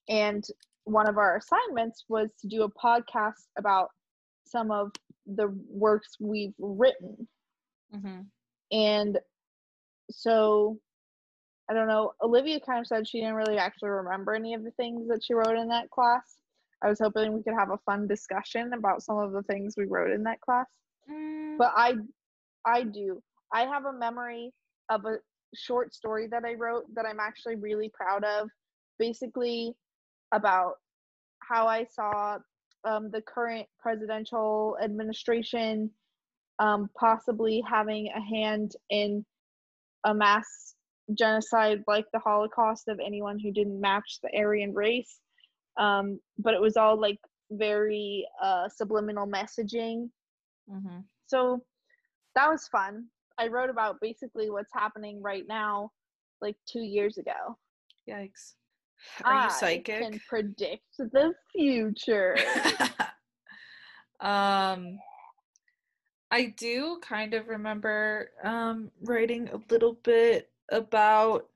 And 0.09 0.45
one 0.85 1.09
of 1.09 1.19
our 1.19 1.37
assignments 1.37 2.05
was 2.09 2.31
to 2.41 2.49
do 2.49 2.65
a 2.65 2.71
podcast 2.71 3.47
about 3.57 3.91
some 4.49 4.71
of 4.71 4.93
the 5.27 5.49
works 5.69 6.17
we've 6.21 6.55
written. 6.59 7.29
Mhm. 7.95 8.27
And 8.73 9.19
so 10.11 10.79
I 11.71 11.75
don't 11.75 11.89
know, 11.89 12.15
Olivia 12.23 12.61
kind 12.61 12.81
of 12.81 12.87
said 12.87 13.07
she 13.07 13.21
didn't 13.21 13.35
really 13.35 13.59
actually 13.59 13.91
remember 13.91 14.35
any 14.35 14.55
of 14.55 14.65
the 14.65 14.71
things 14.73 15.07
that 15.09 15.23
she 15.23 15.35
wrote 15.35 15.57
in 15.59 15.69
that 15.69 15.91
class. 15.91 16.41
I 16.83 16.89
was 16.89 16.99
hoping 16.99 17.33
we 17.33 17.43
could 17.43 17.55
have 17.59 17.71
a 17.71 17.79
fun 17.79 18.07
discussion 18.07 18.73
about 18.73 19.03
some 19.03 19.19
of 19.19 19.33
the 19.33 19.43
things 19.43 19.75
we 19.77 19.85
wrote 19.85 20.11
in 20.13 20.23
that 20.25 20.41
class. 20.41 20.67
Mm, 21.11 21.59
But 21.59 21.73
I 21.77 21.97
I 22.65 22.85
do. 22.85 23.23
I 23.53 23.67
have 23.67 23.85
a 23.85 23.93
memory 23.93 24.53
of 24.89 25.05
a 25.05 25.19
short 25.55 25.95
story 25.95 26.27
that 26.29 26.45
I 26.45 26.55
wrote 26.55 26.85
that 26.95 27.07
I'm 27.07 27.21
actually 27.21 27.57
really 27.57 27.91
proud 27.91 28.25
of. 28.25 28.49
Basically 28.99 29.77
about 30.33 30.75
how 31.41 31.67
I 31.67 31.85
saw 31.85 32.39
um, 32.85 33.11
the 33.11 33.23
current 33.23 33.67
presidential 33.79 34.77
administration 34.83 35.91
um, 36.59 36.91
possibly 36.99 37.63
having 37.69 38.09
a 38.09 38.21
hand 38.21 38.73
in 38.91 39.25
a 40.05 40.15
mass 40.15 40.75
genocide 41.15 41.83
like 41.87 42.07
the 42.13 42.19
Holocaust 42.19 42.89
of 42.89 43.01
anyone 43.05 43.39
who 43.39 43.53
didn't 43.53 43.81
match 43.81 44.19
the 44.23 44.31
Aryan 44.37 44.75
race. 44.75 45.21
Um, 45.77 46.21
but 46.39 46.55
it 46.55 46.61
was 46.61 46.77
all 46.77 47.01
like 47.01 47.19
very 47.51 48.27
uh, 48.43 48.69
subliminal 48.69 49.27
messaging. 49.27 50.11
mhm. 50.71 51.05
So 51.27 51.63
that 52.35 52.49
was 52.49 52.69
fun. 52.69 53.07
I 53.39 53.47
wrote 53.49 53.71
about 53.71 54.01
basically 54.01 54.51
what's 54.51 54.73
happening 54.73 55.23
right 55.23 55.45
now, 55.49 55.93
like 56.41 56.57
two 56.67 56.83
years 56.83 57.19
ago. 57.19 57.57
Yikes. 58.09 58.55
Are 59.25 59.45
you 59.63 59.67
I 59.67 59.79
can 59.79 60.21
predict 60.29 60.85
the 60.99 61.33
future. 61.53 62.37
um 64.21 64.99
I 66.31 66.55
do 66.57 66.99
kind 67.03 67.35
of 67.35 67.49
remember 67.49 68.31
um 68.43 68.91
writing 69.03 69.49
a 69.49 69.61
little 69.71 69.95
bit 70.05 70.51
about 70.71 71.49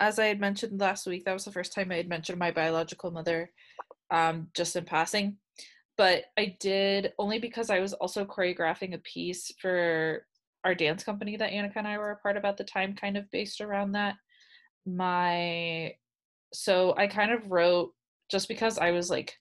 as 0.00 0.18
I 0.18 0.26
had 0.26 0.40
mentioned 0.40 0.80
last 0.80 1.06
week, 1.06 1.24
that 1.24 1.32
was 1.32 1.44
the 1.44 1.52
first 1.52 1.72
time 1.72 1.92
I 1.92 1.96
had 1.96 2.08
mentioned 2.08 2.38
my 2.38 2.50
biological 2.50 3.10
mother 3.10 3.50
um 4.10 4.48
just 4.54 4.76
in 4.76 4.84
passing. 4.84 5.38
But 5.96 6.24
I 6.36 6.56
did 6.58 7.12
only 7.18 7.38
because 7.38 7.70
I 7.70 7.78
was 7.78 7.92
also 7.92 8.24
choreographing 8.24 8.94
a 8.94 8.98
piece 8.98 9.52
for 9.60 10.26
our 10.64 10.74
dance 10.74 11.04
company 11.04 11.36
that 11.36 11.52
Annika 11.52 11.76
and 11.76 11.86
I 11.86 11.98
were 11.98 12.10
a 12.10 12.16
part 12.16 12.36
of 12.36 12.44
at 12.44 12.56
the 12.56 12.64
time, 12.64 12.94
kind 12.94 13.16
of 13.16 13.30
based 13.30 13.60
around 13.60 13.92
that. 13.92 14.16
My 14.86 15.94
so 16.54 16.94
I 16.96 17.06
kind 17.06 17.32
of 17.32 17.50
wrote 17.50 17.90
just 18.30 18.48
because 18.48 18.78
I 18.78 18.92
was 18.92 19.10
like 19.10 19.34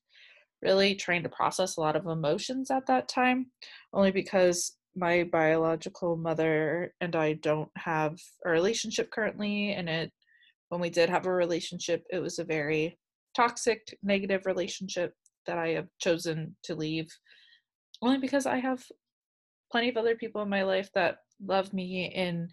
really 0.61 0.95
trying 0.95 1.23
to 1.23 1.29
process 1.29 1.77
a 1.77 1.81
lot 1.81 1.95
of 1.95 2.07
emotions 2.07 2.71
at 2.71 2.87
that 2.87 3.07
time, 3.07 3.47
only 3.93 4.11
because 4.11 4.75
my 4.95 5.23
biological 5.31 6.15
mother 6.15 6.93
and 7.01 7.15
I 7.15 7.33
don't 7.33 7.69
have 7.77 8.17
a 8.45 8.49
relationship 8.49 9.11
currently. 9.11 9.73
And 9.73 9.89
it, 9.89 10.11
when 10.69 10.81
we 10.81 10.89
did 10.89 11.09
have 11.09 11.25
a 11.25 11.33
relationship, 11.33 12.03
it 12.11 12.19
was 12.19 12.39
a 12.39 12.43
very 12.43 12.97
toxic, 13.35 13.97
negative 14.03 14.45
relationship 14.45 15.13
that 15.47 15.57
I 15.57 15.69
have 15.69 15.87
chosen 15.99 16.55
to 16.63 16.75
leave, 16.75 17.07
only 18.01 18.19
because 18.19 18.45
I 18.45 18.57
have 18.57 18.83
plenty 19.71 19.89
of 19.89 19.97
other 19.97 20.15
people 20.15 20.41
in 20.41 20.49
my 20.49 20.63
life 20.63 20.89
that 20.93 21.17
love 21.43 21.73
me 21.73 22.13
and 22.15 22.49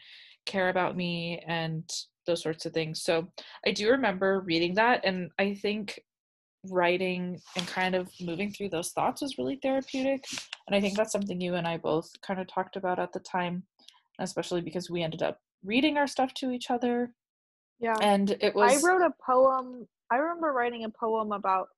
care 0.47 0.71
about 0.71 0.97
me 0.97 1.43
and 1.47 1.89
those 2.31 2.43
sorts 2.43 2.67
of 2.67 2.73
things. 2.73 3.03
So 3.03 3.29
I 3.67 3.73
do 3.73 3.91
remember 3.91 4.41
reading 4.41 4.75
that, 4.75 5.05
and 5.05 5.31
I 5.39 5.55
think 5.55 6.01
writing 6.69 7.41
and 7.57 7.67
kind 7.67 7.95
of 7.95 8.09
moving 8.21 8.51
through 8.51 8.69
those 8.69 8.91
thoughts 8.91 9.23
was 9.23 9.39
really 9.39 9.59
therapeutic. 9.63 10.25
And 10.67 10.77
I 10.77 10.81
think 10.81 10.97
that's 10.97 11.13
something 11.13 11.41
you 11.41 11.55
and 11.55 11.67
I 11.67 11.79
both 11.79 12.11
kind 12.23 12.41
of 12.41 12.47
talked 12.47 12.77
about 12.77 12.99
at 12.99 13.13
the 13.13 13.21
time, 13.21 13.63
especially 14.19 14.61
because 14.61 14.91
we 14.91 15.03
ended 15.03 15.23
up 15.23 15.39
reading 15.65 15.97
our 15.97 16.07
stuff 16.07 16.33
to 16.35 16.51
each 16.51 16.71
other. 16.71 17.13
yeah. 17.81 17.97
And 18.01 18.37
it 18.41 18.55
was 18.55 18.85
I 18.85 18.87
wrote 18.87 19.03
a 19.03 19.13
poem. 19.25 19.87
I 20.11 20.17
remember 20.17 20.53
writing 20.53 20.85
a 20.85 20.91
poem 20.91 21.33
about 21.33 21.69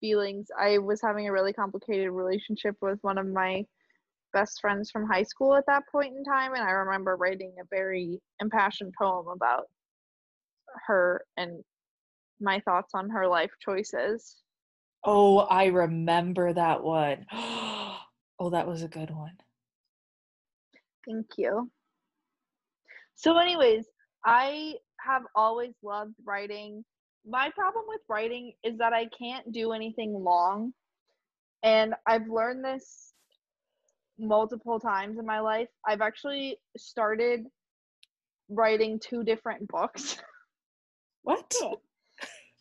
feelings. 0.00 0.48
I 0.58 0.78
was 0.78 1.00
having 1.02 1.28
a 1.28 1.32
really 1.32 1.52
complicated 1.52 2.10
relationship 2.10 2.76
with 2.80 2.98
one 3.02 3.18
of 3.18 3.26
my 3.26 3.64
best 4.32 4.60
friends 4.60 4.90
from 4.90 5.06
high 5.06 5.22
school 5.22 5.54
at 5.54 5.66
that 5.66 5.84
point 5.90 6.16
in 6.16 6.24
time, 6.24 6.54
and 6.54 6.62
I 6.62 6.70
remember 6.70 7.16
writing 7.16 7.54
a 7.60 7.64
very 7.70 8.20
impassioned 8.40 8.94
poem 8.98 9.26
about 9.28 9.66
her 10.86 11.24
and 11.36 11.62
my 12.40 12.60
thoughts 12.60 12.92
on 12.94 13.10
her 13.10 13.26
life 13.26 13.50
choices. 13.60 14.36
Oh, 15.04 15.38
I 15.38 15.66
remember 15.66 16.52
that 16.52 16.82
one. 16.82 17.26
oh, 17.32 18.50
that 18.50 18.66
was 18.66 18.82
a 18.82 18.88
good 18.88 19.10
one. 19.10 19.36
Thank 21.06 21.26
you. 21.38 21.70
So, 23.14 23.36
anyways, 23.38 23.86
I 24.24 24.74
have 25.00 25.22
always 25.34 25.72
loved 25.82 26.14
writing. 26.24 26.84
My 27.26 27.50
problem 27.54 27.84
with 27.88 28.00
writing 28.08 28.52
is 28.64 28.78
that 28.78 28.92
I 28.92 29.08
can't 29.18 29.50
do 29.52 29.72
anything 29.72 30.12
long. 30.12 30.72
And 31.62 31.94
I've 32.06 32.28
learned 32.28 32.64
this 32.64 33.09
multiple 34.20 34.78
times 34.78 35.18
in 35.18 35.26
my 35.26 35.40
life. 35.40 35.68
I've 35.86 36.00
actually 36.00 36.58
started 36.76 37.46
writing 38.48 39.00
two 39.00 39.24
different 39.24 39.68
books. 39.68 40.16
What? 41.22 41.52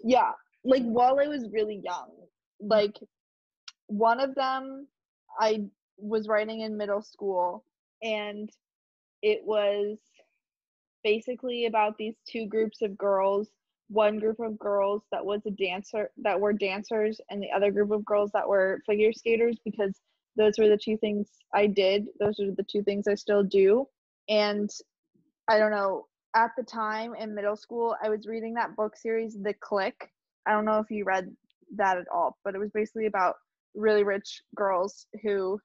yeah, 0.04 0.34
like 0.66 0.84
while 0.84 1.18
I 1.18 1.28
was 1.28 1.48
really 1.54 1.80
young. 1.82 2.10
Like 2.60 2.98
one 3.88 4.20
of 4.20 4.36
them 4.36 4.86
I 5.40 5.64
was 5.98 6.28
writing 6.28 6.60
in 6.60 6.76
middle 6.76 7.02
school 7.02 7.64
and 8.04 8.50
it 9.22 9.40
was 9.46 9.98
basically 11.06 11.68
about 11.68 11.98
these 11.98 12.16
two 12.28 12.48
groups 12.48 12.82
of 12.82 12.98
girls 12.98 13.48
one 13.90 14.20
group 14.20 14.40
of 14.40 14.58
girls 14.60 15.02
that 15.12 15.26
was 15.26 15.42
a 15.48 15.52
dancer 15.52 16.12
that 16.18 16.40
were 16.40 16.54
dancers 16.54 17.20
and 17.30 17.42
the 17.42 17.52
other 17.52 17.72
group 17.72 17.92
of 17.92 18.06
girls 18.06 18.30
that 18.34 18.48
were 18.48 18.80
figure 18.86 19.12
skaters 19.12 19.58
because 19.66 20.00
those 20.36 20.54
were 20.58 20.70
the 20.70 20.78
two 20.78 20.98
things 20.98 21.30
I 21.54 21.68
did 21.68 22.08
those 22.20 22.40
are 22.40 22.52
the 22.52 22.66
two 22.70 22.84
things 22.84 23.08
I 23.08 23.16
still 23.16 23.44
do 23.44 23.88
and 24.28 24.70
I 25.50 25.58
don't 25.58 25.72
know 25.72 26.06
at 26.36 26.52
the 26.58 26.64
time 26.64 27.16
in 27.16 27.36
middle 27.36 27.56
school 27.56 27.96
I 28.04 28.10
was 28.10 28.28
reading 28.28 28.54
that 28.56 28.76
book 28.76 28.96
series 28.96 29.38
The 29.42 29.54
Clique 29.54 30.10
I 30.48 30.52
don't 30.52 30.66
know 30.66 30.80
if 30.80 30.90
you 30.92 31.04
read 31.04 31.30
that 31.76 31.98
at 31.98 32.08
all 32.14 32.38
but 32.44 32.56
it 32.56 32.60
was 32.60 32.72
basically 32.72 33.06
about 33.06 33.36
really 33.76 34.04
rich 34.04 34.42
girls 34.56 35.08
who 35.24 35.60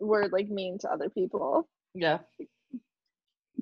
were 0.00 0.28
like 0.28 0.48
mean 0.48 0.78
to 0.78 0.90
other 0.90 1.08
people. 1.08 1.68
Yeah. 1.94 2.18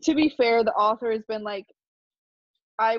To 0.02 0.14
be 0.14 0.32
fair, 0.36 0.62
the 0.62 0.72
author 0.72 1.10
has 1.10 1.22
been 1.28 1.42
like, 1.42 1.66
I 2.78 2.98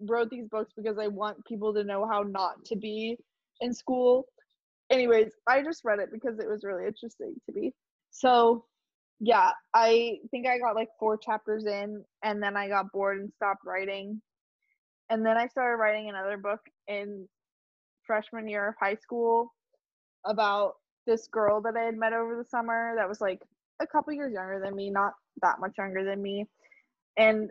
wrote 0.00 0.30
these 0.30 0.46
books 0.48 0.72
because 0.76 0.98
I 0.98 1.08
want 1.08 1.44
people 1.44 1.74
to 1.74 1.82
know 1.82 2.06
how 2.06 2.22
not 2.22 2.64
to 2.66 2.76
be 2.76 3.16
in 3.60 3.74
school. 3.74 4.26
Anyways, 4.90 5.32
I 5.48 5.62
just 5.62 5.84
read 5.84 5.98
it 5.98 6.10
because 6.12 6.38
it 6.38 6.48
was 6.48 6.64
really 6.64 6.86
interesting 6.86 7.34
to 7.46 7.52
me. 7.52 7.72
So, 8.10 8.64
yeah, 9.20 9.50
I 9.74 10.18
think 10.30 10.46
I 10.46 10.58
got 10.58 10.76
like 10.76 10.88
four 10.98 11.16
chapters 11.16 11.66
in 11.66 12.04
and 12.22 12.42
then 12.42 12.56
I 12.56 12.68
got 12.68 12.92
bored 12.92 13.18
and 13.18 13.32
stopped 13.34 13.64
writing. 13.64 14.20
And 15.10 15.24
then 15.24 15.36
I 15.36 15.48
started 15.48 15.76
writing 15.76 16.08
another 16.08 16.36
book 16.36 16.60
in 16.88 17.28
freshman 18.06 18.48
year 18.48 18.68
of 18.68 18.74
high 18.80 18.96
school 18.96 19.52
about 20.24 20.74
this 21.06 21.28
girl 21.28 21.60
that 21.62 21.76
I 21.76 21.84
had 21.84 21.96
met 21.96 22.12
over 22.12 22.36
the 22.36 22.48
summer 22.48 22.94
that 22.96 23.08
was 23.08 23.20
like 23.20 23.40
a 23.80 23.86
couple 23.86 24.12
years 24.12 24.32
younger 24.32 24.60
than 24.64 24.74
me, 24.74 24.90
not 24.90 25.14
that 25.42 25.60
much 25.60 25.72
younger 25.78 26.04
than 26.04 26.22
me. 26.22 26.46
And 27.16 27.50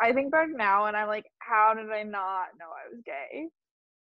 I 0.00 0.12
think 0.12 0.32
back 0.32 0.48
now 0.50 0.86
and 0.86 0.96
I'm 0.96 1.08
like, 1.08 1.26
how 1.38 1.74
did 1.74 1.90
I 1.90 2.02
not 2.02 2.48
know 2.58 2.66
I 2.66 2.90
was 2.90 3.00
gay? 3.04 3.48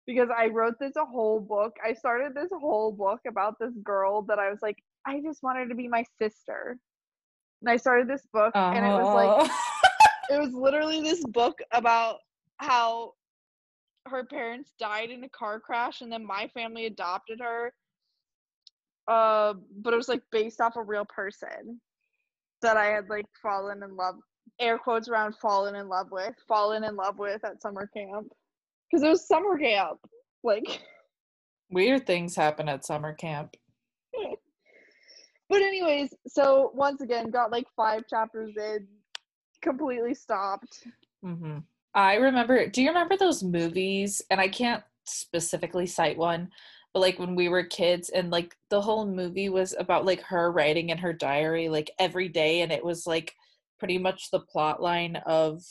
Because 0.05 0.29
I 0.35 0.47
wrote 0.47 0.75
this 0.79 0.95
a 0.97 1.05
whole 1.05 1.39
book. 1.39 1.77
I 1.83 1.93
started 1.93 2.33
this 2.35 2.49
whole 2.51 2.91
book 2.91 3.21
about 3.27 3.57
this 3.59 3.73
girl 3.83 4.21
that 4.23 4.39
I 4.39 4.49
was 4.49 4.59
like, 4.61 4.77
I 5.05 5.21
just 5.21 5.43
wanted 5.43 5.69
to 5.69 5.75
be 5.75 5.87
my 5.87 6.03
sister. 6.19 6.77
And 7.61 7.69
I 7.69 7.77
started 7.77 8.09
this 8.09 8.27
book 8.33 8.51
and 8.55 8.85
it 8.85 8.89
was 8.89 9.15
like 9.15 9.49
Oh. 9.49 9.73
it 10.29 10.39
was 10.39 10.53
literally 10.53 11.01
this 11.01 11.23
book 11.25 11.59
about 11.71 12.17
how 12.57 13.13
her 14.05 14.25
parents 14.25 14.73
died 14.79 15.09
in 15.11 15.23
a 15.23 15.29
car 15.29 15.59
crash 15.59 16.01
and 16.01 16.11
then 16.11 16.25
my 16.25 16.47
family 16.53 16.85
adopted 16.85 17.39
her 17.39 17.73
uh 19.07 19.53
but 19.77 19.93
it 19.93 19.97
was 19.97 20.09
like 20.09 20.21
based 20.31 20.59
off 20.61 20.75
a 20.75 20.83
real 20.83 21.05
person 21.05 21.79
that 22.61 22.77
i 22.77 22.85
had 22.85 23.09
like 23.09 23.25
fallen 23.41 23.81
in 23.83 23.95
love 23.95 24.15
air 24.59 24.77
quotes 24.77 25.07
around 25.07 25.35
fallen 25.41 25.75
in 25.75 25.87
love 25.87 26.07
with 26.11 26.35
fallen 26.47 26.83
in 26.83 26.95
love 26.95 27.17
with 27.17 27.43
at 27.45 27.61
summer 27.61 27.89
camp 27.93 28.27
because 28.93 29.03
it 29.03 29.09
was 29.09 29.27
summer 29.27 29.57
camp 29.57 29.99
like 30.43 30.81
Weird 31.71 32.05
things 32.05 32.35
happen 32.35 32.69
at 32.69 32.85
summer 32.85 33.13
camp. 33.13 33.55
but 35.49 35.61
anyways 35.61 36.13
so 36.27 36.71
once 36.75 37.01
again 37.01 37.31
got 37.31 37.51
like 37.51 37.65
five 37.75 38.03
chapters 38.07 38.53
in 38.55 38.87
completely 39.63 40.13
stopped 40.13 40.85
hmm 41.23 41.59
I 41.95 42.15
remember. 42.15 42.67
Do 42.67 42.81
you 42.81 42.89
remember 42.89 43.17
those 43.17 43.43
movies? 43.43 44.21
And 44.31 44.41
I 44.41 44.47
can't 44.47 44.83
specifically 45.05 45.85
cite 45.85 46.17
one, 46.17 46.49
but 46.93 47.01
like 47.01 47.19
when 47.19 47.35
we 47.35 47.49
were 47.49 47.63
kids, 47.63 48.09
and 48.09 48.31
like 48.31 48.55
the 48.69 48.81
whole 48.81 49.05
movie 49.05 49.49
was 49.49 49.75
about 49.77 50.05
like 50.05 50.21
her 50.21 50.51
writing 50.51 50.89
in 50.89 50.97
her 50.97 51.13
diary 51.13 51.69
like 51.69 51.91
every 51.99 52.29
day, 52.29 52.61
and 52.61 52.71
it 52.71 52.83
was 52.83 53.05
like 53.05 53.35
pretty 53.77 53.97
much 53.97 54.31
the 54.31 54.39
plot 54.39 54.81
line 54.81 55.17
of 55.25 55.61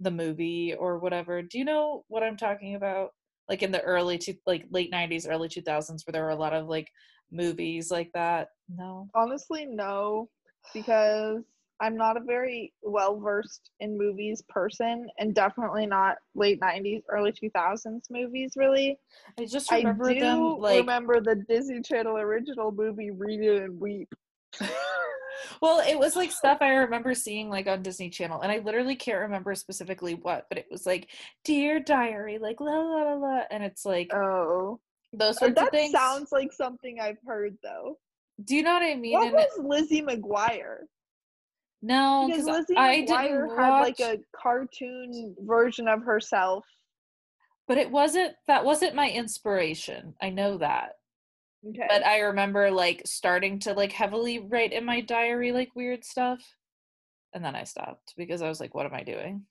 the 0.00 0.10
movie 0.10 0.74
or 0.74 0.98
whatever. 0.98 1.42
Do 1.42 1.58
you 1.58 1.64
know 1.64 2.04
what 2.08 2.22
I'm 2.22 2.36
talking 2.36 2.74
about? 2.74 3.10
Like 3.48 3.62
in 3.62 3.72
the 3.72 3.82
early 3.82 4.18
to 4.18 4.34
like 4.46 4.66
late 4.70 4.90
'90s, 4.92 5.26
early 5.26 5.48
2000s, 5.48 6.06
where 6.06 6.12
there 6.12 6.24
were 6.24 6.30
a 6.30 6.36
lot 6.36 6.52
of 6.52 6.66
like 6.68 6.90
movies 7.30 7.90
like 7.90 8.10
that. 8.12 8.48
No. 8.68 9.08
Honestly, 9.14 9.64
no, 9.66 10.28
because 10.74 11.42
I'm 11.80 11.96
not 11.96 12.16
a 12.16 12.20
very 12.20 12.72
well 12.82 13.18
versed 13.18 13.70
in 13.80 13.96
movies 13.96 14.42
person, 14.48 15.08
and 15.18 15.34
definitely 15.34 15.86
not 15.86 16.16
late 16.34 16.60
'90s, 16.60 17.02
early 17.08 17.32
2000s 17.32 18.08
movies. 18.10 18.52
Really, 18.56 18.98
I 19.38 19.46
just 19.46 19.72
I 19.72 19.78
remember 19.78 20.12
do 20.12 20.20
them 20.20 20.56
like 20.58 20.80
remember 20.80 21.20
the 21.20 21.36
Disney 21.48 21.80
Channel 21.80 22.18
original 22.18 22.72
movie 22.72 23.10
"Read 23.10 23.40
It 23.40 23.62
and 23.62 23.80
Weep." 23.80 24.08
Well, 25.62 25.80
it 25.80 25.98
was 25.98 26.16
like 26.16 26.32
stuff 26.32 26.58
I 26.60 26.70
remember 26.70 27.14
seeing 27.14 27.48
like 27.50 27.66
on 27.66 27.82
Disney 27.82 28.10
Channel, 28.10 28.40
and 28.40 28.50
I 28.52 28.58
literally 28.58 28.96
can't 28.96 29.20
remember 29.20 29.54
specifically 29.54 30.14
what, 30.14 30.46
but 30.48 30.58
it 30.58 30.66
was 30.70 30.86
like 30.86 31.10
"Dear 31.44 31.80
Diary," 31.80 32.38
like 32.38 32.60
la 32.60 32.72
la 32.78 33.02
la 33.02 33.14
la, 33.14 33.42
and 33.50 33.62
it's 33.64 33.84
like 33.84 34.12
Oh, 34.14 34.80
those 35.12 35.36
Uh, 35.36 35.40
sorts 35.40 35.50
of 35.50 35.54
that 35.56 35.70
things. 35.72 35.92
sounds 35.92 36.32
like 36.32 36.52
something 36.52 37.00
I've 37.00 37.18
heard 37.26 37.56
though. 37.62 37.98
Do 38.44 38.54
you 38.56 38.62
know 38.62 38.74
what 38.74 38.82
I 38.82 38.94
mean? 38.94 39.12
What 39.14 39.26
And 39.26 39.34
was 39.34 39.58
it- 39.58 39.64
Lizzie 39.64 40.02
McGuire? 40.02 40.80
no, 41.82 42.26
Because 42.28 42.44
Lizzie 42.44 42.76
I 42.76 42.98
McGuire 43.02 43.06
didn't 43.48 43.56
had 43.58 43.80
like 43.80 44.00
a 44.00 44.18
cartoon 44.36 45.34
version 45.40 45.88
of 45.88 46.02
herself. 46.04 46.64
but 47.66 47.78
it 47.78 47.90
wasn't 47.90 48.34
that 48.46 48.64
wasn't 48.64 48.94
my 48.94 49.08
inspiration. 49.10 50.14
I 50.20 50.30
know 50.30 50.58
that, 50.58 50.97
Okay. 51.66 51.86
but 51.88 52.06
I 52.06 52.20
remember 52.20 52.70
like 52.70 53.02
starting 53.04 53.58
to 53.60 53.72
like 53.72 53.92
heavily 53.92 54.38
write 54.38 54.72
in 54.72 54.84
my 54.84 55.00
diary 55.00 55.52
like 55.52 55.70
weird 55.74 56.04
stuff, 56.04 56.40
and 57.34 57.44
then 57.44 57.56
I 57.56 57.64
stopped 57.64 58.14
because 58.16 58.42
I 58.42 58.48
was 58.48 58.60
like, 58.60 58.74
"What 58.74 58.86
am 58.86 58.94
I 58.94 59.02
doing?" 59.02 59.44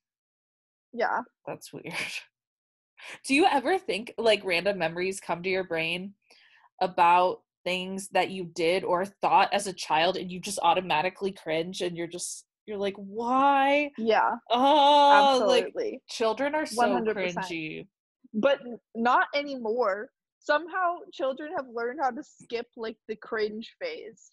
yeah. 0.93 1.22
That's 1.46 1.72
weird. 1.72 1.93
Do 3.26 3.36
you 3.36 3.46
ever 3.46 3.78
think 3.78 4.13
like 4.17 4.43
random 4.43 4.78
memories 4.80 5.20
come 5.20 5.43
to 5.43 5.50
your 5.50 5.63
brain 5.63 6.13
about 6.82 7.41
things 7.63 8.08
that 8.10 8.30
you 8.32 8.46
did 8.46 8.84
or 8.84 9.06
thought 9.06 9.54
as 9.54 9.67
a 9.67 9.74
child 9.74 10.17
and 10.17 10.32
you 10.32 10.39
just 10.39 10.60
automatically 10.62 11.32
cringe 11.32 11.82
and 11.82 11.96
you're 11.98 12.08
just 12.08 12.46
you're 12.65 12.78
like, 12.78 12.96
why? 12.98 13.91
Yeah. 13.98 14.36
Oh, 14.50 15.43
like 15.48 15.65
Absolutely. 15.65 16.02
children 16.10 16.54
are 16.56 16.65
so 16.65 16.84
100%. 16.84 17.13
cringy. 17.13 17.88
but 18.34 18.60
not 18.96 19.28
anymore. 19.34 20.10
Somehow 20.39 21.00
children 21.12 21.52
have 21.56 21.65
learned 21.73 22.00
how 22.02 22.12
to 22.12 22.23
skip 22.23 22.67
like 22.78 22.97
the 23.08 23.15
cringe 23.15 23.76
phase. 23.82 24.30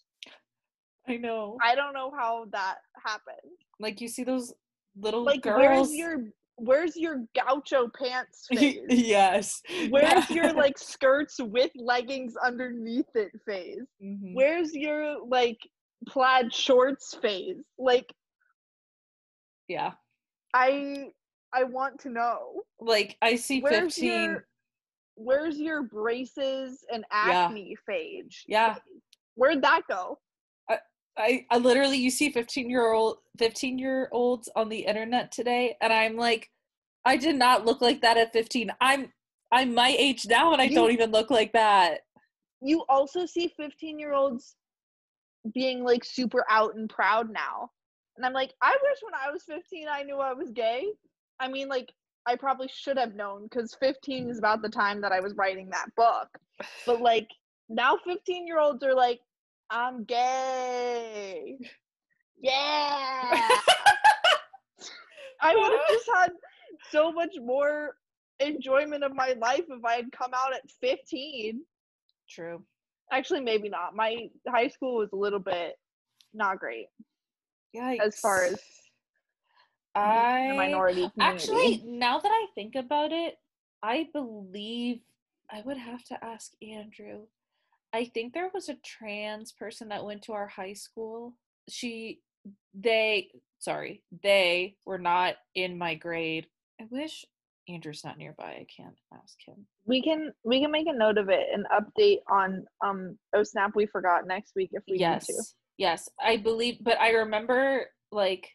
I 1.07 1.17
know. 1.17 1.57
I 1.61 1.75
don't 1.75 1.93
know 1.93 2.11
how 2.17 2.45
that 2.51 2.77
happened. 3.05 3.51
Like 3.79 4.01
you 4.01 4.07
see 4.07 4.23
those 4.23 4.53
little 4.97 5.23
Like 5.23 5.41
girls. 5.41 5.89
where's 5.89 5.93
your 5.93 6.17
where's 6.57 6.95
your 6.95 7.25
gaucho 7.35 7.89
pants 7.99 8.47
phase? 8.51 8.79
yes. 8.89 9.61
Where's 9.89 10.29
your 10.29 10.53
like 10.53 10.77
skirts 10.77 11.35
with 11.39 11.71
leggings 11.75 12.35
underneath 12.37 13.13
it 13.15 13.31
phase? 13.45 13.81
Mhm. 14.01 14.33
Where's 14.33 14.73
your 14.73 15.17
like 15.27 15.59
plaid 16.07 16.53
shorts 16.53 17.13
phase? 17.21 17.57
Like 17.77 18.09
Yeah. 19.67 19.93
I 20.53 21.09
I 21.53 21.63
want 21.65 21.99
to 22.01 22.09
know. 22.09 22.63
Like 22.79 23.17
I 23.21 23.35
see 23.35 23.59
Where's 23.59 23.95
15 23.95 24.05
your 24.09 24.47
where's 25.15 25.57
your 25.57 25.83
braces 25.83 26.83
and 26.91 27.03
Yeah. 27.11 27.45
acne 27.47 27.75
phase? 27.85 28.43
Yeah. 28.47 28.75
Where'd 29.35 29.61
that 29.63 29.81
go? 29.89 30.19
I, 31.17 31.45
I 31.49 31.59
literally 31.59 31.97
you 31.97 32.09
see 32.09 32.29
15 32.29 32.69
year 32.69 32.91
old 32.91 33.19
15 33.39 33.79
year 33.79 34.09
olds 34.11 34.49
on 34.53 34.67
the 34.67 34.79
internet 34.79 35.31
today 35.31 35.77
and 35.79 35.93
i'm 35.93 36.17
like 36.17 36.49
i 37.05 37.15
did 37.15 37.37
not 37.37 37.63
look 37.63 37.79
like 37.79 38.01
that 38.01 38.17
at 38.17 38.33
15 38.33 38.69
i'm 38.81 39.13
i'm 39.53 39.73
my 39.73 39.95
age 39.97 40.25
now 40.27 40.51
and 40.51 40.61
i 40.61 40.65
You- 40.65 40.75
don't 40.75 40.91
even 40.91 41.11
look 41.11 41.29
like 41.31 41.53
that 41.53 42.01
You 42.61 42.83
also 42.89 43.25
see 43.25 43.47
15 43.55 43.97
year 43.97 44.11
olds 44.11 44.57
being 45.53 45.85
like 45.85 46.03
super 46.03 46.43
out 46.49 46.75
and 46.75 46.89
proud 46.89 47.29
now. 47.29 47.69
And 48.17 48.25
I'm 48.25 48.33
like, 48.33 48.51
I 48.61 48.75
wish 48.83 48.97
when 49.01 49.13
I 49.13 49.31
was 49.31 49.43
15 49.43 49.87
I 49.89 50.03
knew 50.03 50.17
I 50.17 50.33
was 50.33 50.51
gay. 50.51 50.87
I 51.39 51.47
mean, 51.47 51.69
like, 51.69 51.93
I 52.27 52.35
probably 52.35 52.69
should 52.73 52.97
have 52.97 53.15
known 53.15 53.43
because 53.43 53.75
15 53.79 54.29
is 54.29 54.39
about 54.39 54.61
the 54.61 54.69
time 54.69 55.01
that 55.01 55.11
I 55.11 55.19
was 55.19 55.35
writing 55.35 55.69
that 55.69 55.93
book. 55.95 56.27
But 56.85 57.01
like, 57.01 57.29
now 57.69 57.97
15 58.05 58.47
year 58.47 58.59
olds 58.59 58.83
are 58.83 58.95
like, 58.95 59.19
I'm 59.69 60.03
gay. 60.05 61.57
Yeah. 62.41 63.49
I 65.41 65.55
would 65.55 65.71
have 65.71 65.87
just 65.89 66.09
had 66.13 66.31
so 66.91 67.11
much 67.11 67.35
more 67.41 67.95
enjoyment 68.39 69.03
of 69.03 69.13
my 69.15 69.35
life 69.39 69.65
if 69.69 69.83
I 69.83 69.95
had 69.95 70.11
come 70.11 70.31
out 70.33 70.53
at 70.53 70.69
15. 70.81 71.61
true 72.29 72.63
Actually, 73.11 73.41
maybe 73.41 73.69
not. 73.69 73.95
My 73.95 74.29
high 74.47 74.67
school 74.67 74.97
was 74.97 75.11
a 75.13 75.15
little 75.15 75.39
bit 75.39 75.75
not 76.35 76.59
great 76.59 76.87
yeah 77.73 77.95
as 78.03 78.19
far 78.19 78.43
as 78.43 78.59
i 79.95 80.51
minority 80.55 81.09
community. 81.15 81.43
actually 81.43 81.83
now 81.85 82.19
that 82.19 82.31
i 82.31 82.45
think 82.55 82.75
about 82.75 83.11
it 83.11 83.35
i 83.81 84.07
believe 84.13 84.99
i 85.51 85.61
would 85.65 85.77
have 85.77 86.03
to 86.03 86.23
ask 86.23 86.51
andrew. 86.61 87.21
I 87.93 88.11
think 88.13 88.33
there 88.33 88.51
was 88.53 88.67
a 88.67 88.75
trans 88.83 89.53
person 89.53 89.87
that 89.87 90.03
went 90.03 90.23
to 90.23 90.33
our 90.33 90.47
high 90.47 90.73
school. 90.73 91.37
She 91.69 92.19
they 92.73 93.29
sorry 93.59 94.03
they 94.21 94.75
were 94.85 94.97
not 94.97 95.35
in 95.55 95.77
my 95.77 95.95
grade. 95.95 96.47
I 96.81 96.85
wish 96.91 97.23
andrew's 97.69 98.03
not 98.03 98.17
nearby. 98.17 98.43
I 98.59 98.67
can't 98.75 98.97
ask 99.13 99.37
him. 99.47 99.65
We 99.85 100.03
can 100.03 100.33
we 100.43 100.59
can 100.61 100.71
make 100.71 100.87
a 100.87 100.93
note 100.93 101.17
of 101.17 101.29
it 101.29 101.47
and 101.53 101.65
update 101.67 102.19
on 102.29 102.65
um 102.85 103.17
oh 103.33 103.43
snap 103.43 103.71
we 103.75 103.85
forgot 103.85 104.27
next 104.27 104.51
week 104.57 104.71
if 104.73 104.83
we 104.89 104.97
yes 104.99 105.29
need 105.29 105.35
to. 105.35 105.43
yes. 105.77 106.09
I 106.21 106.35
believe 106.35 106.79
but 106.81 106.99
i 106.99 107.11
remember 107.11 107.85
like 108.11 108.49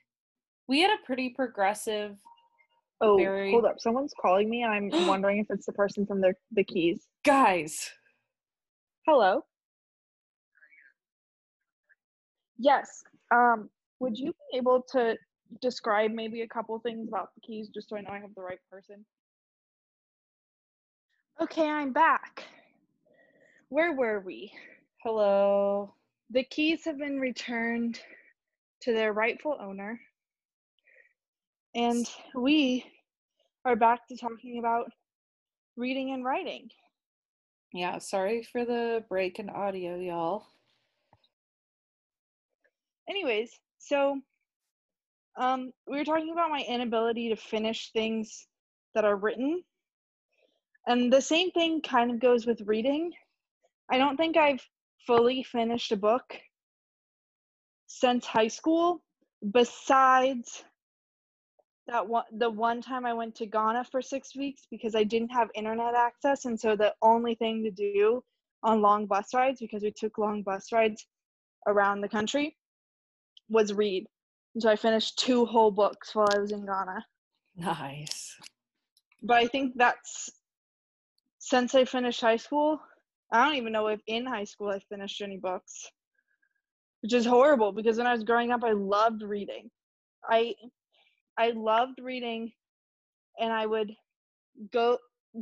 we 0.71 0.81
had 0.81 0.91
a 0.93 1.05
pretty 1.05 1.29
progressive 1.31 2.17
Oh, 3.03 3.17
Very- 3.17 3.51
hold 3.51 3.65
up! 3.65 3.81
Someone's 3.81 4.13
calling 4.21 4.51
me. 4.51 4.63
I'm 4.63 4.91
wondering 5.09 5.39
if 5.39 5.47
it's 5.51 5.65
the 5.67 5.73
person 5.73 6.05
from 6.07 6.21
the 6.21 6.35
the 6.53 6.63
keys. 6.65 7.07
guys 7.25 7.91
Hello. 9.07 9.43
Yes. 12.59 13.03
Um, 13.35 13.71
would 14.01 14.19
you 14.19 14.33
be 14.53 14.59
able 14.59 14.83
to 14.93 15.17
describe 15.63 16.11
maybe 16.13 16.43
a 16.43 16.47
couple 16.49 16.79
things 16.81 17.09
about 17.09 17.31
the 17.35 17.41
keys 17.41 17.71
just 17.71 17.89
so 17.89 17.97
I 17.97 18.03
know 18.03 18.11
I 18.11 18.19
have 18.21 18.35
the 18.35 18.43
right 18.43 18.59
person? 18.71 19.05
Okay, 21.41 21.67
I'm 21.69 21.93
back. 21.95 22.45
Where 23.71 23.95
were 23.95 24.21
we? 24.21 24.53
Hello. 25.03 25.95
The 26.29 26.45
keys 26.45 26.85
have 26.85 26.99
been 26.99 27.19
returned 27.19 27.99
to 28.83 28.93
their 28.93 29.15
rightful 29.15 29.57
owner. 29.59 29.99
And 31.75 32.05
we 32.35 32.85
are 33.65 33.77
back 33.77 34.09
to 34.09 34.17
talking 34.17 34.59
about 34.59 34.91
reading 35.77 36.13
and 36.13 36.25
writing. 36.25 36.69
Yeah, 37.73 37.99
sorry 37.99 38.43
for 38.43 38.65
the 38.65 39.05
break 39.09 39.39
in 39.39 39.49
audio, 39.49 39.97
y'all. 39.97 40.47
Anyways, 43.09 43.53
so 43.79 44.21
um 45.39 45.71
we 45.87 45.97
were 45.97 46.05
talking 46.05 46.33
about 46.33 46.51
my 46.51 46.65
inability 46.69 47.29
to 47.29 47.37
finish 47.37 47.93
things 47.93 48.49
that 48.97 49.05
are 49.05 49.17
written. 49.17 49.63
And 50.89 51.13
the 51.13 51.23
same 51.23 51.53
thing 51.53 51.83
kind 51.83 52.11
of 52.11 52.19
goes 52.19 52.47
with 52.47 52.61
reading. 52.63 53.13
I 53.89 53.99
don't 53.99 54.17
think 54.17 54.37
I've 54.37 54.67
fully 55.07 55.45
finished 55.45 55.93
a 55.93 55.97
book 55.97 56.25
since 57.87 58.27
high 58.27 58.49
school 58.49 59.05
besides 59.53 60.65
that 61.87 62.07
one 62.07 62.25
the 62.37 62.51
one 62.51 62.81
time 62.81 63.05
I 63.07 63.12
went 63.14 63.35
to 63.37 63.47
Ghana 63.47 63.85
for 63.85 64.03
6 64.03 64.37
weeks 64.37 64.66
because 64.71 64.95
I 64.95 65.05
didn't 65.05 65.31
have 65.31 65.49
internet 65.55 65.95
access 65.95 66.45
and 66.45 66.59
so 66.59 66.77
the 66.77 66.95
only 67.03 67.35
thing 67.35 67.64
to 67.64 67.71
do 67.71 68.23
on 68.62 68.83
long 68.83 69.07
bus 69.07 69.33
rides 69.35 69.61
because 69.61 69.83
we 69.83 69.90
took 69.90 70.19
long 70.19 70.43
bus 70.43 70.73
rides 70.73 71.07
around 71.66 72.01
the 72.01 72.09
country 72.09 72.57
was 73.49 73.73
read. 73.73 74.07
And 74.55 74.62
so 74.62 74.71
I 74.71 74.77
finished 74.77 75.19
two 75.19 75.45
whole 75.47 75.71
books 75.71 76.14
while 76.14 76.29
I 76.31 76.38
was 76.38 76.53
in 76.53 76.66
Ghana. 76.66 77.05
Nice. 77.57 78.37
But 79.23 79.38
I 79.38 79.47
think 79.47 79.75
that's 79.77 80.31
since 81.38 81.75
I 81.75 81.85
finished 81.85 82.21
high 82.21 82.37
school, 82.37 82.81
I 83.33 83.45
don't 83.45 83.57
even 83.57 83.73
know 83.73 83.88
if 83.88 84.01
in 84.07 84.27
high 84.27 84.45
school 84.45 84.69
I 84.69 84.79
finished 84.79 85.21
any 85.21 85.38
books. 85.38 85.90
Which 87.03 87.14
is 87.14 87.25
horrible 87.25 87.73
because 87.73 87.97
when 87.97 88.07
I 88.07 88.12
was 88.12 88.25
growing 88.25 88.51
up 88.51 88.62
I 88.62 88.73
loved 88.73 89.23
reading. 89.23 89.71
I 90.29 90.55
I 91.38 91.51
loved 91.51 92.01
reading 92.01 92.53
and 93.38 93.53
I 93.53 93.66
would 93.66 93.93
go 94.73 94.99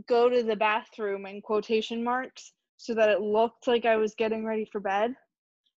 go 0.09 0.29
to 0.29 0.43
the 0.43 0.57
bathroom 0.57 1.27
in 1.27 1.41
quotation 1.41 2.05
marks 2.05 2.53
so 2.77 2.95
that 2.95 3.09
it 3.09 3.21
looked 3.21 3.67
like 3.67 3.87
I 3.87 3.97
was 3.97 4.15
getting 4.15 4.45
ready 4.45 4.69
for 4.71 4.81
bed. 4.81 5.15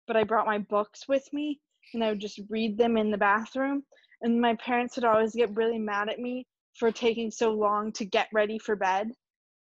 But 0.07 0.17
I 0.17 0.25
brought 0.25 0.47
my 0.47 0.59
books 0.59 1.09
with 1.09 1.27
me 1.33 1.61
and 1.95 2.03
I 2.05 2.11
would 2.11 2.21
just 2.21 2.41
read 2.49 2.77
them 2.77 2.97
in 2.97 3.11
the 3.11 3.19
bathroom. 3.19 3.85
And 4.23 4.41
my 4.41 4.55
parents 4.57 4.97
would 4.97 5.05
always 5.05 5.35
get 5.35 5.55
really 5.57 5.79
mad 5.79 6.09
at 6.11 6.19
me 6.19 6.47
for 6.75 6.91
taking 6.93 7.31
so 7.31 7.53
long 7.53 7.93
to 7.93 8.05
get 8.05 8.29
ready 8.33 8.59
for 8.59 8.77
bed. 8.77 9.11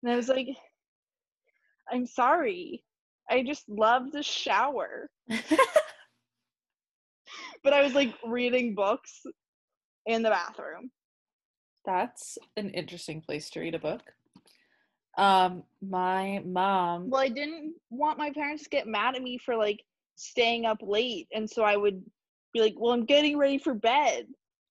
And 0.02 0.12
I 0.12 0.16
was 0.16 0.28
like, 0.28 0.48
I'm 1.90 2.06
sorry. 2.06 2.84
I 3.30 3.42
just 3.42 3.68
love 3.68 4.12
the 4.12 4.22
shower. 4.22 5.08
But 7.62 7.72
I 7.72 7.82
was 7.82 7.94
like 7.94 8.14
reading 8.26 8.74
books 8.74 9.22
in 10.06 10.22
the 10.22 10.30
bathroom. 10.30 10.90
That's 11.84 12.38
an 12.56 12.70
interesting 12.70 13.20
place 13.20 13.50
to 13.50 13.60
read 13.60 13.74
a 13.74 13.78
book. 13.78 14.02
Um, 15.16 15.62
my 15.80 16.42
mom. 16.44 17.10
Well, 17.10 17.20
I 17.20 17.28
didn't 17.28 17.74
want 17.90 18.18
my 18.18 18.30
parents 18.30 18.64
to 18.64 18.70
get 18.70 18.86
mad 18.86 19.14
at 19.14 19.22
me 19.22 19.38
for 19.38 19.56
like 19.56 19.84
staying 20.16 20.64
up 20.64 20.78
late. 20.82 21.28
And 21.32 21.48
so 21.48 21.62
I 21.62 21.76
would 21.76 22.02
be 22.52 22.60
like, 22.60 22.74
well, 22.76 22.92
I'm 22.92 23.04
getting 23.04 23.36
ready 23.36 23.58
for 23.58 23.74
bed. 23.74 24.26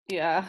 Yeah. 0.10 0.46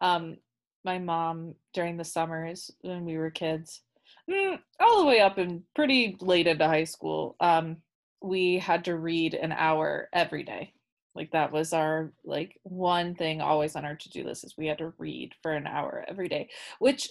um, 0.00 0.36
my 0.84 0.98
mom 0.98 1.54
during 1.74 1.96
the 1.96 2.04
summers 2.04 2.70
when 2.82 3.04
we 3.04 3.18
were 3.18 3.30
kids, 3.30 3.82
mm, 4.30 4.58
all 4.80 5.00
the 5.00 5.06
way 5.06 5.20
up 5.20 5.38
and 5.38 5.62
pretty 5.74 6.16
late 6.20 6.46
into 6.46 6.66
high 6.66 6.84
school, 6.84 7.36
um, 7.40 7.78
we 8.22 8.58
had 8.58 8.84
to 8.84 8.96
read 8.96 9.34
an 9.34 9.52
hour 9.52 10.08
every 10.12 10.42
day. 10.42 10.72
Like 11.14 11.30
that 11.32 11.52
was 11.52 11.72
our 11.72 12.12
like 12.24 12.58
one 12.62 13.14
thing 13.14 13.40
always 13.40 13.74
on 13.76 13.84
our 13.84 13.96
to-do 13.96 14.24
list 14.24 14.44
is 14.44 14.56
we 14.56 14.66
had 14.66 14.78
to 14.78 14.92
read 14.98 15.32
for 15.42 15.52
an 15.52 15.66
hour 15.66 16.04
every 16.08 16.28
day, 16.28 16.48
which 16.78 17.10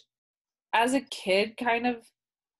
as 0.73 0.93
a 0.93 1.01
kid 1.01 1.57
kind 1.57 1.87
of 1.87 2.05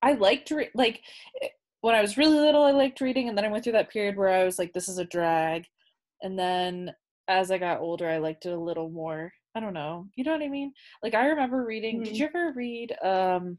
I 0.02 0.12
liked 0.12 0.50
re- 0.50 0.70
like 0.74 1.02
eh, 1.42 1.48
when 1.80 1.94
I 1.94 2.02
was 2.02 2.16
really 2.18 2.38
little 2.38 2.62
I 2.64 2.72
liked 2.72 3.00
reading 3.00 3.28
and 3.28 3.36
then 3.38 3.44
I 3.44 3.48
went 3.48 3.64
through 3.64 3.74
that 3.74 3.90
period 3.90 4.16
where 4.16 4.28
I 4.28 4.44
was 4.44 4.58
like 4.58 4.72
this 4.72 4.88
is 4.88 4.98
a 4.98 5.04
drag 5.04 5.64
and 6.22 6.38
then 6.38 6.94
as 7.28 7.50
I 7.50 7.58
got 7.58 7.80
older 7.80 8.08
I 8.08 8.18
liked 8.18 8.46
it 8.46 8.52
a 8.52 8.58
little 8.58 8.90
more. 8.90 9.32
I 9.54 9.60
don't 9.60 9.74
know. 9.74 10.06
You 10.16 10.24
know 10.24 10.32
what 10.32 10.42
I 10.42 10.48
mean? 10.48 10.72
Like 11.02 11.14
I 11.14 11.26
remember 11.28 11.64
reading 11.64 12.02
did 12.02 12.14
Mhm. 12.14 12.18
you 12.18 12.26
ever 12.26 12.52
read 12.54 12.96
um 13.02 13.58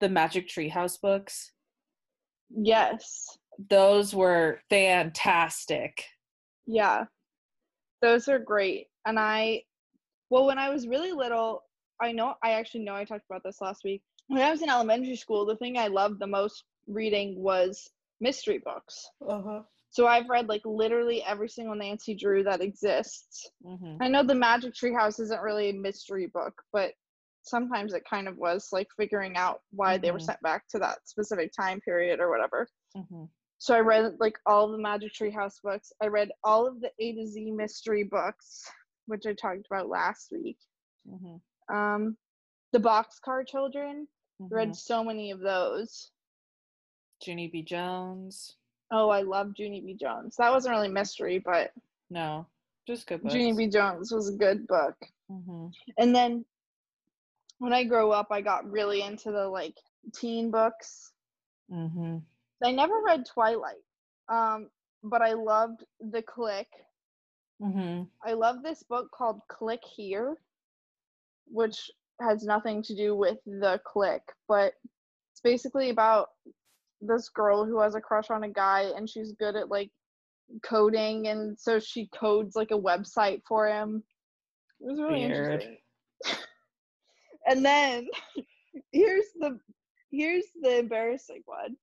the 0.00 0.08
Magic 0.08 0.48
Tree 0.48 0.68
House 0.68 0.96
books? 0.98 1.52
Yes. 2.50 3.38
Those 3.70 4.14
were 4.14 4.60
fantastic. 4.70 6.04
Yeah. 6.68 7.04
Those 8.02 8.28
are 8.28 8.38
great. 8.38 8.86
And 9.06 9.18
I, 9.18 9.62
well, 10.30 10.46
when 10.46 10.58
I 10.58 10.68
was 10.70 10.86
really 10.86 11.12
little, 11.12 11.64
I 12.00 12.12
know, 12.12 12.34
I 12.44 12.52
actually 12.52 12.84
know 12.84 12.94
I 12.94 13.04
talked 13.04 13.24
about 13.28 13.42
this 13.42 13.60
last 13.60 13.82
week. 13.84 14.02
When 14.28 14.42
I 14.42 14.50
was 14.50 14.62
in 14.62 14.70
elementary 14.70 15.16
school, 15.16 15.46
the 15.46 15.56
thing 15.56 15.78
I 15.78 15.88
loved 15.88 16.20
the 16.20 16.26
most 16.26 16.64
reading 16.86 17.42
was 17.42 17.90
mystery 18.20 18.58
books. 18.64 19.08
Uh-huh. 19.26 19.62
So 19.90 20.06
I've 20.06 20.28
read 20.28 20.48
like 20.48 20.60
literally 20.66 21.24
every 21.24 21.48
single 21.48 21.74
Nancy 21.74 22.14
Drew 22.14 22.44
that 22.44 22.60
exists. 22.60 23.50
hmm 23.64 23.96
I 24.00 24.08
know 24.08 24.22
the 24.22 24.34
Magic 24.34 24.74
Tree 24.74 24.92
House 24.94 25.18
isn't 25.18 25.42
really 25.42 25.70
a 25.70 25.74
mystery 25.74 26.26
book, 26.26 26.54
but 26.72 26.92
sometimes 27.42 27.94
it 27.94 28.02
kind 28.08 28.28
of 28.28 28.36
was 28.36 28.68
like 28.70 28.86
figuring 28.96 29.36
out 29.36 29.62
why 29.70 29.96
they 29.96 30.12
were 30.12 30.18
Mhm. 30.18 30.22
sent 30.26 30.40
back 30.42 30.68
to 30.68 30.78
that 30.78 30.98
specific 31.08 31.50
time 31.58 31.80
period 31.80 32.20
or 32.20 32.28
whatever. 32.30 32.68
hmm 32.94 33.24
So 33.58 33.74
I 33.74 33.80
read 33.80 34.14
like 34.20 34.38
all 34.46 34.70
the 34.70 34.78
Magic 34.78 35.12
Tree 35.12 35.30
House 35.32 35.58
books. 35.62 35.92
I 36.02 36.06
read 36.06 36.30
all 36.44 36.66
of 36.66 36.80
the 36.80 36.90
A 37.00 37.12
to 37.14 37.26
Z 37.26 37.50
mystery 37.50 38.04
books, 38.04 38.70
which 39.06 39.26
I 39.26 39.32
talked 39.34 39.66
about 39.66 39.88
last 39.88 40.32
week. 40.32 40.58
hmm 41.08 41.36
Um, 41.74 42.16
the 42.72 42.78
Boxcar 42.78 43.46
Children. 43.46 44.06
hmm 44.38 44.46
Read 44.54 44.76
so 44.76 45.02
many 45.02 45.30
of 45.32 45.40
those. 45.40 46.10
Junie 47.24 47.48
B. 47.48 47.62
Jones. 47.62 48.54
Oh, 48.92 49.08
I 49.10 49.22
love 49.22 49.52
Junie 49.56 49.80
B. 49.80 49.94
Jones. 50.00 50.36
That 50.36 50.52
wasn't 50.52 50.74
really 50.76 50.88
mystery, 50.88 51.40
but 51.40 51.72
No, 52.10 52.46
just 52.86 53.06
good 53.08 53.22
books. 53.22 53.34
Junie 53.34 53.52
B. 53.56 53.66
Jones 53.68 54.12
was 54.12 54.28
a 54.28 54.36
good 54.36 54.66
book. 54.68 54.94
hmm 55.28 55.66
And 55.98 56.14
then 56.14 56.44
when 57.58 57.72
I 57.72 57.82
grew 57.84 58.12
up, 58.12 58.28
I 58.30 58.40
got 58.40 58.70
really 58.70 59.02
into 59.02 59.32
the 59.32 59.48
like 59.48 59.74
teen 60.14 60.50
books. 60.52 61.10
hmm 61.68 62.18
I 62.64 62.72
never 62.72 63.00
read 63.04 63.24
Twilight, 63.26 63.82
um, 64.28 64.68
but 65.02 65.22
I 65.22 65.32
loved 65.34 65.84
The 66.00 66.22
Clique. 66.22 66.66
hmm 67.60 68.02
I 68.24 68.32
love 68.32 68.62
this 68.62 68.82
book 68.82 69.10
called 69.12 69.40
Click 69.48 69.80
Here, 69.84 70.36
which 71.46 71.90
has 72.20 72.42
nothing 72.44 72.82
to 72.82 72.96
do 72.96 73.14
with 73.14 73.38
the 73.46 73.80
Clique, 73.84 74.32
but 74.48 74.74
it's 75.32 75.40
basically 75.42 75.90
about 75.90 76.30
this 77.00 77.28
girl 77.28 77.64
who 77.64 77.80
has 77.80 77.94
a 77.94 78.00
crush 78.00 78.28
on 78.30 78.42
a 78.42 78.48
guy 78.48 78.90
and 78.96 79.08
she's 79.08 79.32
good 79.32 79.54
at 79.54 79.68
like 79.68 79.90
coding 80.64 81.28
and 81.28 81.56
so 81.58 81.78
she 81.78 82.08
codes 82.08 82.56
like 82.56 82.72
a 82.72 82.78
website 82.78 83.42
for 83.46 83.68
him. 83.68 84.02
It 84.80 84.84
was 84.90 84.98
really 85.00 85.24
Weird. 85.24 85.62
interesting. 85.62 85.78
and 87.46 87.64
then 87.64 88.08
here's 88.92 89.26
the 89.38 89.60
here's 90.10 90.44
the 90.60 90.78
embarrassing 90.78 91.42
one. 91.46 91.76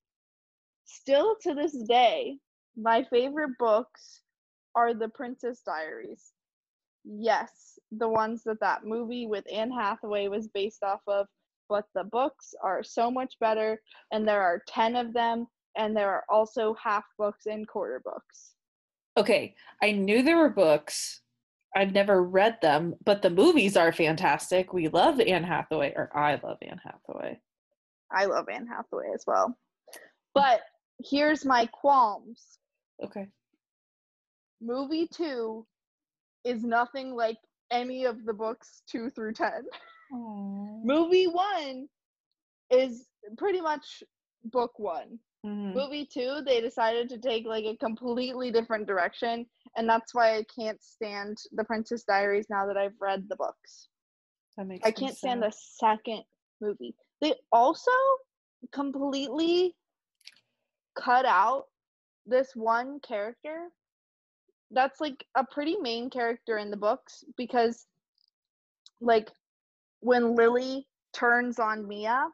Still 1.06 1.36
to 1.44 1.54
this 1.54 1.78
day, 1.88 2.40
my 2.76 3.06
favorite 3.12 3.52
books 3.60 4.22
are 4.74 4.92
the 4.96 5.10
Princess 5.10 5.62
Diaries. 5.64 6.32
Yes, 7.04 7.78
the 7.92 8.10
ones 8.10 8.42
that 8.46 8.60
that 8.62 8.86
movie 8.86 9.28
with 9.28 9.44
Anne 9.54 9.70
Hathaway 9.70 10.30
was 10.30 10.48
based 10.48 10.82
off 10.82 11.02
of, 11.06 11.28
but 11.70 11.86
the 11.94 12.06
books 12.06 12.56
are 12.64 12.84
so 12.84 13.12
much 13.12 13.36
better, 13.40 13.80
and 14.12 14.28
there 14.28 14.42
are 14.42 14.64
10 14.68 14.96
of 14.96 15.14
them, 15.14 15.46
and 15.78 15.96
there 15.96 16.10
are 16.10 16.24
also 16.28 16.76
half 16.84 17.04
books 17.20 17.46
and 17.46 17.68
quarter 17.68 18.02
books. 18.04 18.56
Okay, 19.16 19.54
I 19.84 19.92
knew 19.92 20.24
there 20.24 20.38
were 20.38 20.50
books. 20.50 21.22
I've 21.76 21.94
never 21.94 22.24
read 22.24 22.58
them, 22.64 22.96
but 23.06 23.22
the 23.22 23.30
movies 23.30 23.78
are 23.78 23.92
fantastic. 23.92 24.74
We 24.74 24.88
love 24.88 25.20
Anne 25.20 25.44
Hathaway, 25.44 25.94
or 25.96 26.10
I 26.18 26.40
love 26.44 26.58
Anne 26.64 26.82
Hathaway. 26.84 27.40
I 28.12 28.26
love 28.26 28.48
Anne 28.52 28.66
Hathaway 28.66 29.12
as 29.14 29.24
well. 29.28 29.56
But 30.34 30.62
here's 31.04 31.46
my 31.46 31.66
qualms 31.68 32.60
Okay. 33.04 33.28
movie 34.62 35.08
two 35.08 35.66
is 36.44 36.64
nothing 36.64 37.16
like 37.16 37.38
any 37.72 38.06
of 38.06 38.24
the 38.26 38.34
books 38.34 38.84
two 38.88 39.10
through 39.10 39.34
10. 39.34 39.66
movie 40.12 41.28
one 41.28 41.88
is 42.70 43.08
pretty 43.38 43.60
much 43.62 44.04
book 44.46 44.78
one. 44.78 45.20
Mhm. 45.46 45.74
Movie 45.76 46.06
two, 46.06 46.42
they 46.46 46.62
decided 46.62 47.10
to 47.10 47.18
take 47.20 47.46
like 47.46 47.66
a 47.66 47.76
completely 47.78 48.52
different 48.52 48.88
direction, 48.88 49.46
and 49.76 49.90
that's 49.90 50.14
why 50.14 50.36
I 50.38 50.44
can't 50.44 50.82
stand 50.82 51.38
The 51.52 51.64
Princess 51.64 52.04
Diaries 52.04 52.48
now 52.50 52.66
that 52.68 52.78
I've 52.78 53.00
read 53.00 53.28
the 53.28 53.36
books. 53.36 53.90
That 54.58 54.68
makes 54.68 54.88
I 54.88 54.92
can't 54.92 55.16
stand 55.18 55.42
sad. 55.44 55.52
the 55.52 55.56
second 55.58 56.24
movie. 56.62 56.96
They 57.22 57.34
also 57.52 57.92
completely 58.72 59.76
cut 60.96 61.26
out 61.26 61.66
this 62.26 62.56
one 62.56 63.00
character 63.02 63.70
that's 64.72 65.00
like 65.00 65.26
a 65.36 65.44
pretty 65.46 65.78
main 65.78 66.10
character 66.10 66.58
in 66.58 66.72
the 66.72 66.78
books 66.78 67.24
because 67.38 67.86
like 69.00 69.30
when 70.00 70.36
Lily 70.36 70.88
turns 71.14 71.60
on 71.60 71.88
Mia, 71.88 72.28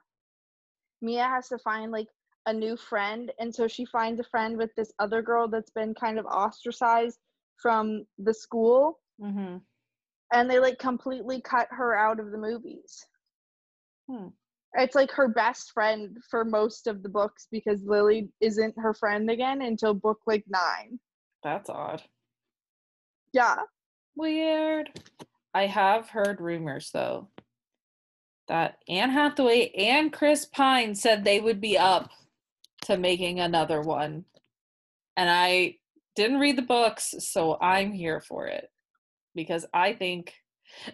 Mia 1.01 1.23
has 1.23 1.49
to 1.49 1.57
find 1.57 1.91
like 1.91 2.07
a 2.45 2.53
new 2.53 2.75
friend 2.77 3.31
and 3.39 3.53
so 3.53 3.67
she 3.67 3.85
finds 3.85 4.19
a 4.19 4.23
friend 4.23 4.57
with 4.57 4.73
this 4.75 4.91
other 4.99 5.21
girl 5.21 5.47
that's 5.47 5.69
been 5.71 5.93
kind 5.93 6.17
of 6.17 6.25
ostracized 6.25 7.19
from 7.57 8.05
the 8.17 8.33
school 8.33 8.99
Mhm. 9.19 9.61
and 10.31 10.49
they 10.49 10.59
like 10.59 10.79
completely 10.79 11.41
cut 11.41 11.67
her 11.71 11.95
out 11.95 12.19
of 12.19 12.31
the 12.31 12.37
movies. 12.37 13.05
Hmm. 14.09 14.29
It's 14.75 14.95
like 14.95 15.11
her 15.11 15.27
best 15.27 15.71
friend 15.71 16.17
for 16.29 16.45
most 16.45 16.87
of 16.87 17.03
the 17.03 17.09
books 17.09 17.47
because 17.51 17.83
Lily 17.83 18.29
isn't 18.39 18.73
her 18.77 18.93
friend 18.93 19.29
again 19.29 19.61
until 19.61 19.93
book 19.93 20.19
like 20.25 20.45
9. 20.47 20.99
That's 21.43 21.69
odd. 21.69 22.01
Yeah. 23.33 23.57
Weird. 24.15 24.89
I 25.53 25.65
have 25.65 26.09
heard 26.09 26.39
rumors 26.39 26.91
though 26.93 27.27
that 28.47 28.77
Anne 28.87 29.11
Hathaway 29.11 29.71
and 29.77 30.11
Chris 30.11 30.45
Pine 30.45 30.95
said 30.95 31.23
they 31.23 31.39
would 31.39 31.61
be 31.61 31.77
up 31.77 32.09
to 32.81 32.97
making 32.97 33.39
another 33.39 33.81
one. 33.81 34.25
And 35.15 35.29
I 35.29 35.77
didn't 36.15 36.39
read 36.39 36.57
the 36.57 36.63
books, 36.63 37.13
so 37.19 37.57
I'm 37.61 37.93
here 37.93 38.19
for 38.19 38.47
it. 38.47 38.69
Because 39.35 39.65
I 39.73 39.93
think 39.93 40.33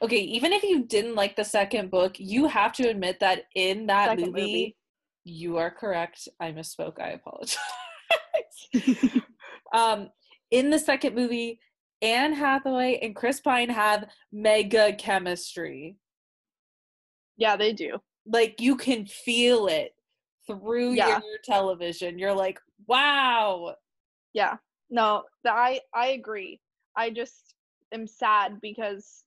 okay, 0.02 0.20
even 0.22 0.54
if 0.54 0.64
you 0.64 0.84
didn't 0.86 1.16
like 1.16 1.36
the 1.36 1.44
second 1.46 1.90
book, 1.92 2.16
you 2.20 2.48
have 2.48 2.74
to 2.74 2.88
admit 2.90 3.20
that 3.20 3.44
in 3.56 3.88
that 3.88 4.18
movie, 4.18 4.32
movie. 4.32 4.76
you 5.24 5.58
are 5.58 5.72
correct. 5.72 6.28
I 6.40 6.52
misspoke. 6.52 7.00
I 7.00 7.10
apologize. 7.12 7.58
um 9.74 10.10
in 10.52 10.70
the 10.70 10.80
second 10.80 11.14
movie 11.16 11.60
anne 12.02 12.34
hathaway 12.34 12.98
and 13.02 13.16
chris 13.16 13.40
pine 13.42 13.70
have 13.70 14.06
mega 14.32 14.94
chemistry 14.94 15.98
Yeah, 17.38 17.56
they 17.58 17.74
do. 17.74 18.00
like 18.26 18.60
you 18.60 18.76
can 18.78 19.06
feel 19.06 19.68
it 19.68 19.94
through 20.48 20.94
Yeah. 20.94 21.20
your 21.20 21.38
television 21.44 22.18
you're 22.18 22.34
like 22.34 22.60
wow 22.88 23.76
Yeah. 24.34 24.58
No, 24.90 25.24
I 25.46 25.82
I 25.94 26.08
agree. 26.10 26.62
I 26.96 27.10
just 27.10 27.56
am 27.92 28.08
sad 28.08 28.62
because 28.62 29.24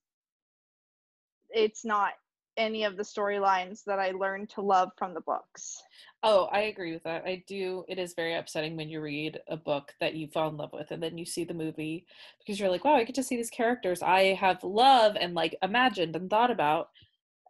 it's 1.53 1.83
not 1.85 2.13
any 2.57 2.83
of 2.83 2.97
the 2.97 3.03
storylines 3.03 3.83
that 3.85 3.97
I 3.99 4.11
learned 4.11 4.49
to 4.51 4.61
love 4.61 4.89
from 4.97 5.13
the 5.13 5.21
books. 5.21 5.81
oh 6.23 6.45
i 6.51 6.61
agree 6.61 6.91
with 6.93 7.03
that 7.03 7.23
i 7.25 7.43
do 7.47 7.83
it 7.87 7.97
is 7.97 8.13
very 8.13 8.35
upsetting 8.35 8.75
when 8.77 8.89
you 8.89 9.01
read 9.01 9.39
a 9.47 9.57
book 9.57 9.93
that 9.99 10.13
you 10.13 10.27
fall 10.27 10.49
in 10.49 10.57
love 10.57 10.71
with 10.73 10.91
and 10.91 11.01
then 11.01 11.17
you 11.17 11.25
see 11.25 11.43
the 11.43 11.53
movie 11.53 12.05
because 12.39 12.59
you're 12.59 12.69
like 12.69 12.83
wow 12.85 12.93
i 12.95 13.03
get 13.03 13.15
to 13.15 13.23
see 13.23 13.35
these 13.35 13.49
characters 13.49 14.01
i 14.03 14.33
have 14.33 14.63
love 14.63 15.15
and 15.19 15.33
like 15.33 15.55
imagined 15.63 16.15
and 16.15 16.29
thought 16.29 16.51
about 16.51 16.89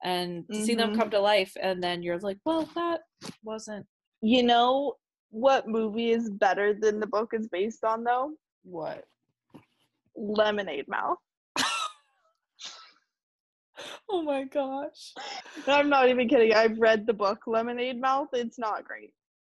and 0.04 0.48
to 0.50 0.64
see 0.66 0.76
them 0.76 0.92
Mhm. 0.92 0.96
come 0.98 1.10
to 1.10 1.20
life 1.20 1.56
and 1.62 1.84
then 1.84 2.02
you're 2.04 2.20
like 2.20 2.38
well 2.46 2.70
that 2.76 3.02
wasn't 3.44 3.86
You 4.22 4.44
know 4.44 4.96
what 5.32 5.68
movie 5.68 6.12
is 6.12 6.30
better 6.30 6.74
than 6.74 7.00
the 7.00 7.08
book 7.08 7.34
is 7.34 7.48
based 7.50 7.84
on 7.84 8.04
though? 8.04 8.34
what 8.64 9.04
Lemonade 10.16 10.88
Mouth. 10.88 11.18
oh 14.10 14.22
my 14.22 14.44
gosh 14.44 15.14
I'm 15.68 15.90
not 15.90 16.10
even 16.10 16.28
kidding. 16.28 16.54
I've 16.54 16.78
read 16.80 17.06
the 17.08 17.14
book 17.14 17.40
Lemonade 17.48 18.00
Mouth. 18.00 18.30
It's 18.34 18.60
not 18.60 18.86
great. 18.86 19.14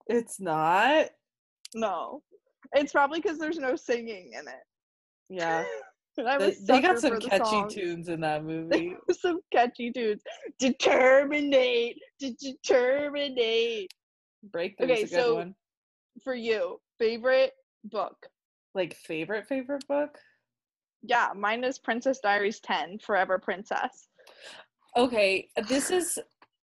it's 0.06 0.40
not 0.40 1.06
No. 1.74 2.22
It's 2.74 2.92
probably 2.92 3.20
because 3.20 3.38
there's 3.38 3.58
no 3.58 3.76
singing 3.76 4.32
in 4.32 4.48
it. 4.48 4.64
yeah 5.28 5.64
I'm 6.26 6.38
they, 6.40 6.56
they 6.66 6.80
got 6.80 6.98
some 7.00 7.14
the 7.14 7.20
catchy 7.20 7.44
songs. 7.44 7.74
tunes 7.74 8.08
in 8.08 8.20
that 8.20 8.44
movie 8.52 8.96
some 9.10 9.40
catchy 9.52 9.90
tunes. 9.90 10.22
Determinate, 10.60 11.96
de- 12.20 12.36
determinate. 12.40 13.90
breakthrough's 14.50 14.82
Okay, 14.82 15.02
a 15.02 15.06
good 15.06 15.10
so- 15.10 15.34
one 15.36 15.54
For 16.22 16.34
you, 16.34 16.80
favorite 16.98 17.52
book? 17.84 18.16
like 18.74 18.94
favorite 18.96 19.46
favorite 19.48 19.86
book 19.88 20.18
Yeah, 21.02 21.30
mine 21.36 21.64
is 21.64 21.78
Princess 21.78 22.20
Diaries 22.20 22.60
10, 22.60 22.98
Forever 23.00 23.38
Princess. 23.38 24.08
Okay 24.96 25.48
this 25.68 25.90
is 25.90 26.18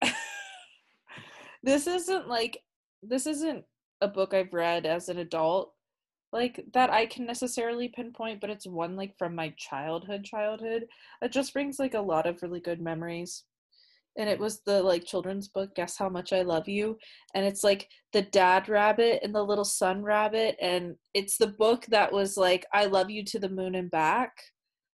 this 1.62 1.86
isn't 1.86 2.28
like 2.28 2.62
this 3.02 3.26
isn't 3.26 3.64
a 4.00 4.08
book 4.08 4.34
i've 4.34 4.52
read 4.52 4.86
as 4.86 5.08
an 5.08 5.18
adult 5.18 5.72
like 6.32 6.64
that 6.72 6.90
i 6.90 7.04
can 7.06 7.26
necessarily 7.26 7.88
pinpoint 7.88 8.40
but 8.40 8.50
it's 8.50 8.66
one 8.66 8.96
like 8.96 9.16
from 9.18 9.34
my 9.34 9.52
childhood 9.58 10.24
childhood. 10.24 10.86
It 11.20 11.32
just 11.32 11.52
brings 11.52 11.78
like 11.78 11.94
a 11.94 12.00
lot 12.00 12.26
of 12.26 12.42
really 12.42 12.60
good 12.60 12.80
memories. 12.80 13.44
And 14.16 14.28
it 14.28 14.38
was 14.38 14.60
the 14.60 14.82
like 14.82 15.04
children's 15.06 15.48
book 15.48 15.74
guess 15.74 15.96
how 15.96 16.10
much 16.10 16.34
i 16.34 16.42
love 16.42 16.68
you 16.68 16.98
and 17.34 17.46
it's 17.46 17.64
like 17.64 17.88
the 18.12 18.20
dad 18.20 18.68
rabbit 18.68 19.20
and 19.22 19.34
the 19.34 19.42
little 19.42 19.64
son 19.64 20.02
rabbit 20.02 20.56
and 20.60 20.96
it's 21.14 21.38
the 21.38 21.46
book 21.46 21.86
that 21.88 22.12
was 22.12 22.36
like 22.36 22.66
i 22.74 22.84
love 22.84 23.08
you 23.08 23.24
to 23.24 23.38
the 23.38 23.48
moon 23.48 23.74
and 23.74 23.90
back 23.90 24.34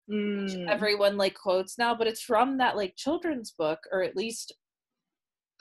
Mm, 0.09 0.69
everyone 0.69 1.17
like 1.17 1.33
quotes 1.35 1.77
now 1.77 1.93
but 1.93 2.07
it's 2.07 2.21
from 2.21 2.57
that 2.59 2.77
like 2.77 2.95
children's 2.95 3.51
book 3.51 3.79
or 3.91 4.03
at 4.03 4.15
least 4.15 4.53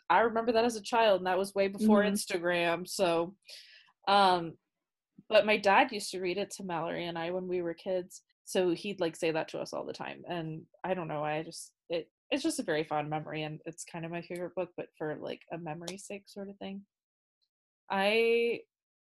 i 0.08 0.20
remember 0.20 0.52
that 0.52 0.64
as 0.64 0.76
a 0.76 0.80
child 0.82 1.18
and 1.20 1.26
that 1.26 1.38
was 1.38 1.54
way 1.54 1.66
before 1.66 2.02
Mhm. 2.02 2.12
instagram 2.12 2.86
so 2.88 3.34
um 4.06 4.56
but 5.28 5.46
my 5.46 5.56
dad 5.56 5.90
used 5.90 6.12
to 6.12 6.20
read 6.20 6.38
it 6.38 6.50
to 6.52 6.62
mallory 6.64 7.06
and 7.06 7.18
i 7.18 7.30
when 7.32 7.48
we 7.48 7.60
were 7.60 7.74
kids 7.74 8.22
so 8.44 8.70
he'd 8.70 9.00
like 9.00 9.16
say 9.16 9.32
that 9.32 9.48
to 9.48 9.58
us 9.58 9.72
all 9.72 9.84
the 9.84 9.92
time 9.92 10.22
and 10.28 10.62
i 10.84 10.94
don't 10.94 11.08
know 11.08 11.24
i 11.24 11.42
just 11.42 11.72
it 11.88 12.08
it's 12.30 12.44
just 12.44 12.60
a 12.60 12.62
very 12.62 12.84
fond 12.84 13.10
memory 13.10 13.42
and 13.42 13.60
it's 13.66 13.84
kind 13.84 14.04
of 14.04 14.12
my 14.12 14.22
favorite 14.22 14.54
book 14.54 14.70
but 14.76 14.86
for 14.96 15.16
like 15.20 15.42
a 15.52 15.58
memory 15.58 15.98
sake 15.98 16.28
sort 16.28 16.48
of 16.48 16.56
thing 16.58 16.82
i 17.90 18.60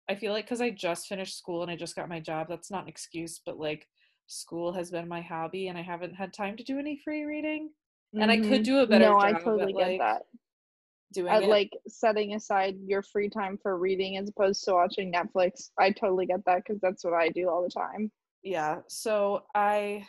i 0.09 0.15
feel 0.15 0.31
like 0.31 0.45
because 0.45 0.61
i 0.61 0.69
just 0.69 1.07
finished 1.07 1.37
school 1.37 1.61
and 1.61 1.71
i 1.71 1.75
just 1.75 1.95
got 1.95 2.09
my 2.09 2.19
job 2.19 2.47
that's 2.47 2.71
not 2.71 2.83
an 2.83 2.89
excuse 2.89 3.41
but 3.45 3.57
like 3.59 3.87
school 4.27 4.73
has 4.73 4.91
been 4.91 5.07
my 5.07 5.21
hobby 5.21 5.67
and 5.67 5.77
i 5.77 5.81
haven't 5.81 6.13
had 6.15 6.33
time 6.33 6.55
to 6.57 6.63
do 6.63 6.79
any 6.79 6.99
free 7.03 7.23
reading 7.23 7.69
and 8.19 8.31
I 8.31 8.37
could 8.37 8.61
mhm. 8.61 8.63
do 8.63 8.79
a 8.79 8.87
better 8.87 9.05
No, 9.05 9.19
I 9.19 9.33
totally 9.33 9.71
at, 9.71 9.77
get 9.77 9.93
like, 9.93 9.99
that. 9.99 10.23
doing 11.13 11.33
I 11.33 11.39
it 11.39 11.49
like 11.49 11.71
setting 11.87 12.33
aside 12.35 12.77
your 12.85 13.01
free 13.03 13.29
time 13.29 13.57
for 13.61 13.77
reading 13.77 14.17
as 14.17 14.29
opposed 14.29 14.63
to 14.65 14.73
watching 14.73 15.11
Netflix. 15.11 15.71
I 15.79 15.91
totally 15.91 16.25
get 16.25 16.45
that 16.45 16.63
because 16.65 16.79
that's 16.81 17.03
what 17.03 17.13
I 17.13 17.29
do 17.29 17.49
all 17.49 17.63
the 17.63 17.69
time. 17.69 18.11
yeah 18.43 18.79
so 18.87 19.43
i 19.55 20.05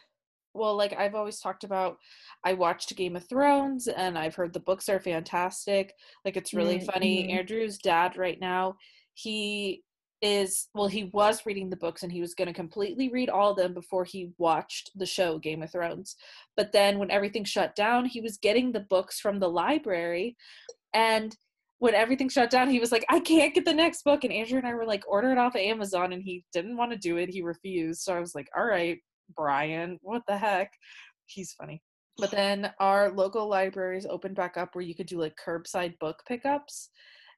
well 0.54 0.76
like 0.76 0.92
i've 0.98 1.14
always 1.14 1.40
talked 1.40 1.64
about 1.64 1.98
i 2.44 2.52
watched 2.52 2.94
game 2.96 3.16
of 3.16 3.28
thrones 3.28 3.88
and 3.88 4.18
i've 4.18 4.34
heard 4.34 4.52
the 4.52 4.60
books 4.60 4.88
are 4.88 5.00
fantastic 5.00 5.92
like 6.24 6.36
it's 6.36 6.54
really 6.54 6.78
Mm, 6.78 6.86
funny 6.92 7.28
mhm. 7.28 7.38
andrew's 7.38 7.78
dad 7.78 8.16
right 8.16 8.40
now 8.40 8.76
he 9.14 9.82
is 10.22 10.68
well 10.74 10.88
he 10.88 11.04
was 11.12 11.44
reading 11.44 11.68
the 11.68 11.76
books 11.76 12.02
and 12.02 12.10
he 12.10 12.20
was 12.20 12.34
going 12.34 12.46
to 12.48 12.54
completely 12.54 13.08
read 13.10 13.28
all 13.28 13.50
of 13.50 13.56
them 13.56 13.74
before 13.74 14.04
he 14.04 14.30
watched 14.38 14.90
the 14.94 15.06
show 15.06 15.38
game 15.38 15.62
of 15.62 15.70
thrones. 15.70 16.16
But 16.56 16.72
then 16.72 16.98
when 16.98 17.10
everything 17.10 17.44
shut 17.44 17.76
down 17.76 18.06
he 18.06 18.20
was 18.20 18.38
getting 18.38 18.72
the 18.72 18.80
books 18.80 19.20
from 19.20 19.38
the 19.38 19.48
library 19.48 20.36
and 20.94 21.36
when 21.78 21.94
everything 21.94 22.28
shut 22.28 22.48
down 22.48 22.70
he 22.70 22.80
was 22.80 22.92
like 22.92 23.04
i 23.10 23.20
can't 23.20 23.54
get 23.54 23.64
the 23.64 23.74
next 23.74 24.02
book. 24.04 24.24
And 24.24 24.32
andrew 24.32 24.58
and 24.58 24.66
i 24.66 24.74
were 24.74 24.86
like 24.86 25.04
order 25.06 25.32
it 25.32 25.38
off 25.38 25.56
of 25.56 25.60
amazon 25.60 26.12
and 26.12 26.22
he 26.22 26.44
didn't 26.52 26.76
want 26.76 26.92
to 26.92 26.98
do 26.98 27.16
it. 27.18 27.28
He 27.28 27.42
refused. 27.42 28.02
So 28.02 28.14
i 28.14 28.20
was 28.20 28.34
like 28.34 28.48
all 28.56 28.66
right 28.66 28.98
brian 29.36 29.98
what 30.02 30.22
the 30.26 30.38
heck? 30.38 30.72
He's 31.26 31.52
funny. 31.52 31.82
But 32.18 32.30
then 32.30 32.72
our 32.78 33.10
local 33.10 33.48
libraries 33.48 34.06
opened 34.08 34.36
back 34.36 34.56
up 34.56 34.70
where 34.74 34.84
you 34.84 34.94
could 34.94 35.06
do 35.06 35.18
like 35.18 35.34
curbside 35.44 35.98
book 35.98 36.22
pickups 36.28 36.90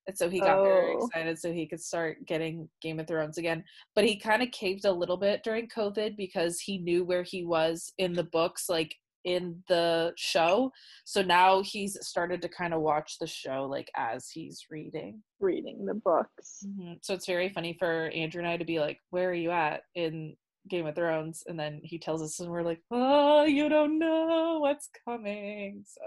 and 0.07 0.17
so 0.17 0.29
he 0.31 0.41
got 0.41 0.63
very 0.63 0.95
Oh. 0.97 1.07
excited 1.07 1.39
so 1.39 1.53
he 1.53 1.67
could 1.67 1.81
start 1.81 2.25
getting 2.27 2.69
game 2.81 3.01
of 3.01 3.07
thrones 3.07 3.39
again 3.39 3.65
but 3.95 4.05
he 4.05 4.17
kind 4.19 4.43
of 4.43 4.51
caved 4.51 4.85
a 4.85 4.93
little 4.93 5.17
bit 5.17 5.43
during 5.43 5.69
covid 5.69 6.17
because 6.17 6.61
he 6.61 6.79
knew 6.79 7.05
where 7.05 7.23
he 7.23 7.45
was 7.45 7.93
in 7.99 8.13
the 8.13 8.25
books 8.25 8.69
like 8.69 8.95
in 9.25 9.61
the 9.69 10.13
show 10.17 10.71
so 11.05 11.21
now 11.21 11.61
he's 11.61 11.99
started 12.07 12.41
to 12.41 12.49
kind 12.49 12.73
of 12.73 12.81
watch 12.81 13.19
the 13.19 13.27
show 13.27 13.65
like 13.65 13.91
as 13.97 14.29
he's 14.31 14.65
reading 14.71 15.23
Reading 15.41 15.85
the 15.85 15.95
books. 15.95 16.65
Mhm. 16.67 16.99
So 17.05 17.13
it's 17.13 17.27
very 17.27 17.49
funny 17.51 17.75
for 17.79 18.09
Andrew 18.15 18.41
and 18.41 18.49
I 18.49 18.57
to 18.57 18.65
be 18.65 18.81
like, 18.81 18.99
"Where 19.11 19.29
are 19.29 19.35
you 19.35 19.51
at 19.51 19.83
in 19.95 20.35
Game 20.69 20.87
of 20.87 20.95
Thrones?" 20.95 21.43
And 21.47 21.61
then 21.61 21.81
he 21.85 21.99
tells 21.99 22.23
us, 22.23 22.41
and 22.41 22.51
we're 22.51 22.63
like, 22.63 22.81
"Oh, 22.91 23.45
you 23.45 23.69
don't 23.69 23.99
know 23.99 24.61
what's 24.61 24.89
coming." 25.07 25.85
So 25.87 26.01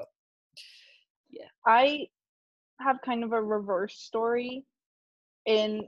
yeah. 1.29 1.49
I 1.65 2.07
have 2.79 3.01
kind 3.01 3.23
of 3.23 3.33
a 3.33 3.41
reverse 3.41 3.97
story 3.97 4.65
in 5.45 5.87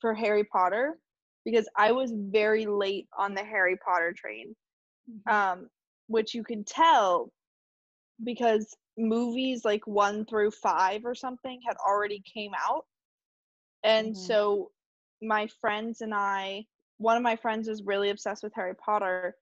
for 0.00 0.14
Harry 0.14 0.44
Potter 0.44 0.98
because 1.44 1.68
I 1.76 1.92
was 1.92 2.12
very 2.14 2.66
late 2.66 3.08
on 3.18 3.34
the 3.34 3.44
Harry 3.44 3.76
Potter 3.76 4.12
train. 4.16 4.54
Um, 5.28 5.68
which 6.08 6.34
you 6.34 6.42
can 6.44 6.64
tell 6.64 7.32
because 8.24 8.76
movies 8.98 9.64
like 9.64 9.86
1 9.86 10.24
through 10.26 10.50
5 10.52 11.04
or 11.04 11.14
something 11.14 11.60
had 11.66 11.76
already 11.78 12.22
came 12.22 12.52
out. 12.58 12.86
And 13.82 14.16
Mhm. 14.16 14.16
so 14.16 14.72
my 15.22 15.48
friends 15.60 16.00
and 16.00 16.14
I 16.14 16.66
one 16.98 17.16
of 17.16 17.22
my 17.22 17.36
friends 17.36 17.68
was 17.68 17.82
really 17.84 18.10
obsessed 18.10 18.42
with 18.42 18.54
Harry 18.54 18.74
Potter 18.74 19.36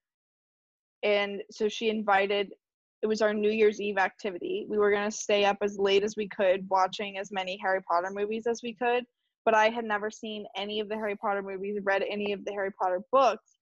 and 1.03 1.43
so 1.51 1.69
she 1.69 1.89
invited 1.89 2.53
it 3.01 3.07
was 3.07 3.21
our 3.21 3.33
New 3.33 3.51
Year's 3.51 3.79
Eve 3.79 3.97
activity. 3.97 4.65
We 4.67 4.77
were 4.77 4.91
going 4.91 5.09
to 5.09 5.15
stay 5.15 5.45
up 5.45 5.57
as 5.61 5.77
late 5.77 6.03
as 6.03 6.15
we 6.17 6.27
could 6.27 6.67
watching 6.69 7.17
as 7.17 7.31
many 7.31 7.57
Harry 7.61 7.81
Potter 7.81 8.11
movies 8.13 8.45
as 8.45 8.61
we 8.61 8.73
could, 8.73 9.05
but 9.45 9.53
I 9.53 9.69
had 9.69 9.85
never 9.85 10.11
seen 10.11 10.45
any 10.55 10.79
of 10.79 10.89
the 10.89 10.95
Harry 10.95 11.15
Potter 11.15 11.41
movies, 11.41 11.79
read 11.83 12.03
any 12.09 12.33
of 12.33 12.43
the 12.43 12.51
Harry 12.51 12.71
Potter 12.71 13.01
books. 13.11 13.57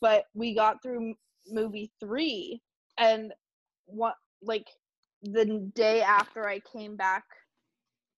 But 0.00 0.24
we 0.34 0.54
got 0.54 0.82
through 0.82 1.14
movie 1.50 1.90
3 2.00 2.60
and 2.98 3.32
what 3.86 4.14
like 4.42 4.66
the 5.22 5.70
day 5.74 6.02
after 6.02 6.48
I 6.48 6.60
came 6.60 6.96
back 6.96 7.24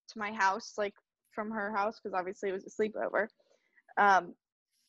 to 0.09 0.18
my 0.18 0.32
house 0.32 0.74
like 0.76 0.95
from 1.32 1.51
her 1.51 1.74
house 1.74 2.01
because 2.03 2.18
obviously 2.18 2.49
it 2.49 2.53
was 2.53 2.66
a 2.66 2.70
sleepover. 2.70 3.28
Um 3.97 4.34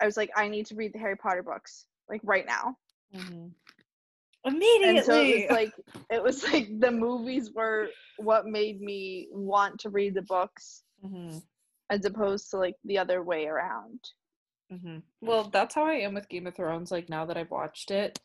I 0.01 0.05
was 0.05 0.17
like 0.17 0.31
I 0.35 0.47
need 0.47 0.65
to 0.67 0.75
read 0.75 0.93
the 0.93 0.99
Harry 0.99 1.15
Potter 1.15 1.43
books 1.43 1.85
like 2.09 2.21
right 2.23 2.45
now. 2.45 2.75
Mhm. 4.45 4.53
and 4.53 4.55
Immediately. 4.55 5.03
so 5.03 5.21
it 5.21 5.41
was 5.41 5.51
like 5.51 5.73
it 6.11 6.23
was 6.23 6.43
like 6.51 6.79
the 6.79 6.91
movies 6.91 7.51
were 7.53 7.89
what 8.17 8.45
made 8.45 8.81
me 8.81 9.27
want 9.31 9.79
to 9.79 9.89
read 9.89 10.13
the 10.15 10.21
books 10.23 10.83
Mhm. 11.03 11.43
as 11.89 12.05
opposed 12.05 12.49
to 12.51 12.57
like 12.57 12.75
the 12.83 12.97
other 12.97 13.23
way 13.23 13.45
around 13.47 13.99
hmm 14.69 14.99
Well, 15.21 15.43
that's 15.49 15.75
how 15.75 15.83
I 15.85 15.95
am 15.95 16.13
with 16.13 16.29
Game 16.29 16.47
of 16.47 16.55
Thrones. 16.55 16.91
Like 16.91 17.09
now 17.09 17.25
that 17.25 17.35
I've 17.37 17.51
watched 17.51 17.91
it, 17.91 18.19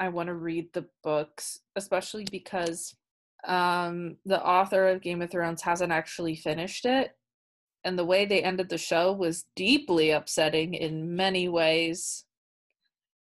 I 0.00 0.08
want 0.08 0.26
to 0.26 0.34
read 0.34 0.72
the 0.72 0.88
books, 1.04 1.60
especially 1.76 2.24
because 2.30 2.96
um 3.44 4.18
the 4.26 4.44
author 4.44 4.88
of 4.88 5.00
Game 5.02 5.22
of 5.22 5.30
Thrones 5.30 5.62
hasn't 5.62 5.92
actually 5.92 6.34
finished 6.36 6.84
it. 6.84 7.16
And 7.84 7.96
the 7.98 8.04
way 8.04 8.24
they 8.26 8.42
ended 8.42 8.68
the 8.68 8.76
show 8.78 9.12
was 9.12 9.44
deeply 9.54 10.10
upsetting 10.10 10.74
in 10.74 11.14
many 11.16 11.48
ways. 11.48 12.24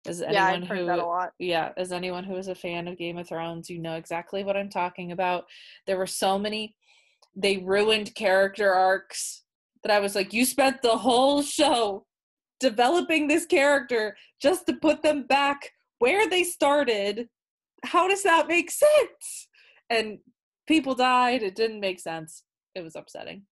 As 0.07 0.21
yeah 0.21 0.49
anyone 0.49 0.69
heard 0.69 0.79
who 0.81 0.87
that 0.87 0.99
a 0.99 1.05
lot 1.05 1.33
yeah, 1.39 1.73
as 1.77 1.93
anyone 1.93 2.25
who 2.25 2.37
is 2.37 2.49
a 2.49 2.55
fan 2.55 2.89
of 2.89 2.99
Game 2.99 3.19
of 3.19 3.29
Thrones, 3.29 3.71
you 3.71 3.79
know 3.79 3.95
exactly 3.95 4.45
what 4.45 4.57
I'm 4.57 4.69
talking 4.69 5.13
about. 5.13 5.45
There 5.87 5.97
were 5.97 6.07
so 6.07 6.39
many 6.39 6.77
they 7.37 7.59
ruined 7.59 8.15
character 8.15 8.73
arcs 8.73 9.43
that 9.83 9.93
I 9.93 10.01
was 10.01 10.15
like, 10.15 10.33
you 10.33 10.45
spent 10.45 10.83
the 10.83 10.97
whole 10.97 11.43
show 11.43 12.07
developing 12.61 13.27
this 13.27 13.45
character 13.45 14.17
just 14.41 14.67
to 14.67 14.75
put 14.75 15.03
them 15.03 15.27
back 15.27 15.71
where 15.99 16.29
they 16.29 16.45
started. 16.45 17.29
How 17.85 18.09
does 18.09 18.23
that 18.23 18.49
make 18.49 18.71
sense? 18.71 19.49
And 19.91 20.19
people 20.67 20.95
died, 20.95 21.43
it 21.43 21.55
didn't 21.55 21.81
make 21.81 22.01
sense. 22.01 22.45
It 22.75 22.83
was 22.83 22.97
upsetting. 22.97 23.43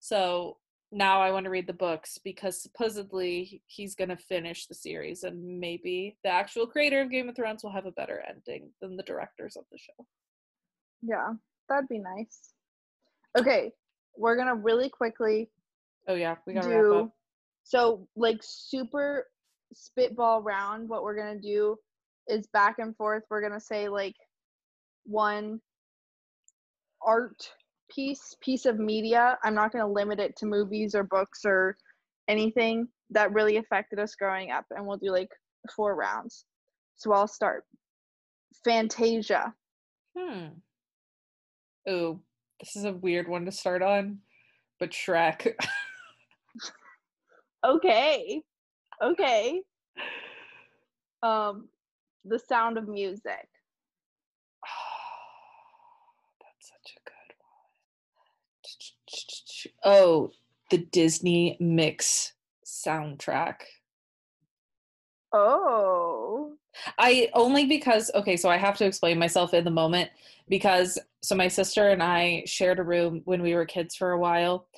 So 0.00 0.58
now 0.90 1.20
I 1.20 1.30
want 1.30 1.44
to 1.44 1.50
read 1.50 1.66
the 1.66 1.72
books 1.72 2.18
because 2.24 2.62
supposedly 2.62 3.62
he's 3.66 3.94
going 3.94 4.08
to 4.08 4.16
finish 4.16 4.66
the 4.66 4.74
series 4.74 5.22
and 5.24 5.60
maybe 5.60 6.16
the 6.24 6.30
actual 6.30 6.66
creator 6.66 7.02
of 7.02 7.10
Game 7.10 7.28
of 7.28 7.36
Thrones 7.36 7.62
will 7.62 7.72
have 7.72 7.86
a 7.86 7.92
better 7.92 8.22
ending 8.28 8.70
than 8.80 8.96
the 8.96 9.02
directors 9.02 9.56
of 9.56 9.64
the 9.70 9.78
show. 9.78 10.06
yeah 11.02 11.32
that'd 11.68 11.88
be 11.88 11.98
nice 11.98 12.52
okay 13.38 13.70
we're 14.16 14.36
gonna 14.36 14.54
really 14.54 14.88
quickly 14.88 15.50
Oh 16.08 16.14
yeah, 16.14 16.36
we 16.46 16.54
got 16.54 16.62
to 16.62 16.68
wrap 16.70 17.04
up. 17.04 17.10
so 17.64 18.08
like 18.16 18.38
super 18.40 19.26
spitball 19.74 20.42
round 20.42 20.88
what 20.88 21.02
we're 21.02 21.16
gonna 21.16 21.38
do 21.38 21.76
is 22.28 22.46
back 22.54 22.76
and 22.78 22.96
forth 22.96 23.24
we're 23.28 23.42
gonna 23.42 23.60
say 23.60 23.88
like 23.90 24.14
one 25.04 25.60
art 27.02 27.50
piece 27.94 28.36
piece 28.42 28.66
of 28.66 28.78
media 28.78 29.38
i'm 29.42 29.54
not 29.54 29.72
gonna 29.72 29.90
limit 29.90 30.20
it 30.20 30.36
to 30.36 30.46
movies 30.46 30.94
or 30.94 31.02
books 31.02 31.40
or 31.44 31.76
anything 32.28 32.86
that 33.10 33.32
really 33.32 33.56
affected 33.56 33.98
us 33.98 34.14
growing 34.14 34.50
up 34.50 34.66
and 34.70 34.86
we'll 34.86 34.98
do 34.98 35.10
like 35.10 35.30
four 35.74 35.96
rounds. 35.96 36.44
So 36.96 37.12
i'll 37.12 37.26
start. 37.26 37.64
Fantasia. 38.64 39.54
Hmm. 40.16 40.46
Oh, 41.86 42.20
this 42.60 42.76
is 42.76 42.84
a 42.84 42.92
weird 42.92 43.28
one 43.28 43.46
to 43.46 43.52
start 43.52 43.82
on, 43.82 44.18
but 44.78 44.90
Shrek. 44.90 45.54
okay. 47.66 48.42
Okay. 49.02 49.62
Um 51.22 51.68
the 52.24 52.38
sound 52.38 52.76
of 52.76 52.88
music 52.88 53.48
That's 56.40 56.68
such 56.68 56.96
a 56.96 57.00
good 57.04 57.34
one. 57.38 57.62
Oh, 59.84 60.30
the 60.70 60.78
Disney 60.78 61.56
Mix 61.60 62.32
soundtrack. 62.66 63.56
oh 65.32 66.52
I 66.98 67.28
only 67.34 67.66
because 67.66 68.10
okay, 68.14 68.36
so 68.36 68.48
I 68.48 68.56
have 68.56 68.76
to 68.78 68.86
explain 68.86 69.18
myself 69.18 69.54
in 69.54 69.64
the 69.64 69.70
moment 69.70 70.10
because 70.48 70.98
so 71.22 71.34
my 71.34 71.48
sister 71.48 71.88
and 71.88 72.02
I 72.02 72.44
shared 72.46 72.78
a 72.78 72.84
room 72.84 73.22
when 73.24 73.42
we 73.42 73.54
were 73.54 73.66
kids 73.66 73.96
for 73.96 74.12
a 74.12 74.18
while 74.18 74.68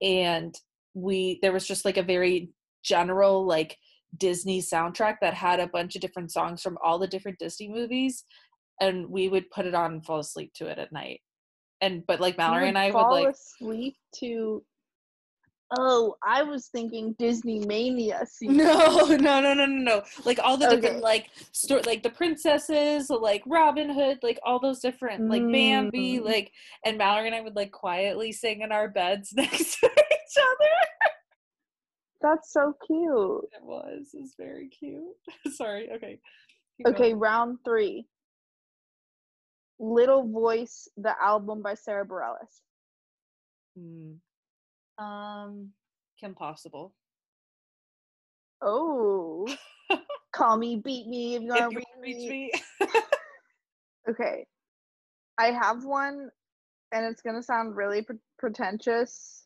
and 0.00 0.54
we 0.94 1.38
there 1.42 1.52
was 1.52 1.66
just 1.66 1.84
like 1.84 1.96
a 1.96 2.02
very 2.02 2.50
general 2.82 3.44
like 3.46 3.76
Disney 4.16 4.60
soundtrack 4.60 5.16
that 5.20 5.34
had 5.34 5.60
a 5.60 5.68
bunch 5.68 5.94
of 5.94 6.00
different 6.00 6.32
songs 6.32 6.62
from 6.62 6.78
all 6.82 6.98
the 6.98 7.06
different 7.06 7.38
Disney 7.38 7.68
movies 7.68 8.24
and 8.80 9.08
we 9.08 9.28
would 9.28 9.50
put 9.50 9.66
it 9.66 9.74
on 9.74 9.92
and 9.92 10.04
fall 10.04 10.18
asleep 10.18 10.52
to 10.54 10.66
it 10.66 10.78
at 10.78 10.92
night. 10.92 11.20
And 11.80 12.06
but 12.06 12.20
like 12.20 12.36
Mallory 12.36 12.68
and 12.68 12.78
I 12.78 12.90
would 12.90 13.08
like 13.08 13.28
asleep 13.34 13.96
to. 14.16 14.62
Oh, 15.78 16.16
I 16.26 16.42
was 16.42 16.66
thinking 16.66 17.14
Disney 17.16 17.60
Mania. 17.60 18.26
No, 18.42 19.06
no, 19.06 19.16
no, 19.16 19.40
no, 19.40 19.54
no, 19.54 19.66
no. 19.66 20.02
Like 20.24 20.40
all 20.42 20.56
the 20.56 20.68
different 20.68 21.00
like 21.00 21.30
story, 21.52 21.82
like 21.82 22.02
the 22.02 22.10
princesses, 22.10 23.08
like 23.08 23.42
Robin 23.46 23.88
Hood, 23.88 24.18
like 24.24 24.40
all 24.44 24.58
those 24.58 24.80
different, 24.80 25.28
like 25.30 25.42
Bambi, 25.42 26.18
Mm. 26.18 26.24
like, 26.24 26.50
and 26.84 26.98
Mallory 26.98 27.26
and 27.28 27.36
I 27.36 27.40
would 27.40 27.54
like 27.54 27.70
quietly 27.70 28.32
sing 28.32 28.62
in 28.62 28.72
our 28.72 28.88
beds 28.88 29.32
next 29.36 29.78
to 29.78 29.86
each 29.86 30.36
other. 30.38 31.10
That's 32.20 32.52
so 32.52 32.74
cute. 32.86 33.44
It 33.54 33.62
was, 33.64 34.08
it 34.12 34.20
was 34.20 34.34
very 34.36 34.68
cute. 34.68 35.04
Sorry. 35.54 35.88
Okay. 35.92 36.18
keep 36.78 36.86
Okay, 36.88 37.10
going. 37.10 37.18
round 37.20 37.58
three. 37.64 38.06
Little 39.80 40.28
Voice, 40.28 40.88
the 40.98 41.14
album 41.20 41.62
by 41.62 41.74
Sara 41.74 42.06
Bareilles. 42.06 42.60
Hmm. 43.76 45.02
Um, 45.02 45.70
Kim 46.20 46.34
Possible. 46.34 46.94
Oh, 48.60 49.48
call 50.32 50.58
me, 50.58 50.76
beat 50.76 51.06
me 51.06 51.36
if 51.36 51.42
you 51.42 51.48
want 51.48 51.70
to 51.70 51.76
reach 51.76 51.86
reach 51.98 52.30
me. 52.30 52.52
me. 52.80 52.88
Okay, 54.08 54.46
I 55.38 55.52
have 55.52 55.84
one, 55.84 56.30
and 56.90 57.04
it's 57.04 57.20
gonna 57.22 57.42
sound 57.42 57.76
really 57.76 58.02
pre- 58.02 58.16
pretentious. 58.38 59.44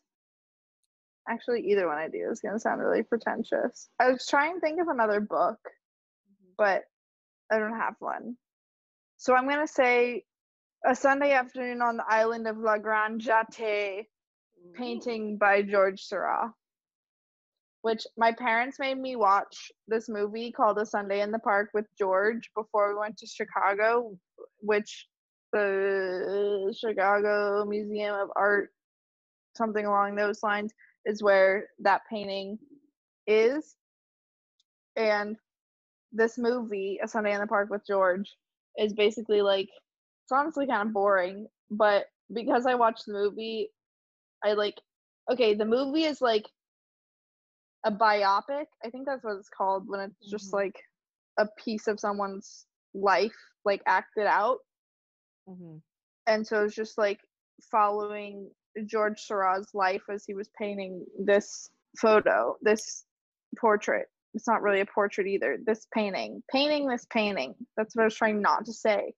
Actually, 1.29 1.61
either 1.69 1.87
one 1.87 1.97
I 1.97 2.07
do 2.07 2.29
is 2.31 2.39
gonna 2.39 2.59
sound 2.59 2.81
really 2.81 3.03
pretentious. 3.03 3.89
I 3.99 4.11
was 4.11 4.25
trying 4.27 4.55
to 4.55 4.59
think 4.61 4.81
of 4.81 4.87
another 4.87 5.19
book, 5.19 5.59
but 6.57 6.83
I 7.51 7.59
don't 7.59 7.77
have 7.77 7.95
one. 7.99 8.37
So 9.17 9.33
I'm 9.33 9.47
gonna 9.47 9.67
say 9.67 10.23
a 10.85 10.95
Sunday 10.95 11.31
afternoon 11.31 11.81
on 11.81 11.97
the 11.97 12.05
island 12.07 12.47
of 12.47 12.57
La 12.57 12.77
Grande 12.77 13.21
Jatte, 13.21 14.05
painting 14.73 15.37
by 15.37 15.61
George 15.61 16.01
Seurat. 16.01 16.51
Which 17.81 18.05
my 18.17 18.31
parents 18.31 18.79
made 18.79 18.97
me 18.97 19.15
watch 19.15 19.71
this 19.87 20.09
movie 20.09 20.51
called 20.51 20.79
A 20.79 20.85
Sunday 20.85 21.21
in 21.21 21.31
the 21.31 21.39
Park 21.39 21.69
with 21.73 21.85
George 21.97 22.49
before 22.55 22.89
we 22.89 22.99
went 22.99 23.17
to 23.17 23.27
Chicago, 23.27 24.17
which 24.59 25.07
the 25.53 26.75
Chicago 26.77 27.63
Museum 27.65 28.15
of 28.15 28.29
Art, 28.35 28.71
something 29.55 29.85
along 29.85 30.15
those 30.15 30.41
lines, 30.41 30.73
is 31.05 31.21
where 31.21 31.67
that 31.79 32.01
painting 32.09 32.57
is. 33.27 33.75
And 34.95 35.37
this 36.11 36.37
movie, 36.37 36.99
A 37.03 37.07
Sunday 37.07 37.33
in 37.33 37.41
the 37.41 37.47
Park 37.47 37.69
with 37.69 37.85
George, 37.85 38.35
is 38.77 38.93
basically 38.93 39.41
like 39.41 39.69
it's 40.23 40.31
honestly 40.31 40.67
kind 40.67 40.87
of 40.87 40.93
boring, 40.93 41.47
but 41.71 42.05
because 42.33 42.65
I 42.65 42.75
watched 42.75 43.05
the 43.05 43.13
movie, 43.13 43.71
I 44.43 44.53
like 44.53 44.75
okay, 45.31 45.55
the 45.55 45.65
movie 45.65 46.03
is 46.03 46.21
like 46.21 46.45
a 47.85 47.91
biopic. 47.91 48.65
I 48.83 48.89
think 48.89 49.05
that's 49.05 49.23
what 49.23 49.37
it's 49.37 49.49
called 49.49 49.87
when 49.87 49.99
it's 50.01 50.29
just 50.29 50.51
Mhm. 50.51 50.53
like 50.53 50.75
a 51.37 51.47
piece 51.57 51.87
of 51.87 51.99
someone's 51.99 52.67
life 52.93 53.35
like 53.65 53.81
acted 53.87 54.25
out. 54.25 54.59
Mhm. 55.47 55.81
And 56.27 56.45
so 56.45 56.65
it's 56.65 56.75
just 56.75 56.97
like 56.97 57.19
following 57.71 58.51
George 58.85 59.19
Seurat's 59.21 59.73
life 59.73 60.03
as 60.09 60.25
he 60.25 60.33
was 60.33 60.49
painting 60.49 61.05
this 61.19 61.69
photo, 61.97 62.57
this 62.61 63.05
portrait. 63.57 64.07
It's 64.35 64.47
not 64.47 64.61
really 64.61 64.81
a 64.81 64.85
portrait 64.85 65.27
either. 65.27 65.57
This 65.65 65.87
painting, 65.93 66.43
painting 66.51 66.87
this 66.87 67.07
painting. 67.09 67.55
That's 67.77 67.95
what 67.95 68.03
I 68.03 68.05
was 68.05 68.15
trying 68.15 68.41
not 68.41 68.65
to 68.65 68.73
say. 68.73 69.13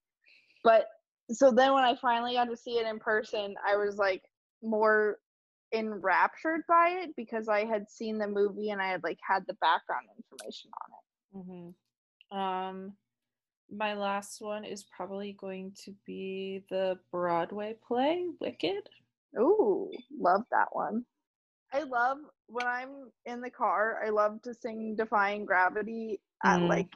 But 0.63 0.85
so 1.31 1.51
then 1.51 1.73
when 1.73 1.83
I 1.83 1.95
finally 1.95 2.33
got 2.33 2.45
to 2.45 2.55
see 2.55 2.77
it 2.77 2.87
in 2.87 2.99
person, 2.99 3.55
I 3.67 3.75
was 3.75 3.97
like 3.97 4.21
more 4.63 5.17
enraptured 5.73 6.61
by 6.67 6.99
it 7.01 7.09
because 7.17 7.49
I 7.49 7.65
had 7.65 7.89
seen 7.89 8.17
the 8.17 8.27
movie 8.27 8.69
and 8.69 8.81
I 8.81 8.87
had 8.87 9.03
like 9.03 9.19
had 9.27 9.43
the 9.47 9.55
background 9.55 10.05
information 10.15 10.69
on 11.35 11.43
it. 11.43 11.73
hmm 12.31 12.37
Um, 12.37 12.93
my 13.69 13.95
last 13.95 14.39
one 14.39 14.63
is 14.63 14.85
probably 14.95 15.33
going 15.33 15.73
to 15.83 15.93
be 16.05 16.63
the 16.69 16.97
Broadway 17.11 17.75
play 17.85 18.27
Wicked. 18.39 18.87
Ooh, 19.37 19.91
love 20.17 20.43
that 20.51 20.69
one. 20.71 21.05
I 21.73 21.83
love 21.83 22.17
when 22.47 22.65
I'm 22.65 23.11
in 23.25 23.41
the 23.41 23.49
car, 23.49 24.01
I 24.05 24.09
love 24.09 24.41
to 24.43 24.53
sing 24.53 24.95
Defying 24.95 25.45
Gravity 25.45 26.21
at 26.43 26.59
Mm. 26.59 26.69
like 26.69 26.87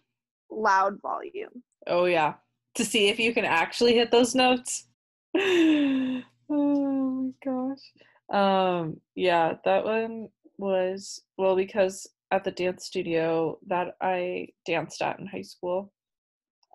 loud 0.50 1.02
volume. 1.02 1.64
Oh 1.88 2.06
yeah, 2.06 2.36
to 2.76 2.86
see 2.86 3.10
if 3.10 3.20
you 3.20 3.34
can 3.34 3.46
actually 3.46 3.94
hit 3.94 4.12
those 4.12 4.34
notes. 4.36 4.88
oh 5.38 6.22
my 6.50 7.32
gosh. 7.44 7.80
Um 8.30 9.02
yeah, 9.16 9.56
that 9.66 9.84
one 9.84 10.30
was 10.58 11.24
well 11.38 11.56
because 11.56 12.08
at 12.32 12.44
the 12.46 12.52
dance 12.52 12.86
studio 12.86 13.60
that 13.68 13.96
I 14.00 14.48
danced 14.66 15.02
at 15.02 15.20
in 15.20 15.28
high 15.28 15.42
school, 15.42 15.92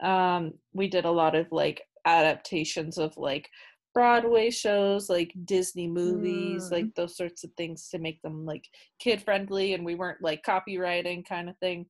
um 0.02 0.52
we 0.74 0.88
did 0.88 1.06
a 1.06 1.10
lot 1.10 1.34
of 1.34 1.50
like 1.50 1.82
adaptations 2.04 2.98
of 2.98 3.16
like 3.16 3.48
Broadway 3.96 4.50
shows, 4.50 5.08
like 5.08 5.32
Disney 5.46 5.88
movies, 5.88 6.64
Mm. 6.64 6.70
like 6.70 6.94
those 6.94 7.16
sorts 7.16 7.44
of 7.44 7.50
things 7.54 7.88
to 7.88 7.98
make 7.98 8.20
them 8.20 8.44
like 8.44 8.68
kid 8.98 9.22
friendly 9.22 9.72
and 9.72 9.86
we 9.86 9.94
weren't 9.94 10.20
like 10.20 10.44
copywriting 10.44 11.24
kind 11.26 11.48
of 11.48 11.56
thing. 11.60 11.86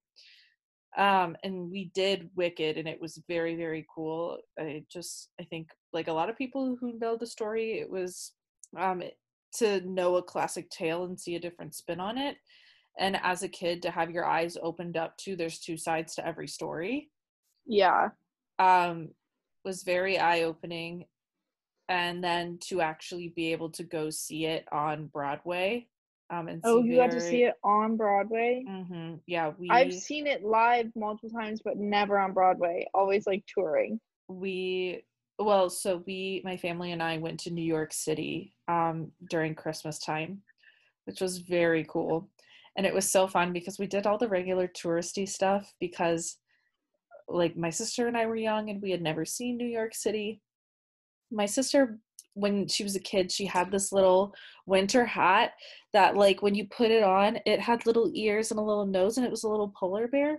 Um 0.97 1.37
and 1.43 1.69
we 1.69 1.91
did 1.95 2.31
wicked 2.37 2.79
and 2.79 2.87
it 2.87 3.01
was 3.01 3.21
very 3.27 3.57
very 3.57 3.85
cool. 3.93 4.39
I 4.57 4.85
just 4.89 5.31
i 5.41 5.45
think 5.51 5.67
like 5.93 6.07
a 6.07 6.13
lot 6.13 6.31
of 6.31 6.39
people 6.39 6.77
who 6.81 6.97
know 7.01 7.17
the 7.17 7.27
story 7.27 7.81
it 7.81 7.91
was 7.91 8.33
um 8.79 9.03
it- 9.03 9.19
to 9.57 9.81
know 9.81 10.15
a 10.17 10.23
classic 10.23 10.69
tale 10.71 11.05
and 11.07 11.19
see 11.19 11.35
a 11.35 11.41
different 11.41 11.75
spin 11.75 11.99
on 11.99 12.19
it. 12.19 12.37
And 13.01 13.17
as 13.25 13.43
a 13.43 13.49
kid 13.49 13.83
to 13.83 13.91
have 13.91 14.11
your 14.13 14.27
eyes 14.27 14.57
opened 14.63 14.97
up 14.97 15.17
to 15.25 15.35
there's 15.35 15.59
two 15.59 15.77
sides 15.77 16.15
to 16.15 16.27
every 16.27 16.47
story. 16.47 17.11
Yeah. 17.67 18.11
um 18.61 19.09
was 19.65 19.83
very 19.83 20.19
eye 20.21 20.43
opening 20.43 21.07
and 21.89 22.23
then 22.23 22.59
to 22.61 22.81
actually 22.81 23.29
be 23.29 23.53
able 23.53 23.71
to 23.71 23.85
go 23.85 24.11
see 24.11 24.47
it 24.47 24.67
on 24.73 25.07
broadway 25.07 25.87
um 26.31 26.49
and 26.49 26.61
Oh, 26.65 26.83
you 26.83 26.97
got 26.97 27.13
to 27.13 27.21
see 27.21 27.45
it 27.45 27.55
on 27.63 27.97
Broadway? 27.97 28.65
Mhm, 28.69 29.21
yeah 29.27 29.53
we 29.59 29.71
I've 29.71 29.93
seen 29.93 30.27
it 30.27 30.43
live 30.45 30.91
multiple 30.97 31.31
times, 31.31 31.61
but 31.65 31.77
never 31.77 32.19
on 32.19 32.33
Broadway. 32.33 32.89
Always 32.95 33.27
like 33.27 33.45
touring. 33.47 34.01
we 34.29 35.05
well 35.39 35.69
so 35.71 36.03
we 36.07 36.41
my 36.45 36.57
family 36.57 36.93
and 36.93 37.03
i 37.03 37.19
went 37.19 37.39
to 37.39 37.51
new 37.51 37.63
york 37.63 37.93
city 37.93 38.55
um 38.69 39.13
during 39.29 39.55
christmas 39.55 39.99
time 39.99 40.41
which 41.05 41.21
was 41.21 41.39
very 41.39 41.85
cool 41.89 42.29
and 42.77 42.87
it 42.87 42.95
was 42.95 43.11
so 43.11 43.27
fun 43.29 43.53
because 43.53 43.79
we 43.79 43.87
did 43.87 44.07
all 44.07 44.17
the 44.19 44.27
regular 44.29 44.67
touristy 44.67 45.29
stuff 45.29 45.73
because 45.79 46.39
like 47.29 47.55
my 47.57 47.69
sister 47.71 48.07
and 48.09 48.17
i 48.17 48.25
were 48.25 48.35
young 48.37 48.71
and 48.71 48.81
we 48.81 48.91
had 48.91 49.03
never 49.03 49.25
seen 49.27 49.57
new 49.59 49.67
york 49.69 49.95
city 49.95 50.41
my 51.31 51.47
sister 51.47 51.99
when 52.35 52.69
she 52.69 52.85
was 52.85 52.95
a 52.95 53.01
kid 53.01 53.33
she 53.33 53.47
had 53.47 53.71
this 53.71 53.93
little 53.93 54.35
winter 54.67 55.07
hat 55.07 55.53
that 55.95 56.17
like 56.17 56.43
when 56.43 56.55
you 56.55 56.67
put 56.67 56.91
it 56.91 57.03
on 57.03 57.39
it 57.47 57.59
had 57.59 57.87
little 57.87 58.11
ears 58.15 58.51
and 58.51 58.61
a 58.61 58.63
little 58.63 58.85
nose 58.85 59.17
and 59.17 59.27
it 59.27 59.31
was 59.31 59.45
a 59.45 59.49
little 59.49 59.73
polar 59.79 60.07
bear. 60.07 60.39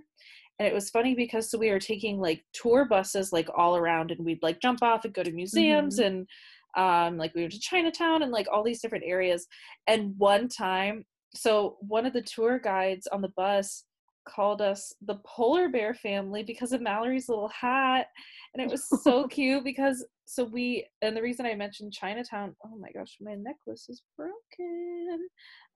And 0.60 0.68
it 0.68 0.74
was 0.74 0.90
funny 0.90 1.14
because 1.14 1.52
so 1.52 1.58
we 1.58 1.70
were 1.72 1.80
taking 1.80 2.20
like 2.20 2.44
tour 2.54 2.86
buses 2.86 3.32
like 3.32 3.50
all 3.56 3.78
around 3.78 4.12
and 4.12 4.24
we'd 4.24 4.42
like 4.42 4.62
jump 4.62 4.82
off 4.84 5.06
and 5.06 5.14
go 5.14 5.24
to 5.24 5.32
museums 5.32 6.00
and 6.00 6.28
um 6.76 7.18
like 7.18 7.34
we 7.34 7.42
went 7.42 7.54
to 7.54 7.60
chinatown 7.60 8.22
and 8.24 8.32
like 8.32 8.48
all 8.52 8.64
these 8.64 8.82
different 8.82 9.06
areas. 9.08 9.48
And 9.88 10.14
one 10.18 10.48
time 10.48 11.06
so 11.34 11.78
one 11.82 12.06
of 12.06 12.14
the 12.14 12.22
tour 12.22 12.60
guides 12.60 13.08
on 13.08 13.22
the 13.22 13.34
bus 13.36 13.84
called 14.28 14.62
us 14.62 14.94
the 15.06 15.16
polar 15.26 15.70
bear 15.70 15.94
family 15.94 16.44
because 16.44 16.72
of 16.72 16.82
mallory's 16.82 17.30
little 17.30 17.50
hat 17.50 18.08
and 18.54 18.64
it 18.64 18.70
was 18.70 18.88
so 19.04 19.28
cute 19.30 19.64
because 19.64 20.06
so 20.26 20.44
we 20.44 20.86
and 21.02 21.16
the 21.16 21.22
reason 21.22 21.46
i 21.46 21.56
mentioned 21.56 21.94
chinatown 21.94 22.56
oh 22.66 22.78
my 22.78 22.92
gosh 22.92 23.18
my 23.22 23.36
necklace 23.36 23.88
is 23.90 24.04
broken 24.18 25.28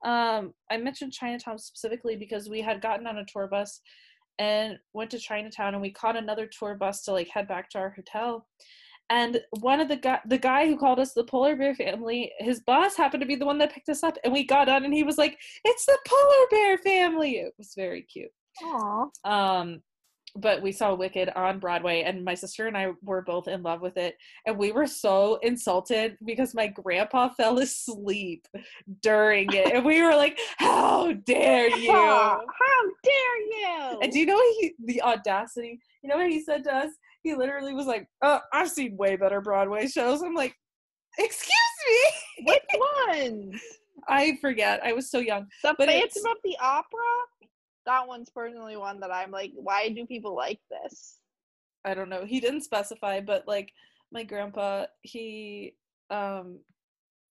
um 0.04 0.54
i 0.70 0.78
mentioned 0.78 1.14
chinatown 1.14 1.58
specifically 1.58 2.16
because 2.16 2.50
we 2.50 2.62
had 2.62 2.82
gotten 2.82 3.08
on 3.08 3.20
a 3.20 3.26
tour 3.26 3.48
bus 3.48 3.82
and 4.42 4.80
went 4.94 5.12
to 5.12 5.20
Chinatown 5.20 5.74
and 5.74 5.82
we 5.82 5.92
caught 5.92 6.18
another 6.18 6.48
tour 6.48 6.74
bus 6.74 7.04
to 7.04 7.12
like 7.12 7.28
head 7.28 7.48
back 7.48 7.70
to 7.70 7.78
our 7.78 7.92
hotel. 7.92 8.48
And 9.12 9.42
one 9.60 9.80
of 9.80 9.88
the 9.88 9.98
guy 9.98 10.20
the 10.26 10.38
guy 10.38 10.68
who 10.68 10.78
called 10.78 11.00
us 11.00 11.14
the 11.14 11.24
polar 11.24 11.56
bear 11.56 11.76
family, 11.76 12.32
his 12.40 12.62
boss 12.62 12.96
happened 12.96 13.22
to 13.22 13.28
be 13.28 13.36
the 13.36 13.46
one 13.46 13.60
that 13.60 13.74
picked 13.74 13.90
us 13.90 14.04
up 14.04 14.18
and 14.24 14.34
we 14.34 14.44
got 14.44 14.68
on 14.68 14.84
and 14.84 14.94
he 14.94 15.04
was 15.04 15.18
like, 15.18 15.38
It's 15.64 15.86
the 15.86 15.98
polar 16.08 16.48
bear 16.50 16.78
family. 16.80 17.32
It 17.38 17.54
was 17.58 17.74
very 17.76 18.02
cute. 18.02 18.32
Um 19.24 19.82
but 20.38 20.62
we 20.62 20.72
saw 20.72 20.94
Wicked 20.94 21.28
on 21.36 21.60
Broadway 21.60 22.04
and 22.04 22.24
my 22.24 22.36
sister 22.36 22.66
and 22.68 22.78
I 22.78 22.94
were 23.04 23.22
both 23.22 23.50
in 23.50 23.64
love 23.64 23.82
with 23.82 23.98
it 23.98 24.16
and 24.46 24.58
we 24.58 24.72
were 24.72 24.88
so 24.88 25.36
insulted 25.42 26.16
because 26.24 26.56
my 26.56 26.68
grandpa 26.68 27.28
fell 27.38 27.60
asleep 27.60 28.48
during 29.02 29.52
it 29.52 29.74
and 29.76 29.84
we 29.84 30.02
were 30.02 30.16
like 30.16 30.40
how 30.58 31.12
dare 31.26 31.68
you 31.78 31.92
How 31.92 32.42
dare 33.04 33.40
you? 33.92 34.00
and 34.02 34.10
do 34.12 34.20
you 34.20 34.26
know 34.26 34.36
what 34.36 34.56
he 34.62 34.74
the 34.86 35.02
audacity? 35.02 35.82
You 36.02 36.10
know 36.10 36.16
what 36.18 36.30
he 36.32 36.42
said 36.42 36.64
to 36.64 36.74
us? 36.76 36.92
He 37.24 37.36
literally 37.36 37.74
was 37.74 37.86
like, 37.86 38.08
"Uh, 38.24 38.40
I've 38.54 38.72
seen 38.72 38.98
way 38.98 39.16
better 39.18 39.42
Broadway 39.42 39.86
shows." 39.88 40.24
I'm 40.24 40.34
like, 40.34 40.56
"Excuse 41.20 41.52
me." 41.88 42.46
Which 42.48 42.64
ones? 43.08 43.62
I 44.08 44.38
forget. 44.42 44.82
I 44.84 44.94
was 44.94 45.12
so 45.12 45.20
young. 45.20 45.46
The 45.62 45.76
But 45.78 45.88
Phantom 45.90 46.04
it's- 46.08 46.26
of 46.26 46.38
the 46.44 46.58
Opera? 46.60 47.00
That 47.86 48.08
one's 48.08 48.30
personally 48.30 48.78
one 48.78 49.00
that 49.00 49.12
I'm 49.12 49.32
like, 49.32 49.52
why 49.56 49.90
do 49.90 50.06
people 50.06 50.36
like 50.36 50.60
this? 50.70 51.18
I 51.84 51.94
don't 51.94 52.10
know. 52.10 52.26
He 52.26 52.40
didn't 52.40 52.62
specify, 52.62 53.22
but 53.22 53.48
like 53.48 53.74
my 54.12 54.24
grandpa, 54.24 54.86
he 55.02 55.76
um 56.10 56.60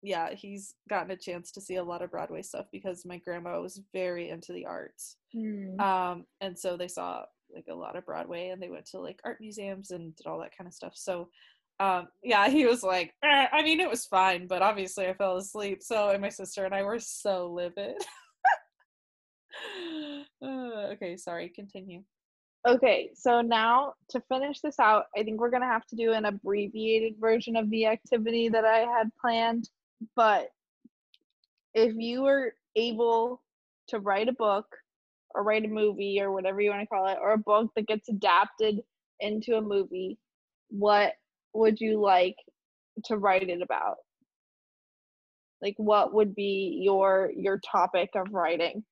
yeah, 0.03 0.33
he's 0.35 0.75
gotten 0.89 1.11
a 1.11 1.17
chance 1.17 1.53
to 1.53 1.61
see 1.61 1.77
a 1.77 1.85
lot 1.85 2.01
of 2.03 2.11
Broadway 2.11 2.41
stuff 2.43 2.67
because 2.73 3.05
my 3.05 3.19
grandma 3.19 3.61
was 3.61 3.83
very 3.93 4.31
into 4.31 4.53
the 4.53 4.67
arts. 4.67 5.17
Hmm. 5.33 5.79
um 5.79 6.25
and 6.41 6.59
so 6.59 6.77
they 6.77 6.89
saw 6.89 7.25
like 7.55 7.67
a 7.71 7.75
lot 7.75 7.97
of 7.97 8.07
broadway 8.07 8.49
and 8.49 8.63
they 8.63 8.69
went 8.69 8.87
to 8.87 9.01
like 9.01 9.21
art 9.25 9.39
museums 9.41 9.91
and 9.91 10.15
did 10.17 10.27
all 10.27 10.39
that 10.41 10.57
kind 10.57 10.69
of 10.69 10.75
stuff 10.75 10.93
so 10.95 11.29
um 11.79 12.09
yeah 12.23 12.49
he 12.49 12.67
was 12.67 12.83
like 12.83 13.15
"Eh, 13.23 13.47
i 13.53 13.63
mean 13.63 13.81
it 13.81 13.89
was 13.91 14.05
fine 14.07 14.47
but 14.47 14.63
obviously 14.63 15.07
i 15.09 15.15
fell 15.15 15.37
asleep 15.37 15.83
so 15.83 16.11
and 16.11 16.23
my 16.23 16.29
sister 16.29 16.65
and 16.65 16.75
i 16.75 16.83
were 16.83 16.99
so 16.99 17.51
livid 17.53 17.97
Uh, 20.43 20.89
okay 20.93 21.17
sorry 21.17 21.49
continue 21.49 22.03
Okay, 22.69 23.11
so 23.15 23.41
now 23.41 23.95
to 24.11 24.21
finish 24.29 24.61
this 24.61 24.79
out, 24.79 25.07
I 25.17 25.23
think 25.23 25.41
we're 25.41 25.51
gonna 25.51 25.67
have 25.67 25.87
to 25.87 25.97
do 25.97 26.13
an 26.13 26.27
abbreviated 26.27 27.15
version 27.19 27.57
of 27.57 27.71
the 27.71 27.87
activity 27.87 28.51
that 28.51 28.67
I 28.67 28.81
had 28.81 29.11
planned. 29.21 29.71
But 30.15 30.49
if 31.75 31.95
you 31.97 32.23
were 32.23 32.55
able 32.77 33.43
to 33.89 33.99
write 33.99 34.29
a 34.29 34.33
book 34.33 34.67
or 35.35 35.43
write 35.43 35.65
a 35.65 35.69
movie 35.69 36.21
or 36.21 36.33
whatever 36.33 36.61
you 36.61 36.71
want 36.71 36.83
to 36.83 36.87
call 36.87 37.07
it, 37.09 37.19
or 37.21 37.33
a 37.33 37.39
book 37.39 37.71
that 37.77 37.87
gets 37.87 38.09
adapted 38.09 38.81
into 39.21 39.57
a 39.57 39.63
movie, 39.63 40.19
what 40.71 41.15
would 41.55 41.81
you 41.81 42.01
like 42.01 42.37
to 43.07 43.17
write 43.17 43.49
it 43.49 43.63
about? 43.63 43.97
Like 45.63 45.75
what 45.79 46.13
would 46.15 46.35
be 46.35 46.81
your 46.83 47.33
your 47.37 47.59
topic 47.61 48.11
of 48.15 48.33
writing? 48.33 48.85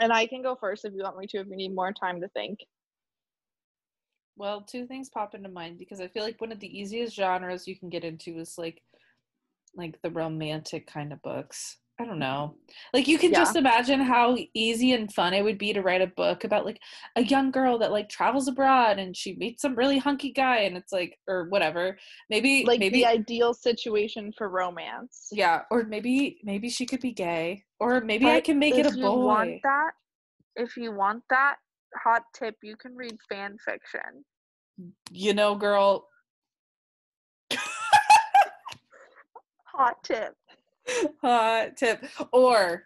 And 0.00 0.12
I 0.12 0.26
can 0.26 0.42
go 0.42 0.56
first 0.56 0.84
if 0.84 0.92
you 0.92 1.02
want 1.02 1.18
me 1.18 1.26
to 1.28 1.38
if 1.38 1.46
you 1.46 1.56
need 1.56 1.74
more 1.74 1.92
time 1.92 2.20
to 2.20 2.28
think. 2.28 2.58
well 4.36 4.60
two 4.62 4.86
things 4.86 5.08
pop 5.08 5.34
into 5.34 5.48
mind 5.48 5.78
because 5.78 6.00
i 6.00 6.08
feel 6.08 6.22
like 6.22 6.40
one 6.40 6.52
of 6.52 6.60
the 6.60 6.78
easiest 6.78 7.14
genres 7.14 7.68
you 7.68 7.78
can 7.78 7.88
get 7.88 8.04
into 8.04 8.38
is 8.38 8.56
like 8.58 8.82
like 9.76 10.00
the 10.02 10.10
romantic 10.10 10.86
kind 10.86 11.12
of 11.12 11.22
books 11.22 11.78
i 12.00 12.04
don't 12.04 12.18
know 12.18 12.54
like 12.92 13.06
you 13.06 13.18
can 13.18 13.30
Yeah. 13.30 13.38
just 13.38 13.54
imagine 13.56 14.00
how 14.00 14.36
easy 14.52 14.92
and 14.92 15.12
fun 15.12 15.32
it 15.32 15.42
would 15.44 15.58
be 15.58 15.72
to 15.72 15.80
write 15.80 16.02
a 16.02 16.08
book 16.08 16.42
about 16.44 16.64
like 16.64 16.80
a 17.16 17.22
young 17.24 17.50
girl 17.52 17.78
that 17.78 17.92
like 17.92 18.08
travels 18.08 18.48
abroad 18.48 18.98
and 18.98 19.16
she 19.16 19.36
meets 19.36 19.62
some 19.62 19.76
really 19.76 19.98
hunky 19.98 20.32
guy 20.32 20.58
and 20.58 20.76
it's 20.76 20.92
like 20.92 21.16
or 21.28 21.48
whatever 21.50 21.96
maybe 22.30 22.64
like 22.64 22.80
maybe 22.80 22.98
the 22.98 23.06
ideal 23.06 23.54
situation 23.54 24.32
for 24.36 24.48
romance. 24.48 25.28
yeah 25.30 25.62
or 25.70 25.84
maybe 25.84 26.38
maybe 26.42 26.68
she 26.68 26.84
could 26.84 27.00
be 27.00 27.12
gay 27.12 27.62
or 27.78 28.00
maybe 28.00 28.26
i 28.26 28.40
can 28.40 28.58
make 28.58 28.74
it 28.74 28.86
a 28.86 28.88
if 28.88 28.96
you 28.96 29.02
boy 29.04 29.24
want 29.26 29.60
that, 29.62 29.90
if 30.56 30.76
you 30.76 30.92
want 30.92 31.22
that, 31.30 31.56
hot 32.02 32.22
tip, 32.34 32.56
you 32.62 32.76
can 32.76 32.94
read 32.96 33.16
fan 33.28 33.56
fiction. 33.64 34.24
you 35.12 35.32
know 35.32 35.54
girl 35.54 36.08
Hot 39.76 40.02
tip. 40.04 40.34
Hot 41.22 41.76
tip. 41.76 42.04
Or 42.32 42.84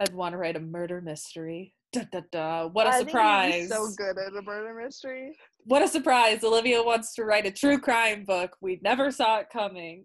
I'd 0.00 0.14
want 0.14 0.32
to 0.32 0.38
write 0.38 0.56
a 0.56 0.60
murder 0.60 1.00
mystery. 1.00 1.74
Da, 1.92 2.02
da, 2.12 2.20
da. 2.32 2.66
What 2.66 2.86
a 2.86 2.90
I 2.90 2.98
surprise. 3.00 3.68
so 3.68 3.88
good 3.96 4.18
at 4.18 4.34
a 4.36 4.42
murder 4.42 4.74
mystery. 4.74 5.36
What 5.64 5.82
a 5.82 5.88
surprise. 5.88 6.42
Olivia 6.42 6.82
wants 6.82 7.14
to 7.14 7.24
write 7.24 7.46
a 7.46 7.50
true 7.52 7.78
crime 7.78 8.24
book. 8.24 8.56
We 8.60 8.80
never 8.82 9.10
saw 9.10 9.38
it 9.38 9.46
coming. 9.52 10.04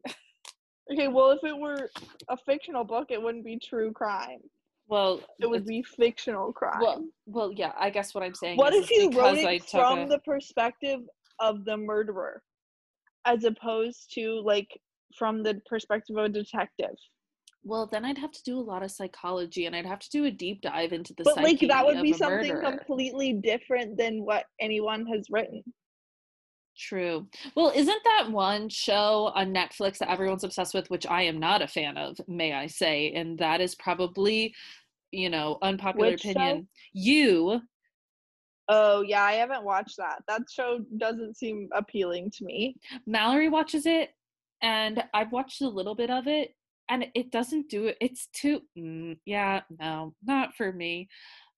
Okay, 0.92 1.08
well, 1.08 1.32
if 1.32 1.44
it 1.44 1.58
were 1.58 1.90
a 2.30 2.38
fictional 2.38 2.84
book, 2.84 3.08
it 3.10 3.22
wouldn't 3.22 3.46
be 3.46 3.60
true 3.60 3.92
crime. 3.92 4.40
Well, 4.88 5.22
It 5.40 5.48
would 5.48 5.66
be 5.68 5.84
fictional 5.84 6.52
crime. 6.52 6.80
well, 6.82 7.06
well, 7.28 7.52
yeah. 7.52 7.74
I 7.80 7.92
guess 7.92 8.16
what 8.16 8.24
I'm 8.24 8.34
saying 8.34 8.58
what 8.58 8.74
is, 8.74 8.86
if 8.86 8.90
you 8.90 9.12
wrote 9.12 9.38
I 9.38 9.52
it 9.54 9.70
from 9.70 10.00
a- 10.00 10.08
the 10.08 10.18
perspective 10.20 11.02
of 11.40 11.64
the 11.66 11.78
murderer, 11.78 12.42
as 13.26 13.44
opposed 13.44 14.12
to 14.16 14.42
like 14.44 14.68
from 15.18 15.44
the 15.44 15.62
perspective 15.66 16.18
of 16.18 16.26
a 16.26 16.30
detective? 16.30 16.96
Well, 17.64 17.88
then 17.92 18.06
I'd 18.06 18.18
have 18.18 18.32
to 18.32 18.44
do 18.44 18.58
a 18.58 18.62
lot 18.62 18.84
of 18.84 18.92
psychology, 18.92 19.66
and 19.66 19.76
I'd 19.76 19.86
have 19.86 20.00
to 20.00 20.10
do 20.10 20.26
a 20.26 20.32
deep 20.32 20.62
dive 20.62 20.94
into 20.94 21.14
the 21.14 21.24
But 21.24 21.38
like 21.38 21.60
that 21.60 21.86
would 21.86 22.02
be 22.02 22.14
something 22.14 22.54
murderer. 22.54 22.78
completely 22.78 23.34
different 23.34 23.98
than 23.98 24.24
what 24.24 24.46
anyone 24.62 25.06
has 25.08 25.26
written. 25.30 25.62
True. 26.78 27.28
Well, 27.56 27.74
isn't 27.76 28.04
that 28.06 28.32
one 28.32 28.70
show 28.70 29.32
on 29.36 29.54
Netflix 29.54 29.98
that 29.98 30.10
everyone's 30.10 30.46
obsessed 30.46 30.74
with, 30.74 30.90
which 30.90 31.06
I 31.06 31.24
am 31.24 31.38
not 31.38 31.62
a 31.62 31.68
fan 31.68 31.98
of, 31.98 32.16
may 32.30 32.54
I 32.54 32.68
say, 32.68 33.12
and 33.12 33.38
that 33.40 33.60
is 33.60 33.76
probably, 33.76 34.54
you 35.12 35.30
know, 35.30 35.58
unpopular 35.62 36.12
Which 36.12 36.22
show? 36.22 36.30
opinion. 36.30 36.70
You, 36.94 37.62
Oh 38.72 39.02
yeah, 39.02 39.24
I 39.24 39.34
haven't 39.34 39.64
watched 39.64 39.98
that. 39.98 40.22
That 40.28 40.44
show 40.50 40.80
doesn't 40.98 41.36
seem 41.38 41.70
appealing 41.74 42.30
to 42.38 42.46
me. 42.46 42.76
Mallory 43.08 43.50
watches 43.50 43.88
it, 43.88 44.12
and 44.62 45.04
I've 45.14 45.32
watched 45.32 45.62
a 45.62 45.68
little 45.68 45.96
bit 45.96 46.10
of 46.10 46.28
it, 46.28 46.56
and 46.90 47.08
it 47.14 47.32
doesn't 47.32 47.70
do 47.70 47.86
it. 47.88 47.98
It's 48.02 48.28
too, 48.34 48.62
mm, 48.78 49.18
yeah, 49.26 49.62
no, 49.80 50.16
not 50.24 50.56
for 50.56 50.72
me. 50.72 51.08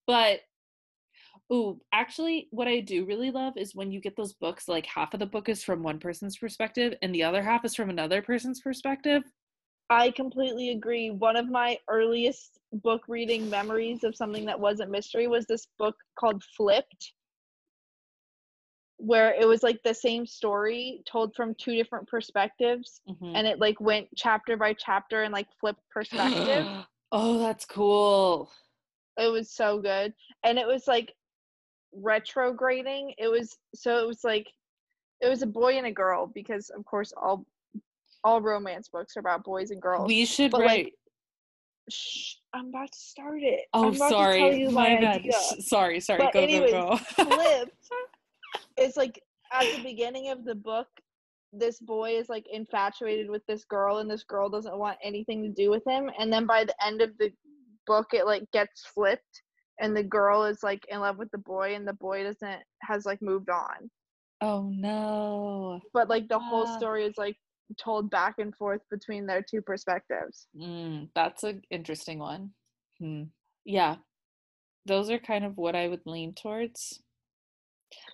But, 0.08 0.42
ooh, 1.52 1.80
actually, 1.94 2.48
what 2.52 2.68
I 2.68 2.80
do 2.80 3.06
really 3.06 3.32
love 3.32 3.54
is 3.58 3.76
when 3.76 3.92
you 3.92 4.02
get 4.02 4.16
those 4.16 4.34
books, 4.34 4.68
like 4.68 4.86
half 4.86 5.14
of 5.14 5.20
the 5.20 5.26
book 5.26 5.50
is 5.50 5.64
from 5.64 5.84
one 5.84 6.00
person's 6.00 6.38
perspective, 6.38 6.96
and 7.02 7.14
the 7.14 7.24
other 7.24 7.42
half 7.42 7.66
is 7.66 7.76
from 7.76 7.90
another 7.90 8.22
person's 8.22 8.62
perspective. 8.62 9.24
I 9.90 10.12
completely 10.12 10.70
agree. 10.70 11.12
One 11.12 11.36
of 11.36 11.50
my 11.50 11.78
earliest 11.90 12.60
book 12.72 13.04
reading 13.10 13.50
memories 13.50 14.06
of 14.06 14.16
something 14.16 14.46
that 14.46 14.60
wasn't 14.60 14.90
mystery 14.90 15.28
was 15.28 15.46
this 15.46 15.68
book 15.78 15.96
called 16.18 16.42
Flipped, 16.56 17.14
where 19.04 19.34
it 19.34 19.48
was 19.48 19.64
like 19.64 19.82
the 19.84 19.94
same 19.94 20.26
story 20.26 21.02
told 21.06 21.36
from 21.36 21.56
two 21.56 21.76
different 21.76 22.08
perspectives, 22.08 23.02
Mhm. 23.10 23.34
and 23.36 23.48
it 23.48 23.60
like 23.60 23.80
went 23.82 24.08
chapter 24.16 24.56
by 24.58 24.74
chapter 24.74 25.24
and 25.24 25.34
like 25.34 25.48
flipped 25.60 25.82
perspective. 25.90 26.66
oh, 27.12 27.40
that's 27.40 27.66
cool. 27.66 28.52
it 29.18 29.28
was 29.32 29.50
so 29.52 29.80
good, 29.80 30.14
and 30.44 30.58
it 30.58 30.68
was 30.68 30.88
like 30.88 31.14
retrograding. 31.94 33.14
It 33.18 33.28
was 33.28 33.58
so 33.76 33.98
it 34.04 34.08
was 34.08 34.24
like 34.24 34.48
it 35.22 35.28
was 35.30 35.42
a 35.42 35.48
boy 35.48 35.78
and 35.78 35.88
a 35.88 35.92
girl 35.92 36.28
because 36.28 36.70
of 36.70 36.86
course 36.86 37.14
all 37.16 37.46
all 38.24 38.40
romance 38.42 38.88
books 38.88 39.18
are 39.18 39.20
about 39.20 39.44
boys 39.44 39.72
and 39.72 39.82
girls. 39.82 40.08
We 40.08 40.26
should 40.26 40.52
but, 40.52 40.62
like. 40.62 40.94
Shh, 41.90 42.36
I'm 42.54 42.68
about 42.70 42.92
to 42.92 43.00
start 43.00 43.42
it. 43.42 43.62
oh, 43.74 43.92
sorry. 43.92 44.34
to 44.40 44.50
tell 44.50 44.54
you 44.54 44.70
my, 44.70 44.96
bad. 45.02 45.04
idea. 45.22 45.34
S- 45.34 45.68
Sorry, 45.68 46.00
sorry. 46.00 46.20
But 46.20 46.32
go, 46.34 46.40
anyways, 46.42 46.72
go, 46.72 46.90
go. 46.92 46.96
Flipped 47.26 47.90
is 48.78 48.98
like 48.98 49.22
at 49.54 49.64
the 49.76 49.84
beginning 49.84 50.30
of 50.30 50.44
the 50.46 50.56
book, 50.56 50.88
this 51.54 51.80
boy 51.80 52.12
is 52.12 52.30
like 52.30 52.46
infatuated 52.52 53.30
with 53.30 53.46
this 53.48 53.66
girl, 53.66 53.98
and 53.98 54.10
this 54.10 54.24
girl 54.24 54.50
doesn't 54.50 54.78
want 54.78 54.98
anything 55.04 55.44
to 55.44 55.50
do 55.50 55.70
with 55.70 55.86
him. 55.86 56.10
And 56.20 56.32
then 56.32 56.46
by 56.46 56.64
the 56.64 56.76
end 56.86 57.02
of 57.02 57.18
the 57.18 57.32
book, 57.88 58.08
it 58.14 58.26
like 58.26 58.50
gets 58.52 58.86
flipped, 58.86 59.42
and 59.80 59.96
the 59.96 60.04
girl 60.04 60.46
is 60.46 60.64
like 60.64 60.86
in 60.90 61.00
love 61.02 61.18
with 61.18 61.32
the 61.32 61.38
boy, 61.40 61.76
and 61.76 61.88
the 61.88 61.94
boy 61.94 62.24
doesn't 62.24 62.62
has 62.82 63.06
like 63.06 63.22
moved 63.22 63.50
on. 63.50 63.90
oh, 64.44 64.72
no. 64.74 65.80
But 65.94 66.10
like 66.10 66.28
the 66.28 66.40
whole 66.40 66.66
Ah. 66.68 66.78
story 66.78 67.06
is 67.06 67.16
like 67.18 67.36
told 67.80 68.10
back 68.10 68.36
and 68.40 68.56
forth 68.56 68.82
between 68.90 69.26
their 69.28 69.42
two 69.42 69.62
perspectives. 69.62 70.48
Mm, 70.58 71.10
that's 71.14 71.44
an 71.44 71.62
interesting 71.70 72.20
one. 72.20 72.52
Hmm. 73.00 73.24
Yeah. 73.66 73.98
Those 74.88 75.10
are 75.12 75.20
kind 75.20 75.46
of 75.46 75.58
what 75.58 75.76
I 75.76 75.88
would 75.88 76.02
lean 76.08 76.34
towards. 76.34 77.02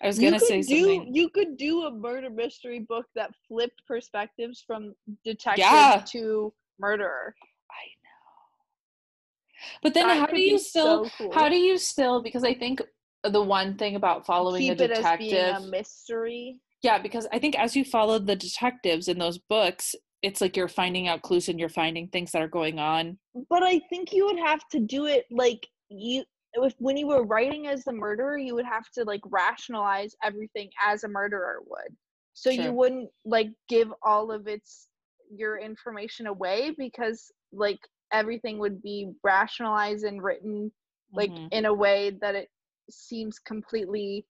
I 0.02 0.06
was 0.06 0.18
going 0.18 0.32
to 0.32 0.40
say 0.40 0.62
do 0.62 0.80
something. 0.80 1.14
you 1.14 1.28
could 1.30 1.56
do 1.56 1.82
a 1.84 1.90
murder 1.90 2.30
mystery 2.30 2.80
book 2.80 3.06
that 3.14 3.30
flipped 3.46 3.82
perspectives 3.86 4.62
from 4.66 4.94
detective 5.24 5.64
Yeah. 5.64 6.02
to 6.12 6.52
murderer. 6.78 7.34
I 7.70 7.84
know. 8.04 9.78
But 9.82 9.94
then 9.94 10.08
That 10.08 10.18
how 10.18 10.26
do 10.26 10.40
you 10.40 10.58
still 10.58 11.04
so 11.06 11.10
cool. 11.18 11.32
how 11.32 11.48
do 11.48 11.56
you 11.56 11.78
still 11.78 12.22
because 12.22 12.44
I 12.44 12.54
think 12.54 12.80
the 13.24 13.42
one 13.42 13.76
thing 13.76 13.96
about 13.96 14.24
following 14.26 14.62
keep 14.62 14.80
a 14.80 14.84
it 14.84 14.90
as 14.92 15.18
being 15.18 15.30
detective 15.30 15.64
a 15.64 15.66
mystery? 15.68 16.60
Yeah, 16.82 16.98
because 16.98 17.26
I 17.32 17.38
think 17.40 17.58
as 17.58 17.74
you 17.74 17.84
follow 17.84 18.18
the 18.20 18.36
detectives 18.36 19.08
in 19.08 19.18
those 19.18 19.38
books, 19.38 19.96
it's 20.22 20.40
like 20.40 20.56
you're 20.56 20.68
finding 20.68 21.08
out 21.08 21.22
clues 21.22 21.48
and 21.48 21.58
you're 21.58 21.68
finding 21.68 22.06
things 22.08 22.30
that 22.32 22.42
are 22.42 22.48
going 22.48 22.78
on. 22.78 23.18
But 23.50 23.64
I 23.64 23.80
think 23.90 24.12
you 24.12 24.26
would 24.26 24.38
have 24.38 24.60
to 24.70 24.78
do 24.78 25.06
it 25.06 25.24
like 25.30 25.66
you 25.88 26.22
if 26.54 26.74
when 26.78 26.96
you 26.96 27.06
were 27.08 27.24
writing 27.24 27.66
as 27.66 27.84
the 27.84 27.92
murderer, 27.92 28.36
you 28.38 28.54
would 28.54 28.64
have 28.64 28.88
to 28.90 29.04
like 29.04 29.20
rationalize 29.26 30.14
everything 30.22 30.70
as 30.82 31.04
a 31.04 31.08
murderer 31.08 31.60
would. 31.66 31.96
So 32.34 32.50
Sure. 32.50 32.64
you 32.64 32.72
wouldn't 32.72 33.10
like 33.24 33.50
give 33.68 33.92
all 34.02 34.30
of 34.30 34.46
its 34.46 34.88
your 35.30 35.58
information 35.58 36.26
away 36.26 36.70
because 36.76 37.30
like 37.52 37.80
everything 38.12 38.58
would 38.58 38.80
be 38.82 39.12
rationalized 39.22 40.04
and 40.04 40.22
written 40.22 40.72
like 41.12 41.30
Mhm. 41.30 41.52
in 41.52 41.64
a 41.66 41.74
way 41.74 42.10
that 42.10 42.34
it 42.34 42.50
seems 42.90 43.38
completely 43.38 44.26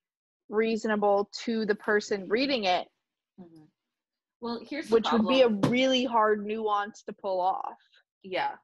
reasonable 0.48 1.30
to 1.44 1.64
the 1.66 1.74
person 1.74 2.28
reading 2.28 2.64
it 2.64 2.88
Mhm. 3.38 3.68
Well, 4.40 4.58
here's 4.68 4.90
which 4.90 5.10
would 5.12 5.28
be 5.28 5.42
a 5.42 5.48
really 5.48 6.04
hard 6.04 6.44
nuance 6.44 7.02
to 7.04 7.12
pull 7.12 7.40
off 7.40 7.78
yeah. 8.24 8.56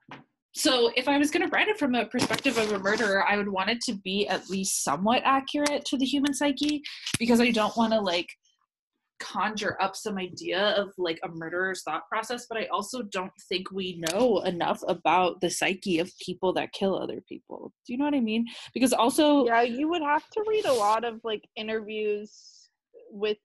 So 0.57 0.91
if 0.97 1.09
I 1.09 1.19
was 1.19 1.31
going 1.31 1.49
to 1.49 1.53
write 1.55 1.69
it 1.69 1.79
from 1.79 1.95
a 1.97 2.07
perspective 2.07 2.59
of 2.59 2.71
a 2.73 2.79
murderer, 2.79 3.25
I 3.27 3.37
would 3.37 3.49
want 3.49 3.71
it 3.71 3.81
to 3.83 3.95
be 3.95 4.29
at 4.29 4.49
least 4.49 4.85
somewhat 4.85 5.23
accurate 5.25 5.85
to 5.87 5.99
the 5.99 6.05
human 6.05 6.33
psyche 6.33 6.83
because 7.19 7.41
I 7.41 7.51
don't 7.51 7.77
want 7.77 7.93
to 7.93 8.01
like 8.01 8.29
conjure 9.19 9.77
up 9.81 9.97
some 9.97 10.17
idea 10.19 10.61
of 10.77 10.93
like 10.97 11.19
a 11.25 11.29
murderer's 11.29 11.83
thought 11.83 12.03
process, 12.09 12.47
but 12.49 12.59
I 12.59 12.67
also 12.67 13.03
don't 13.03 13.33
think 13.49 13.73
we 13.73 14.03
know 14.13 14.41
enough 14.41 14.81
about 14.87 15.41
the 15.41 15.51
psyche 15.51 15.99
of 15.99 16.13
people 16.25 16.53
that 16.55 16.73
kill 16.73 16.97
other 16.97 17.21
people. 17.29 17.73
Do 17.87 17.93
you 17.93 17.99
know 17.99 18.05
what 18.05 18.15
I 18.15 18.21
mean? 18.21 18.47
Because 18.73 18.93
also 18.93 19.47
yeah 19.47 19.63
you 19.63 19.89
would 19.89 20.03
have 20.03 20.29
to 20.31 20.45
read 20.47 20.67
a 20.67 20.73
lot 20.73 21.05
of 21.05 21.21
like 21.25 21.43
interviews 21.57 22.71
with 23.11 23.39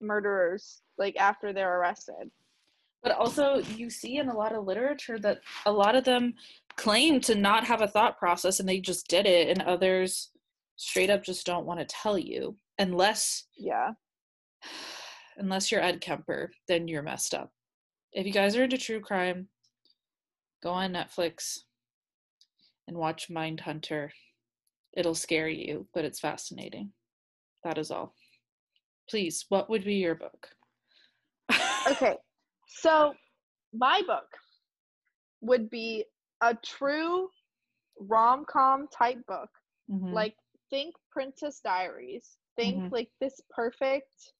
murderers 0.00 0.82
like 0.98 1.16
after 1.16 1.52
they're 1.52 1.80
arrested 1.80 2.30
but 3.06 3.16
also 3.18 3.62
you 3.76 3.88
see 3.88 4.16
in 4.16 4.28
a 4.28 4.36
lot 4.36 4.52
of 4.52 4.64
literature 4.64 5.16
that 5.16 5.38
a 5.66 5.70
lot 5.70 5.94
of 5.94 6.02
them 6.02 6.34
claim 6.76 7.20
to 7.20 7.36
not 7.36 7.62
have 7.62 7.80
a 7.80 7.86
thought 7.86 8.18
process 8.18 8.58
and 8.58 8.68
they 8.68 8.80
just 8.80 9.06
did 9.06 9.26
it 9.26 9.48
and 9.48 9.62
others 9.62 10.30
straight 10.74 11.08
up 11.08 11.22
just 11.22 11.46
don't 11.46 11.66
want 11.66 11.78
to 11.78 11.86
tell 11.86 12.18
you 12.18 12.56
unless 12.80 13.44
yeah. 13.56 13.92
unless 15.36 15.70
you're 15.70 15.80
ed 15.80 16.00
kemper 16.00 16.50
then 16.66 16.88
you're 16.88 17.00
messed 17.00 17.32
up. 17.32 17.52
If 18.12 18.26
you 18.26 18.32
guys 18.32 18.56
are 18.56 18.64
into 18.64 18.76
true 18.76 19.00
crime 19.00 19.46
go 20.60 20.70
on 20.70 20.92
netflix 20.92 21.60
and 22.88 22.96
watch 22.96 23.28
Mindhunter. 23.30 24.10
It'll 24.96 25.14
scare 25.14 25.48
you 25.48 25.86
but 25.94 26.04
it's 26.04 26.18
fascinating. 26.18 26.90
That 27.62 27.78
is 27.78 27.92
all. 27.92 28.14
Please 29.08 29.46
what 29.48 29.70
would 29.70 29.84
be 29.84 29.94
your 29.94 30.16
book? 30.16 30.48
Okay 31.88 32.16
so 32.66 33.14
my 33.72 34.02
book 34.06 34.28
would 35.40 35.70
be 35.70 36.04
a 36.42 36.54
true 36.54 37.28
rom-com 38.00 38.88
type 38.88 39.18
book 39.26 39.50
Mhm. 39.88 40.12
like 40.12 40.34
think 40.70 40.94
princess 41.10 41.60
diaries 41.60 42.36
think 42.56 42.84
Mhm. 42.84 42.90
like 42.90 43.08
this 43.20 43.40
perfect 43.50 44.32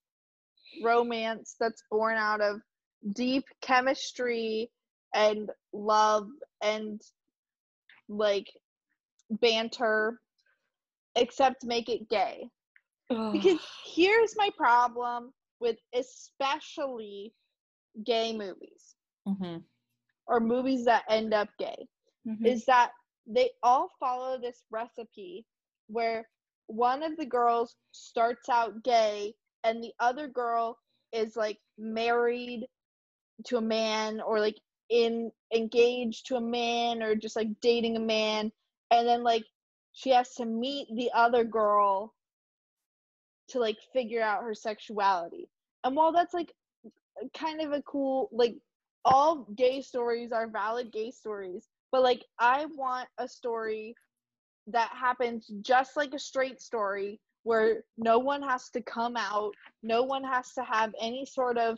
romance 0.83 1.55
that's 1.59 1.83
born 1.89 2.17
out 2.17 2.41
of 2.41 2.61
deep 3.13 3.45
chemistry 3.61 4.69
and 5.13 5.49
love 5.73 6.27
and 6.61 7.01
like 8.09 8.47
banter 9.29 10.19
except 11.15 11.63
make 11.65 11.89
it 11.89 12.09
gay 12.09 12.49
because 13.31 13.59
here's 13.95 14.35
my 14.37 14.49
problem 14.57 15.33
with 15.59 15.77
especially 15.93 17.33
gay 18.03 18.35
movies 18.35 18.95
Mhm. 19.25 19.65
or 20.27 20.39
movies 20.39 20.85
that 20.85 21.03
end 21.09 21.33
up 21.33 21.49
gay 21.57 21.87
Mhm. 22.25 22.45
is 22.45 22.65
that 22.65 22.91
they 23.25 23.51
all 23.63 23.89
follow 23.99 24.37
this 24.39 24.63
recipe 24.69 25.45
where 25.87 26.27
one 26.67 27.03
of 27.03 27.15
the 27.17 27.25
girls 27.25 27.75
starts 27.91 28.49
out 28.49 28.83
gay 28.83 29.33
and 29.63 29.83
the 29.83 29.93
other 29.99 30.27
girl 30.27 30.77
is 31.11 31.35
like 31.35 31.59
married 31.77 32.67
to 33.45 33.57
a 33.57 33.61
man 33.61 34.21
or 34.21 34.39
like 34.39 34.57
in 34.89 35.31
engaged 35.53 36.25
to 36.27 36.35
a 36.35 36.41
man 36.41 37.01
or 37.03 37.15
just 37.15 37.35
like 37.35 37.49
dating 37.61 37.95
a 37.97 37.99
man 37.99 38.51
and 38.91 39.07
then 39.07 39.23
like 39.23 39.43
she 39.93 40.09
has 40.11 40.33
to 40.35 40.45
meet 40.45 40.87
the 40.95 41.11
other 41.13 41.43
girl 41.43 42.13
to 43.49 43.59
like 43.59 43.77
figure 43.93 44.21
out 44.21 44.43
her 44.43 44.53
sexuality. 44.53 45.49
And 45.83 45.95
while 45.95 46.11
that's 46.11 46.33
like 46.33 46.53
kind 47.37 47.61
of 47.61 47.71
a 47.71 47.81
cool 47.83 48.29
like 48.31 48.55
all 49.05 49.45
gay 49.55 49.81
stories 49.81 50.31
are 50.31 50.47
valid 50.49 50.91
gay 50.91 51.11
stories, 51.11 51.67
but 51.91 52.01
like 52.03 52.23
I 52.39 52.65
want 52.65 53.07
a 53.17 53.27
story 53.27 53.95
that 54.67 54.91
happens 54.93 55.47
just 55.61 55.95
like 55.97 56.13
a 56.13 56.19
straight 56.19 56.61
story 56.61 57.19
where 57.43 57.83
no 57.97 58.19
one 58.19 58.41
has 58.43 58.69
to 58.71 58.81
come 58.81 59.15
out, 59.17 59.53
no 59.83 60.03
one 60.03 60.23
has 60.23 60.53
to 60.53 60.63
have 60.63 60.93
any 60.99 61.25
sort 61.25 61.57
of 61.57 61.77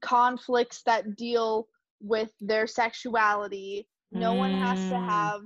conflicts 0.00 0.82
that 0.84 1.16
deal 1.16 1.68
with 2.00 2.30
their 2.40 2.66
sexuality. 2.66 3.88
No 4.12 4.34
one 4.34 4.54
has 4.54 4.86
to 4.88 4.94
Mm. 4.94 5.06
have 5.08 5.42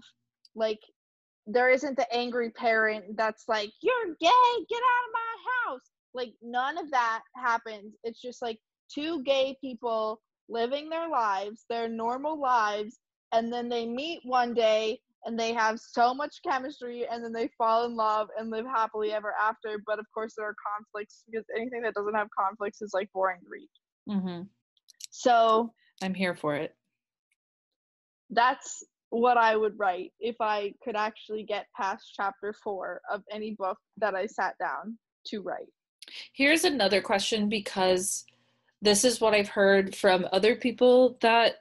like 0.55 0.81
there 1.47 1.71
isn't 1.71 1.97
the 1.97 2.13
angry 2.15 2.51
parent 2.51 3.17
that's 3.17 3.49
like 3.49 3.71
you're 3.83 4.15
gay, 4.21 4.65
get 4.69 4.83
out 4.83 5.07
of 5.07 5.13
my 5.13 5.37
house. 5.73 5.91
Like 6.15 6.35
none 6.43 6.79
of 6.79 6.91
that 6.91 7.23
happens. 7.37 7.95
It's 8.05 8.21
just 8.21 8.43
like 8.43 8.61
two 8.93 9.23
gay 9.23 9.57
people 9.61 10.21
living 10.49 10.89
their 10.89 11.09
lives, 11.09 11.65
their 11.69 11.89
normal 11.89 12.41
lives, 12.41 12.99
and 13.33 13.53
then 13.53 13.69
they 13.69 13.87
meet 13.87 14.21
one 14.25 14.55
day 14.55 15.01
and 15.25 15.39
they 15.39 15.53
have 15.53 15.81
so 15.81 16.15
much 16.15 16.37
chemistry 16.49 17.07
and 17.11 17.23
then 17.25 17.33
they 17.33 17.49
fall 17.59 17.85
in 17.85 17.97
love 17.97 18.29
and 18.39 18.51
live 18.51 18.67
happily 18.67 19.13
ever 19.13 19.35
after. 19.41 19.83
But 19.85 19.99
of 19.99 20.07
course, 20.15 20.35
there 20.37 20.47
are 20.47 20.55
conflicts 20.77 21.25
because 21.29 21.45
anything 21.57 21.83
that 21.83 21.95
doesn't 21.95 22.15
have 22.15 22.29
conflicts 22.39 22.81
is 22.81 22.93
like 22.95 23.11
boring 23.13 23.41
to 23.41 23.49
read. 23.51 24.21
hmm 24.21 24.43
So 25.11 25.73
I'm 26.03 26.15
here 26.15 26.35
for 26.37 26.55
it. 26.55 26.75
that's 28.31 28.83
what 29.11 29.37
I 29.37 29.57
would 29.57 29.79
write 29.79 30.13
if 30.21 30.37
I 30.41 30.75
could 30.83 30.97
actually 30.97 31.45
get 31.45 31.67
past 31.77 32.13
chapter 32.15 32.53
four 32.53 33.01
of 33.11 33.23
any 33.31 33.55
book 33.59 33.79
that 33.99 34.15
I 34.15 34.27
sat 34.27 34.57
down 34.59 34.99
to 35.29 35.41
write. 35.43 35.69
Here's 36.33 36.65
another 36.65 37.01
question 37.01 37.49
because 37.49 38.25
this 38.83 39.05
is 39.05 39.21
what 39.21 39.35
I've 39.35 39.49
heard 39.49 39.95
from 39.95 40.27
other 40.33 40.57
people 40.57 41.19
that 41.21 41.57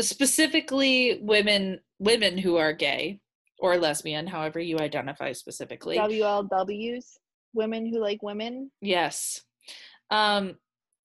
specifically 0.00 1.18
women 1.22 1.80
women 1.98 2.36
who 2.36 2.56
are 2.56 2.72
gay 2.72 3.20
or 3.58 3.78
lesbian, 3.78 4.26
however 4.26 4.60
you 4.60 4.78
identify 4.78 5.32
specifically. 5.32 5.96
WLWs, 5.96 7.16
women 7.54 7.86
who 7.86 8.00
like 8.00 8.22
women. 8.22 8.70
Yes. 8.80 9.42
Um, 10.10 10.56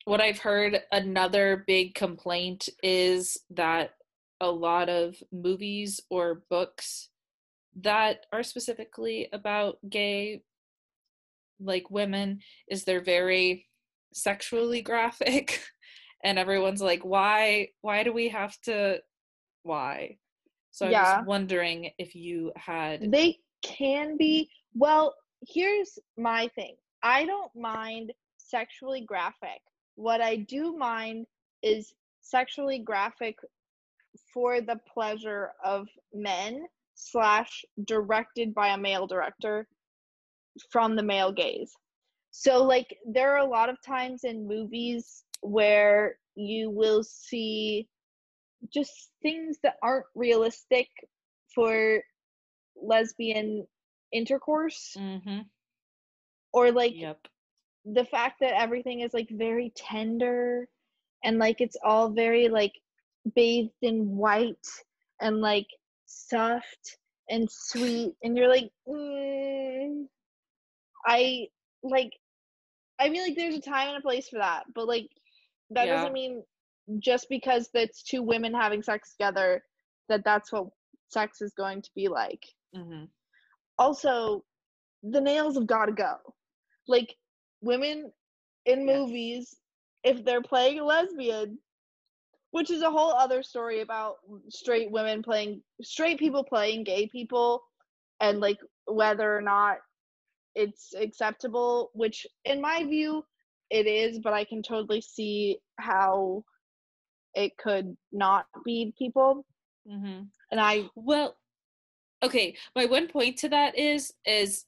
what 0.05 0.21
I've 0.21 0.39
heard 0.39 0.81
another 0.91 1.65
big 1.67 1.95
complaint 1.95 2.69
is 2.83 3.39
that 3.51 3.95
a 4.41 4.51
lot 4.51 4.89
of 4.89 5.17
movies 5.31 6.01
or 6.11 6.43
books 6.51 7.09
that 7.83 8.27
are 8.33 8.43
specifically 8.43 9.29
about 9.33 9.79
gay 9.89 10.43
like 11.61 11.91
women 11.91 12.41
is 12.69 12.85
they're 12.85 13.05
very 13.05 13.70
sexually 14.13 14.83
graphic 14.83 15.61
and 16.25 16.39
everyone's 16.39 16.83
like 16.83 17.05
why 17.05 17.69
why 17.81 18.03
do 18.03 18.13
we 18.13 18.29
have 18.29 18.55
to 18.63 18.99
why 19.63 20.17
so 20.71 20.87
i 20.87 20.91
Yeah. 20.91 21.19
was 21.19 21.27
wondering 21.27 21.91
if 21.99 22.15
you 22.15 22.53
had 22.57 23.11
They 23.11 23.39
can 23.63 24.17
be. 24.17 24.49
Well, 24.75 25.15
here's 25.47 25.99
my 26.17 26.49
thing 26.55 26.77
I 27.03 27.25
don't 27.27 27.55
mind 27.55 28.13
sexually 28.39 29.03
graphic. 29.03 29.61
What 29.97 30.21
I 30.21 30.37
do 30.37 30.77
mind 30.77 31.27
is 31.63 31.93
sexually 32.23 32.79
graphic 32.79 33.37
for 34.33 34.61
the 34.61 34.81
pleasure 34.93 35.51
of 35.65 35.89
men 36.15 36.65
slash 36.95 37.65
directed 37.85 38.55
by 38.55 38.69
a 38.69 38.79
male 38.79 39.07
director 39.07 39.67
from 40.71 40.97
the 40.97 41.03
male 41.03 41.33
gaze. 41.33 41.73
So 42.31 42.65
like 42.65 42.97
there 43.07 43.35
are 43.35 43.45
a 43.45 43.49
lot 43.49 43.69
of 43.69 43.83
times 43.83 44.25
in 44.25 44.47
movies 44.47 45.25
where 45.43 46.17
you 46.37 46.71
will 46.71 47.03
see 47.03 47.89
just 48.73 49.11
things 49.23 49.59
that 49.63 49.77
aren't 49.83 50.07
realistic 50.15 50.89
for 51.55 52.03
lesbian 52.81 53.67
intercourse 54.13 54.97
mm-hmm. 54.99 55.41
or 56.53 56.73
like 56.73 56.93
yep 56.95 57.19
the 57.85 58.05
fact 58.05 58.41
that 58.41 58.61
everything 58.61 59.01
is 59.01 59.15
like 59.15 59.29
very 59.31 59.73
tender 59.75 60.69
and 61.25 61.39
like 61.39 61.61
it's 61.61 61.77
all 61.85 62.11
very 62.11 62.49
like 62.49 62.73
bathed 63.35 63.71
in 63.83 64.17
white 64.17 64.67
and 65.21 65.41
like 65.41 65.67
soft 66.07 66.99
and 67.29 67.49
sweet 67.51 68.13
and 68.23 68.37
you're 68.37 68.49
like 68.49 68.71
mm, 68.89 70.05
i 71.07 71.47
like 71.83 72.13
i 73.01 73.09
mean, 73.09 73.23
like 73.23 73.37
there's 73.37 73.57
a 73.57 73.61
time 73.61 73.89
and 73.89 73.99
a 73.99 74.03
place 74.03 74.29
for 74.29 74.39
that 74.39 74.65
but 74.75 74.87
like 74.87 75.09
that 75.71 75.87
Yeah. 75.87 75.97
doesn't 75.97 76.13
mean 76.13 76.43
just 76.99 77.29
because 77.29 77.71
that's 77.73 78.03
two 78.03 78.23
women 78.23 78.53
having 78.55 78.83
sex 78.83 79.13
together 79.13 79.63
that 80.09 80.25
that's 80.25 80.53
what 80.53 80.67
sex 81.09 81.41
is 81.41 81.53
going 81.55 81.83
to 81.83 81.91
be 81.95 82.09
like 82.09 82.45
mm-hmm. 82.77 83.05
also 83.79 84.45
the 85.03 85.21
nails 85.21 85.55
have 85.57 85.67
got 85.67 85.87
to 85.87 85.93
go 85.93 86.17
like 86.89 87.17
women 87.63 88.13
in 88.67 88.87
Yes. 88.87 88.97
movies 88.99 89.57
if 90.05 90.25
they're 90.25 90.43
playing 90.43 90.79
a 90.81 90.85
lesbian 90.85 91.59
which 92.53 92.71
is 92.71 92.83
a 92.83 92.91
whole 92.91 93.13
other 93.13 93.43
story 93.43 93.81
about 93.81 94.17
straight 94.49 94.91
women 94.91 95.23
playing 95.23 95.63
straight 95.83 96.19
people 96.19 96.43
playing 96.45 96.85
gay 96.85 97.07
people 97.07 97.63
and 98.21 98.41
like 98.41 98.59
whether 98.87 99.37
or 99.37 99.41
not 99.41 99.79
it's 100.55 100.95
acceptable 100.95 101.91
which 101.95 102.27
in 102.45 102.61
my 102.61 102.85
view 102.85 103.25
it 103.71 103.87
is 103.87 104.19
but 104.19 104.33
i 104.33 104.45
can 104.45 104.63
totally 104.63 105.01
see 105.01 105.59
how 105.79 106.43
it 107.35 107.57
could 107.57 107.97
not 108.13 108.47
be 108.65 108.93
people 108.99 109.45
Mm-hmm. 109.91 110.23
and 110.51 110.61
i 110.61 110.85
Well, 110.95 111.37
okay. 112.23 112.55
My 112.77 112.85
one 112.85 113.09
point 113.09 113.39
to 113.39 113.49
that 113.49 113.79
is 113.79 114.13
is 114.27 114.67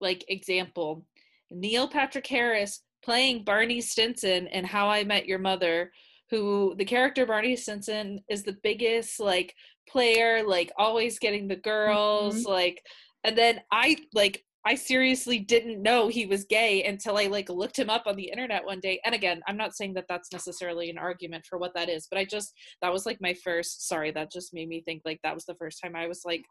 like 0.00 0.24
example, 0.28 1.06
Neil 1.50 1.88
Patrick 1.88 2.26
Harris 2.26 2.82
playing 3.02 3.44
Barney 3.44 3.80
Stinson 3.80 4.46
in 4.48 4.64
How 4.64 4.88
I 4.88 5.04
Met 5.04 5.26
Your 5.26 5.38
Mother, 5.38 5.92
who 6.30 6.74
the 6.76 6.84
character 6.84 7.26
Barney 7.26 7.56
Stinson 7.56 8.20
is 8.28 8.42
the 8.42 8.56
biggest 8.62 9.18
like 9.18 9.54
player, 9.88 10.46
like 10.46 10.70
always 10.76 11.18
getting 11.18 11.48
the 11.48 11.56
girls, 11.56 12.44
like 12.44 12.82
and 13.24 13.36
then 13.36 13.60
I 13.72 13.96
like 14.14 14.44
I 14.66 14.74
seriously 14.74 15.38
didn't 15.38 15.82
know 15.82 16.08
he 16.08 16.26
was 16.26 16.44
gay 16.44 16.84
until 16.84 17.16
I 17.16 17.28
like 17.28 17.48
looked 17.48 17.78
him 17.78 17.88
up 17.88 18.02
on 18.06 18.16
the 18.16 18.28
internet 18.28 18.64
one 18.64 18.80
day. 18.80 19.00
And 19.06 19.14
again, 19.14 19.40
I'm 19.48 19.56
not 19.56 19.74
saying 19.74 19.94
that 19.94 20.04
that's 20.08 20.32
necessarily 20.32 20.90
an 20.90 20.98
argument 20.98 21.46
for 21.48 21.58
what 21.58 21.74
that 21.74 21.88
is, 21.88 22.06
but 22.10 22.18
I 22.18 22.26
just 22.26 22.52
that 22.82 22.92
was 22.92 23.06
like 23.06 23.18
my 23.20 23.34
first 23.42 23.88
sorry, 23.88 24.10
that 24.12 24.30
just 24.30 24.52
made 24.52 24.68
me 24.68 24.82
think 24.82 25.02
like 25.04 25.20
that 25.22 25.34
was 25.34 25.46
the 25.46 25.54
first 25.54 25.80
time 25.82 25.96
I 25.96 26.06
was 26.06 26.22
like, 26.26 26.44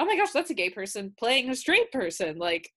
"Oh 0.00 0.04
my 0.04 0.16
gosh, 0.16 0.32
that's 0.32 0.50
a 0.50 0.54
gay 0.54 0.70
person 0.70 1.14
playing 1.16 1.48
a 1.48 1.54
straight 1.54 1.92
person." 1.92 2.38
Like 2.38 2.68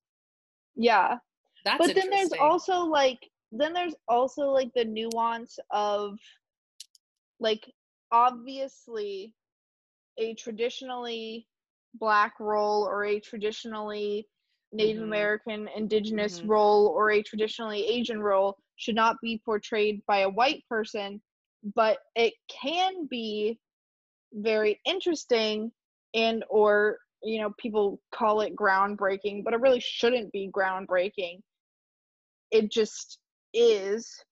yeah 0.75 1.15
that's 1.63 1.79
but 1.79 1.95
then 1.95 2.09
there's 2.09 2.33
also 2.39 2.81
like 2.81 3.19
then 3.51 3.73
there's 3.73 3.95
also 4.07 4.49
like 4.49 4.69
the 4.75 4.85
nuance 4.85 5.57
of 5.71 6.17
like 7.39 7.65
obviously 8.11 9.33
a 10.17 10.33
traditionally 10.35 11.47
black 11.95 12.33
role 12.39 12.83
or 12.83 13.05
a 13.05 13.19
traditionally 13.19 14.27
native 14.75 15.03
Mhm. 15.03 15.07
american 15.07 15.67
indigenous 15.75 16.41
Mhm. 16.41 16.49
role 16.49 16.87
or 16.87 17.11
a 17.11 17.23
traditionally 17.23 17.85
asian 17.87 18.21
role 18.21 18.57
should 18.77 18.95
not 18.95 19.17
be 19.21 19.41
portrayed 19.45 20.01
by 20.07 20.19
a 20.19 20.29
white 20.29 20.63
person 20.69 21.21
but 21.75 21.99
it 22.15 22.33
can 22.49 23.07
be 23.07 23.59
very 24.33 24.79
interesting 24.85 25.71
and 26.13 26.43
or 26.49 26.99
you 27.23 27.39
know 27.41 27.51
people 27.57 27.99
call 28.13 28.41
it 28.41 28.55
groundbreaking 28.55 29.43
but 29.43 29.53
it 29.53 29.61
really 29.61 29.79
shouldn't 29.79 30.31
be 30.31 30.49
groundbreaking 30.53 31.39
it 32.51 32.71
just 32.71 33.19
is 33.53 34.23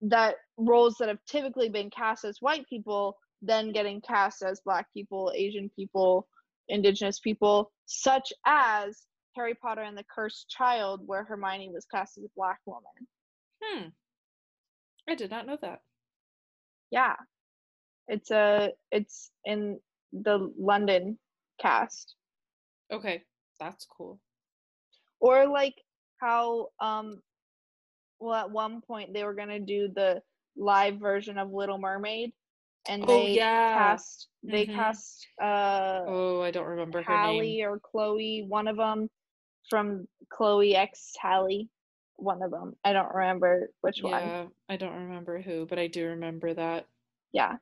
that 0.00 0.36
roles 0.56 0.96
that 0.98 1.08
have 1.08 1.18
typically 1.26 1.68
been 1.68 1.90
cast 1.90 2.24
as 2.24 2.40
white 2.40 2.66
people 2.68 3.16
then 3.42 3.72
getting 3.72 4.00
cast 4.00 4.42
as 4.42 4.60
black 4.64 4.86
people 4.94 5.32
asian 5.34 5.70
people 5.76 6.26
indigenous 6.68 7.18
people 7.20 7.70
such 7.86 8.32
as 8.46 9.06
harry 9.36 9.54
potter 9.54 9.82
and 9.82 9.96
the 9.96 10.04
cursed 10.12 10.48
child 10.48 11.02
where 11.06 11.22
hermione 11.24 11.70
was 11.72 11.86
cast 11.86 12.18
as 12.18 12.24
a 12.24 12.28
black 12.36 12.58
woman 12.66 13.06
Hmm. 13.62 13.88
I 15.08 15.14
did 15.14 15.30
not 15.30 15.46
know 15.46 15.58
that. 15.62 15.80
yeah 16.90 17.14
it's 18.08 18.30
a 18.30 18.70
it's 18.90 19.30
in 19.44 19.78
the 20.12 20.52
london 20.58 21.18
cast 21.60 22.14
Okay, 22.92 23.24
that's 23.58 23.84
cool. 23.86 24.20
or 25.20 25.46
like 25.48 25.74
how 26.20 26.68
um 26.80 27.20
well 28.20 28.34
at 28.34 28.50
one 28.50 28.80
point 28.80 29.12
they 29.12 29.24
were 29.24 29.34
going 29.34 29.48
to 29.48 29.60
do 29.60 29.88
the 29.94 30.22
live 30.56 30.98
version 30.98 31.36
of 31.38 31.50
little 31.52 31.78
mermaid 31.78 32.32
and 32.88 33.02
Oh, 33.06 33.26
they 33.26 33.34
yeah. 33.34 33.74
cast 33.74 34.28
they 34.42 34.66
Mhm. 34.66 34.74
cast 34.74 35.26
uh 35.42 36.00
Oh, 36.06 36.40
I 36.42 36.50
don't 36.52 36.66
remember 36.66 37.02
her 37.02 37.12
Halle 37.12 37.40
name. 37.40 37.66
or 37.66 37.80
Chloe, 37.80 38.44
one 38.48 38.68
of 38.68 38.76
them 38.76 39.10
from 39.68 40.06
Chloe 40.30 40.74
X 40.76 41.12
Halle, 41.20 41.68
one 42.16 42.42
of 42.42 42.50
them. 42.50 42.74
I 42.84 42.92
don't 42.92 43.12
remember 43.14 43.70
which 43.80 44.02
one. 44.02 44.12
Yeah, 44.12 44.46
I 44.68 44.76
don't 44.76 44.94
remember 44.94 45.40
who, 45.40 45.66
but 45.66 45.78
I 45.78 45.86
do 45.86 46.06
remember 46.08 46.54
that. 46.54 46.86
Yeah. 47.32 47.56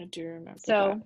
I 0.00 0.04
do 0.04 0.26
remember 0.26 0.58
So- 0.58 1.00
that. 1.00 1.02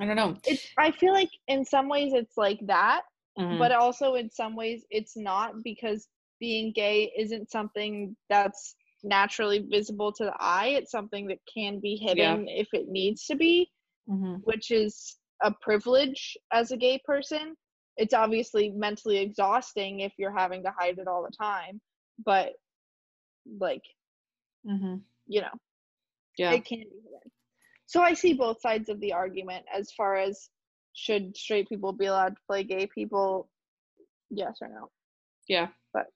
I 0.00 0.06
don't 0.06 0.16
know. 0.16 0.36
It's 0.46 0.66
I 0.78 0.90
feel 0.90 1.12
like 1.12 1.28
in 1.48 1.64
some 1.66 1.88
ways 1.88 2.12
it's 2.14 2.36
like 2.38 2.58
that, 2.66 3.02
Mhm. 3.38 3.58
but 3.58 3.72
also 3.72 4.14
in 4.14 4.30
some 4.30 4.56
ways 4.56 4.84
it's 4.90 5.16
not 5.16 5.62
because 5.62 6.08
being 6.40 6.72
gay 6.72 7.12
isn't 7.16 7.50
something 7.50 8.16
that's 8.28 8.74
naturally 9.04 9.58
visible 9.58 10.10
to 10.12 10.24
the 10.24 10.34
eye. 10.40 10.68
It's 10.68 10.90
something 10.90 11.26
that 11.26 11.40
can 11.52 11.78
be 11.78 11.96
hidden 11.96 12.48
if 12.48 12.72
it 12.72 12.88
needs 12.88 13.26
to 13.26 13.36
be. 13.36 13.70
Mhm. 14.08 14.42
which 14.44 14.72
is 14.72 15.16
a 15.42 15.52
privilege 15.60 16.36
as 16.50 16.72
a 16.72 16.76
gay 16.76 16.98
person. 17.04 17.56
It's 17.96 18.14
obviously 18.14 18.70
mentally 18.70 19.18
exhausting 19.18 20.00
if 20.00 20.12
you're 20.18 20.36
having 20.36 20.62
to 20.64 20.72
hide 20.76 20.98
it 20.98 21.08
all 21.08 21.22
the 21.22 21.36
time, 21.36 21.80
but 22.24 22.54
like, 23.58 23.82
Mhm. 24.66 25.02
you 25.26 25.40
know, 25.42 25.52
Yeah. 26.38 26.52
it 26.52 26.64
can 26.64 26.78
be 26.80 26.84
hidden. 27.04 27.32
So 27.86 28.00
I 28.00 28.14
see 28.14 28.32
both 28.32 28.60
sides 28.60 28.88
of 28.88 29.00
the 29.00 29.12
argument 29.12 29.66
as 29.72 29.92
far 29.92 30.16
as 30.16 30.48
should 30.94 31.36
straight 31.36 31.68
people 31.68 31.92
be 31.92 32.06
allowed 32.06 32.36
to 32.36 32.42
play 32.46 32.62
gay 32.64 32.86
people? 32.86 33.50
Yes 34.30 34.58
or 34.62 34.68
no? 34.68 34.90
Yeah. 35.48 35.68
But- 35.92 36.12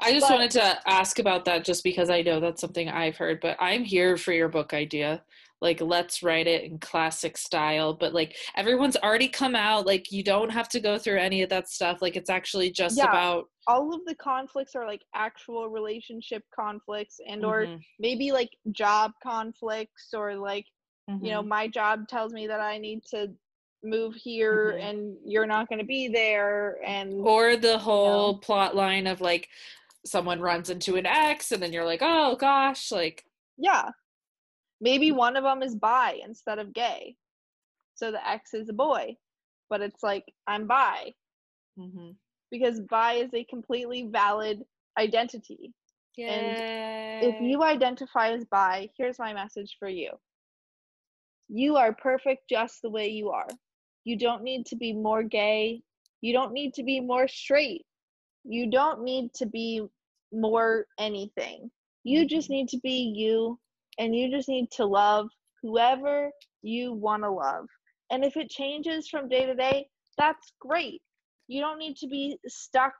I 0.00 0.12
just 0.12 0.28
but- 0.28 0.34
wanted 0.34 0.50
to 0.52 0.88
ask 0.88 1.18
about 1.18 1.44
that 1.46 1.64
just 1.64 1.84
because 1.84 2.08
I 2.10 2.22
know 2.22 2.40
that's 2.40 2.60
something 2.60 2.88
I've 2.88 3.16
heard, 3.16 3.40
but 3.40 3.56
I'm 3.60 3.84
here 3.84 4.16
for 4.16 4.32
your 4.32 4.48
book 4.48 4.72
idea. 4.72 5.24
Like, 5.62 5.80
let's 5.80 6.22
write 6.22 6.48
it 6.48 6.64
in 6.64 6.78
classic 6.80 7.38
style, 7.38 7.94
but 7.94 8.12
like 8.12 8.36
everyone's 8.56 8.96
already 8.96 9.28
come 9.28 9.54
out. 9.54 9.86
Like, 9.86 10.10
you 10.10 10.22
don't 10.24 10.50
have 10.50 10.68
to 10.70 10.80
go 10.80 10.98
through 10.98 11.18
any 11.18 11.42
of 11.42 11.50
that 11.50 11.68
stuff. 11.70 12.02
Like, 12.02 12.16
it's 12.16 12.28
actually 12.28 12.70
just 12.72 12.98
Yeah. 12.98 13.06
about. 13.06 13.48
All 13.68 13.94
of 13.94 14.00
the 14.06 14.16
conflicts 14.16 14.74
are 14.74 14.86
like 14.86 15.02
actual 15.14 15.68
relationship 15.70 16.42
conflicts 16.54 17.20
and 17.28 17.44
or 17.44 17.62
Mhm, 17.66 17.80
maybe 18.00 18.32
like 18.32 18.50
job 18.72 19.12
conflicts 19.22 20.12
or 20.12 20.34
like 20.34 20.66
you 21.20 21.30
know 21.30 21.42
mhm. 21.42 21.48
my 21.48 21.68
job 21.68 22.08
tells 22.08 22.32
me 22.32 22.46
that 22.48 22.60
i 22.60 22.78
need 22.78 23.04
to 23.04 23.28
move 23.84 24.14
here 24.14 24.76
Mhm. 24.78 24.82
and 24.82 25.16
you're 25.24 25.46
not 25.46 25.68
going 25.68 25.78
to 25.78 25.84
be 25.84 26.08
there 26.08 26.78
and 26.84 27.14
or 27.24 27.56
the 27.56 27.78
whole 27.78 28.38
plot 28.38 28.74
line 28.74 29.06
of 29.06 29.20
like 29.20 29.48
someone 30.04 30.40
runs 30.40 30.70
into 30.70 30.96
an 30.96 31.06
ex 31.06 31.52
and 31.52 31.62
then 31.62 31.72
you're 31.72 31.84
like, 31.84 32.00
oh 32.02 32.36
gosh, 32.36 32.90
like, 32.90 33.24
yeah 33.58 33.90
maybe 34.82 35.12
one 35.12 35.36
of 35.38 35.44
them 35.44 35.62
is 35.62 35.76
bi 35.76 36.20
instead 36.24 36.58
of 36.60 36.74
gay. 36.74 37.16
So 37.94 38.12
the 38.12 38.26
X 38.28 38.54
is 38.54 38.68
a 38.70 38.74
boy 38.74 39.18
but 39.70 39.82
it's 39.82 40.02
like 40.02 40.34
i'm 40.48 40.66
bi. 40.68 41.14
Mhm. 41.78 42.16
because 42.50 42.80
bi 42.80 43.14
is 43.14 43.34
a 43.34 43.44
completely 43.44 44.04
valid 44.06 44.66
identity. 44.98 45.74
And 46.26 46.62
if 47.20 47.40
you 47.40 47.62
identify 47.62 48.30
as 48.32 48.44
bi 48.46 48.90
here's 48.96 49.18
my 49.18 49.32
message 49.34 49.76
for 49.78 49.88
you. 49.88 50.20
You 51.48 51.76
are 51.76 51.94
perfect 51.94 52.48
just 52.48 52.82
the 52.82 52.90
way 52.90 53.08
you 53.08 53.30
are. 53.30 53.48
You 54.04 54.18
don't 54.18 54.42
need 54.42 54.66
to 54.66 54.76
be 54.76 54.92
more 54.92 55.22
gay. 55.24 55.82
You 56.22 56.32
don't 56.32 56.52
need 56.52 56.74
to 56.74 56.84
be 56.84 57.00
more 57.00 57.28
straight. 57.28 57.86
You 58.44 58.70
don't 58.70 59.02
need 59.04 59.34
to 59.34 59.46
be 59.46 59.82
more 60.32 60.88
anything. 60.98 61.72
You 62.04 62.26
just 62.26 62.50
need 62.50 62.68
to 62.70 62.78
be 62.80 63.14
you 63.16 63.60
and 63.98 64.14
you 64.14 64.30
just 64.30 64.48
need 64.48 64.70
to 64.72 64.84
love 64.84 65.28
whoever 65.62 66.30
you 66.62 66.92
want 66.92 67.22
to 67.22 67.30
love. 67.30 67.66
And 68.10 68.24
if 68.24 68.36
it 68.36 68.50
changes 68.50 69.08
from 69.08 69.28
day 69.28 69.46
to 69.46 69.54
day 69.54 69.86
that's 70.18 70.52
great. 70.60 71.00
You 71.48 71.60
don't 71.60 71.78
need 71.78 71.96
to 71.98 72.06
be 72.06 72.38
stuck 72.46 72.94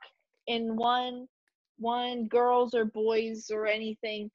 in 0.47 0.75
one 0.75 1.27
one 1.79 2.27
girls 2.27 2.73
or 2.73 2.85
boys 2.85 3.49
or 3.51 3.67
anything. 3.67 4.29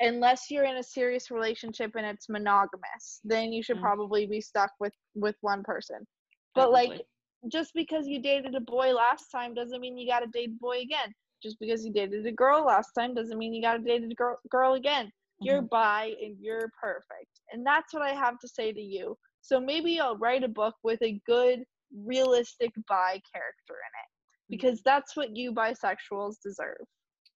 Unless 0.00 0.50
you're 0.50 0.64
in 0.64 0.76
a 0.76 0.82
serious 0.82 1.30
relationship 1.30 1.92
and 1.96 2.06
it's 2.06 2.28
monogamous 2.28 3.20
then 3.24 3.52
you 3.52 3.62
should 3.62 3.78
Mm. 3.78 3.82
probably 3.82 4.26
be 4.26 4.40
stuck 4.40 4.70
with 4.80 4.94
with 5.14 5.36
one 5.40 5.62
person. 5.62 6.06
But 6.54 6.72
like 6.72 7.02
just 7.50 7.72
because 7.74 8.06
you 8.06 8.20
dated 8.20 8.54
a 8.54 8.60
boy 8.60 8.92
last 8.94 9.28
time 9.30 9.54
doesn't 9.54 9.80
mean 9.80 9.96
you 9.96 10.08
got 10.08 10.20
to 10.20 10.26
date 10.28 10.50
a 10.50 10.58
boy 10.60 10.80
again. 10.80 11.14
Just 11.42 11.58
because 11.60 11.84
you 11.84 11.92
dated 11.92 12.26
a 12.26 12.32
girl 12.32 12.64
last 12.64 12.92
time 12.98 13.14
doesn't 13.14 13.38
mean 13.38 13.54
you 13.54 13.62
got 13.62 13.74
to 13.74 13.78
date 13.78 14.02
a 14.02 14.14
girl, 14.14 14.38
girl 14.50 14.74
again 14.74 15.12
you're 15.40 15.62
Mhm. 15.62 15.70
bi 15.70 16.14
and 16.20 16.36
you're 16.40 16.70
perfect 16.80 17.40
and 17.52 17.64
that's 17.66 17.92
what 17.94 18.02
i 18.02 18.12
have 18.12 18.38
to 18.38 18.48
say 18.48 18.72
to 18.72 18.80
you 18.80 19.16
so 19.40 19.60
maybe 19.60 20.00
i'll 20.00 20.16
write 20.18 20.44
a 20.44 20.48
book 20.48 20.74
with 20.82 21.00
a 21.02 21.20
good 21.26 21.64
realistic 22.04 22.70
bi 22.88 23.20
character 23.32 23.74
in 23.74 23.92
it 24.02 24.10
because 24.50 24.82
that's 24.84 25.16
what 25.16 25.36
you 25.36 25.52
bisexuals 25.52 26.36
deserve 26.42 26.84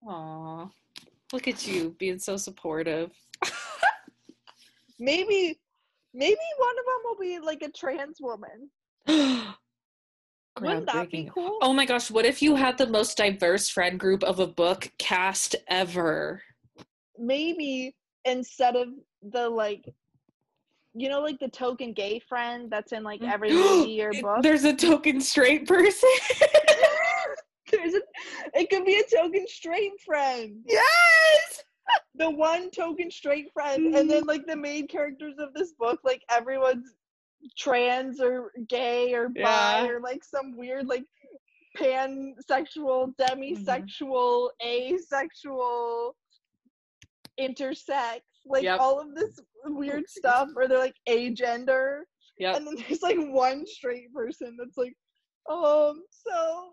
Aw, 0.08 0.70
look 1.34 1.47
at 1.50 1.68
you 1.68 1.93
being 2.00 2.20
so 2.20 2.38
supportive. 2.38 3.12
maybe 5.00 5.60
maybe 6.14 6.38
one 6.58 6.76
of 6.80 6.86
them 6.86 7.02
will 7.06 7.18
be 7.20 7.39
like 7.39 7.62
a 7.62 7.70
trans 7.72 8.18
woman 8.22 8.70
wouldn't 10.60 10.86
that 10.86 11.10
be 11.12 11.30
cool 11.34 11.58
Oh 11.62 11.74
my 11.74 11.86
gosh, 11.86 12.10
what 12.12 12.26
if 12.26 12.41
you 12.41 12.56
had 12.56 12.78
the 12.78 12.88
most 12.88 13.18
diverse 13.18 13.70
friend 13.70 14.00
group 14.00 14.24
of 14.24 14.39
a 14.39 14.47
book 14.47 14.91
cast 14.97 15.56
ever? 15.68 16.41
Maybe 17.20 17.95
instead 18.26 18.76
of 18.76 18.89
the 19.32 19.49
like 19.49 19.86
you 20.93 21.09
know 21.09 21.22
like 21.22 21.39
the 21.39 21.49
token 21.49 21.93
gay 21.93 22.20
friend 22.20 22.70
that's 22.72 22.91
in 22.91 23.03
like 23.03 23.22
mm. 23.22 23.32
every 23.32 23.51
movie 23.53 24.01
or 24.01 24.11
book 24.22 24.41
There's 24.41 24.63
a 24.63 24.74
token 24.74 25.22
straight 25.22 25.67
person. 25.67 26.09
There's 27.72 27.93
a, 27.93 28.01
it 28.55 28.70
could 28.72 28.84
be 28.84 28.95
a 28.95 29.15
token 29.15 29.45
straight 29.47 29.91
friend 30.03 30.55
yes. 30.65 31.63
the 32.15 32.30
one 32.30 32.72
token 32.72 33.11
straight 33.11 33.51
friend 33.53 33.95
and 33.95 34.09
then 34.09 34.26
like 34.26 34.47
the 34.47 34.55
main 34.55 34.88
characters 34.88 35.36
of 35.38 35.53
this 35.53 35.74
book 35.74 35.99
like 36.03 36.24
everyone's 36.32 36.95
trans 37.57 38.20
or 38.20 38.51
gay 38.67 39.13
or 39.13 39.30
bi 39.30 39.41
Yeah. 39.41 39.88
or 39.88 40.01
like 40.01 40.24
some 40.24 40.57
weird 40.57 40.88
like 40.88 41.03
pansexual 41.78 43.13
demisexual 43.20 44.49
mm-hmm. 44.61 44.95
asexual 44.95 46.15
intersex 47.39 48.21
like 48.45 48.63
Yep. 48.63 48.79
all 48.79 48.99
of 48.99 49.15
this 49.15 49.39
weird 49.65 50.03
stuff 50.19 50.49
or 50.55 50.67
they're 50.67 50.79
like 50.79 50.95
agender 51.07 52.01
Yep. 52.37 52.55
and 52.57 52.67
then 52.67 52.75
there's 52.87 53.01
like 53.01 53.17
one 53.19 53.65
straight 53.65 54.13
person 54.13 54.55
that's 54.59 54.77
like 54.77 54.95
um 55.49 56.01
so 56.11 56.71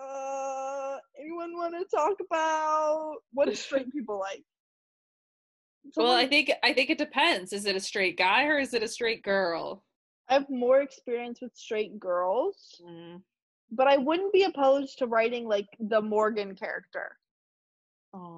uh 0.00 0.98
anyone 1.18 1.52
want 1.56 1.74
to 1.78 1.84
talk 1.96 2.14
about 2.26 3.16
what 3.32 3.48
do 3.48 3.54
straight 3.54 3.90
people 3.96 4.18
like 4.18 4.42
Well, 5.96 6.12
I 6.12 6.26
think 6.26 6.50
I 6.62 6.72
think 6.72 6.90
it 6.90 6.98
depends. 6.98 7.52
Is 7.52 7.66
it 7.66 7.76
a 7.76 7.80
straight 7.80 8.16
guy 8.16 8.46
or 8.46 8.58
is 8.58 8.72
it 8.74 8.82
a 8.82 8.88
straight 8.88 9.22
girl? 9.22 9.84
I 10.28 10.34
have 10.34 10.48
more 10.48 10.80
experience 10.80 11.40
with 11.42 11.54
straight 11.54 12.00
girls 12.00 12.80
Mm. 12.84 13.22
but 13.70 13.86
i 13.86 13.96
wouldn't 13.96 14.32
be 14.32 14.44
opposed 14.44 14.98
to 14.98 15.06
writing 15.06 15.46
like 15.46 15.66
the 15.78 16.00
morgan 16.00 16.54
character 16.54 17.16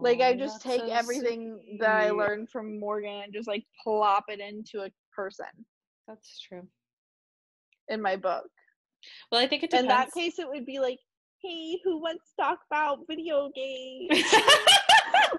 like 0.01 0.20
i 0.20 0.35
just 0.35 0.62
take 0.62 0.81
so 0.81 0.91
everything 0.91 1.61
that 1.81 1.91
i 1.91 2.11
learned 2.11 2.49
from 2.49 2.79
morgan 2.81 3.22
and 3.24 3.33
just 3.33 3.49
like 3.49 3.64
plop 3.83 4.24
it 4.29 4.41
into 4.41 4.81
a 4.83 4.91
person. 5.14 5.47
That's 6.07 6.39
true. 6.41 6.66
in 7.89 8.01
my 8.03 8.16
book. 8.16 8.45
Well, 9.31 9.41
I 9.41 9.47
think 9.49 9.62
it 9.62 9.70
depends. 9.70 9.85
in 9.85 9.89
that 9.89 10.12
case 10.12 10.39
it 10.39 10.49
would 10.49 10.66
be 10.66 10.79
like 10.79 10.99
hey 11.43 11.79
who 11.85 12.01
wants 12.01 12.24
to 12.31 12.43
talk 12.43 12.59
about 12.70 13.01
video 13.09 13.51
games? 13.55 14.24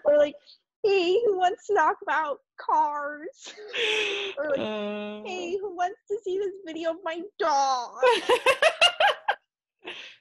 Or 0.06 0.18
like 0.18 0.36
hey 0.84 1.14
who 1.26 1.38
wants 1.38 1.68
to 1.68 1.76
talk 1.76 1.98
about 2.04 2.40
cars? 2.60 3.54
Or 4.38 4.50
like, 4.50 4.60
Uh, 4.60 5.22
hey 5.26 5.58
who 5.58 5.76
wants 5.76 6.00
to 6.10 6.18
see 6.24 6.38
this 6.38 6.54
video 6.66 6.92
of 6.92 6.98
my 7.04 7.22
dog? 7.40 7.92
and 9.86 9.92
they're 9.92 9.94
all 9.94 10.17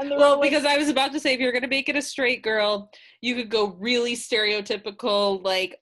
well, 0.00 0.40
like, 0.40 0.50
because 0.50 0.64
I 0.64 0.76
was 0.76 0.88
about 0.88 1.12
to 1.12 1.20
say, 1.20 1.34
if 1.34 1.40
you're 1.40 1.52
going 1.52 1.62
to 1.62 1.68
make 1.68 1.88
it 1.88 1.96
a 1.96 2.02
straight 2.02 2.42
girl, 2.42 2.90
you 3.20 3.34
could 3.34 3.50
go 3.50 3.76
really 3.78 4.14
stereotypical, 4.14 5.42
like, 5.44 5.78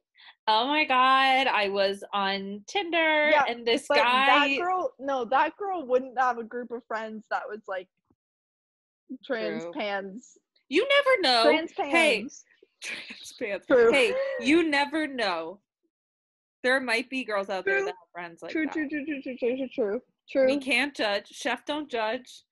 oh 0.49 0.67
my 0.67 0.85
God, 0.85 1.47
I 1.47 1.69
was 1.69 2.03
on 2.13 2.63
Tinder 2.67 3.31
yeah, 3.31 3.45
and 3.49 3.67
this 3.67 3.87
guy. 3.89 3.97
That 3.97 4.57
girl, 4.59 4.93
no, 4.99 5.25
that 5.27 5.57
girl 5.57 5.87
wouldn't 5.87 6.19
have 6.19 6.39
a 6.39 6.45
group 6.45 6.71
of 6.71 6.83
friends 6.87 7.25
that 7.31 7.43
was 7.49 7.61
like 7.69 7.89
trans 9.25 9.63
True. 9.63 9.73
pans. 9.73 10.39
You 10.69 10.87
never 10.89 11.23
know. 11.23 11.51
Trans 11.51 11.73
pans. 11.73 11.93
Hey, 11.93 12.29
trans 12.83 13.65
pans. 13.69 13.93
Hey, 13.93 14.15
you 14.41 14.63
never 14.69 15.07
know. 15.07 15.61
There 16.63 16.81
might 16.81 17.09
be 17.09 17.25
girls 17.25 17.49
out 17.49 17.65
true. 17.65 17.73
there 17.73 17.85
that 17.85 17.95
have 17.95 18.13
friends 18.13 18.43
like 18.43 18.53
true, 18.53 18.67
that. 18.67 18.73
True, 18.73 18.89
true, 18.89 19.05
true, 19.05 19.23
true, 19.23 19.37
true, 19.39 19.69
true, 19.75 20.01
true. 20.31 20.47
We 20.47 20.59
can't 20.59 20.95
judge. 20.95 21.29
Chef, 21.29 21.65
don't 21.65 21.91
judge. 21.91 22.45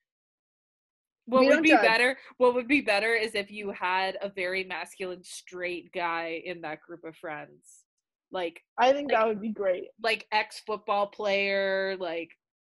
What 1.28 1.40
We 1.40 1.48
would 1.48 1.62
be 1.62 1.68
judge. 1.68 1.82
better? 1.82 2.16
What 2.38 2.54
would 2.54 2.66
be 2.66 2.80
better 2.80 3.12
is 3.14 3.34
if 3.34 3.50
you 3.50 3.70
had 3.70 4.16
a 4.22 4.30
very 4.30 4.64
masculine 4.64 5.22
straight 5.22 5.92
guy 5.92 6.40
in 6.42 6.62
that 6.62 6.80
group 6.80 7.04
of 7.04 7.14
friends. 7.16 7.84
like 8.30 8.62
I 8.78 8.92
think 8.92 9.10
Like- 9.10 9.20
that 9.20 9.26
would 9.26 9.40
be 9.40 9.48
great. 9.52 9.88
like 10.02 10.26
ex 10.32 10.60
football 10.60 11.06
player, 11.08 11.96
like 11.98 12.30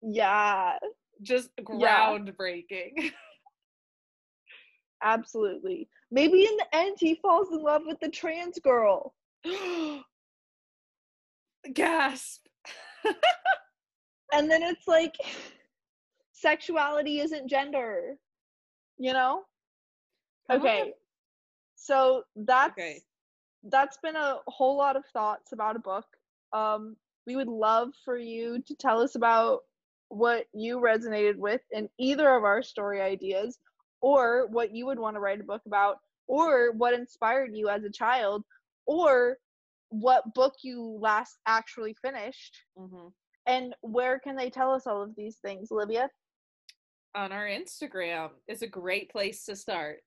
Yeah, 0.02 0.78
just 1.22 1.50
Yeah. 1.58 1.64
groundbreaking. 1.64 3.12
absolutely. 5.02 5.88
Maybe 6.10 6.44
in 6.44 6.56
the 6.56 6.66
end 6.74 6.96
he 7.00 7.14
falls 7.16 7.50
in 7.52 7.62
love 7.62 7.82
with 7.86 7.98
the 8.00 8.08
trans 8.10 8.58
girl. 8.58 9.14
Gasp. 11.72 12.46
And 14.32 14.48
then 14.48 14.62
it's 14.62 14.86
like 14.86 15.16
sexuality 16.30 17.18
isn't 17.18 17.48
gender. 17.48 18.16
You 19.00 19.14
know? 19.14 19.46
Come 20.48 20.62
on. 20.62 20.66
Okay. 20.66 20.94
So 21.76 22.24
that's 22.36 22.74
Okay. 22.74 23.04
that's 23.64 23.98
been 23.98 24.16
a 24.16 24.40
whole 24.48 24.76
lot 24.76 24.96
of 24.96 25.06
thoughts 25.06 25.52
about 25.52 25.76
a 25.76 25.80
book. 25.80 26.06
Um 26.52 26.96
we 27.26 27.36
would 27.36 27.48
love 27.48 27.94
for 28.04 28.16
you 28.18 28.62
to 28.62 28.74
tell 28.76 29.00
us 29.00 29.16
about 29.16 29.60
what 30.08 30.46
you 30.54 30.78
resonated 30.78 31.36
with 31.36 31.62
in 31.72 31.88
either 31.98 32.34
of 32.34 32.44
our 32.44 32.62
story 32.62 33.00
ideas 33.00 33.58
or 34.00 34.48
what 34.48 34.74
you 34.74 34.86
would 34.86 34.98
want 34.98 35.16
to 35.16 35.20
write 35.20 35.40
a 35.40 35.44
book 35.44 35.62
about 35.66 35.98
or 36.28 36.72
what 36.72 36.94
inspired 36.94 37.54
you 37.56 37.68
as 37.68 37.84
a 37.84 37.90
child 37.90 38.44
or 38.86 39.38
what 39.90 40.34
book 40.34 40.54
you 40.62 40.82
last 41.00 41.38
actually 41.46 41.94
finished 41.94 42.66
Mhm. 42.76 43.14
and 43.46 43.76
where 43.82 44.18
can 44.18 44.36
they 44.36 44.50
tell 44.50 44.72
us 44.72 44.86
all 44.86 45.02
of 45.02 45.14
these 45.16 45.38
things 45.38 45.70
olivia 45.72 46.10
On 47.14 47.32
our 47.32 47.46
Instagram 47.46 48.30
is 48.46 48.62
a 48.62 48.66
great 48.68 49.10
place 49.10 49.44
to 49.46 49.56
start. 49.56 49.98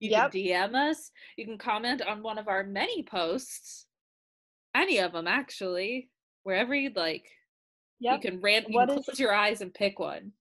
You 0.00 0.10
Yep. 0.10 0.32
can 0.32 0.40
DM 0.40 0.74
us. 0.90 1.10
You 1.36 1.44
can 1.44 1.56
comment 1.56 2.02
on 2.02 2.22
one 2.22 2.36
of 2.38 2.48
our 2.48 2.64
many 2.64 3.02
posts. 3.04 3.86
Any 4.74 4.98
of 4.98 5.12
them, 5.12 5.28
actually. 5.28 6.10
Wherever 6.42 6.74
you'd 6.74 6.96
like. 6.96 7.30
yep 8.00 8.22
You 8.24 8.30
can 8.32 8.40
rant. 8.40 8.68
You 8.68 8.78
can 8.80 8.90
is- 8.98 9.04
close 9.04 9.20
your 9.20 9.32
eyes 9.32 9.60
and 9.60 9.72
pick 9.72 9.98
one. 9.98 10.32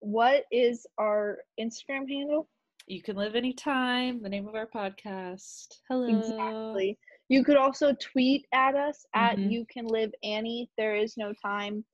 what 0.00 0.44
is 0.50 0.86
our 0.98 1.38
instagram 1.58 2.06
handle 2.10 2.48
You 2.86 3.00
can 3.02 3.16
live 3.16 3.34
anytime. 3.36 4.20
The 4.22 4.28
name 4.28 4.46
of 4.48 4.54
our 4.54 4.66
podcast. 4.66 5.80
Hello. 5.88 6.18
Exactly. 6.18 6.98
You 7.28 7.42
could 7.44 7.56
also 7.56 7.94
tweet 7.94 8.46
at 8.52 8.74
us 8.74 9.06
at 9.14 9.36
Mhm. 9.38 9.50
you 9.52 9.64
can 9.66 9.86
live 9.86 10.12
Annie. 10.22 10.70
There 10.76 10.94
is 10.96 11.16
no 11.16 11.32
time. 11.34 11.84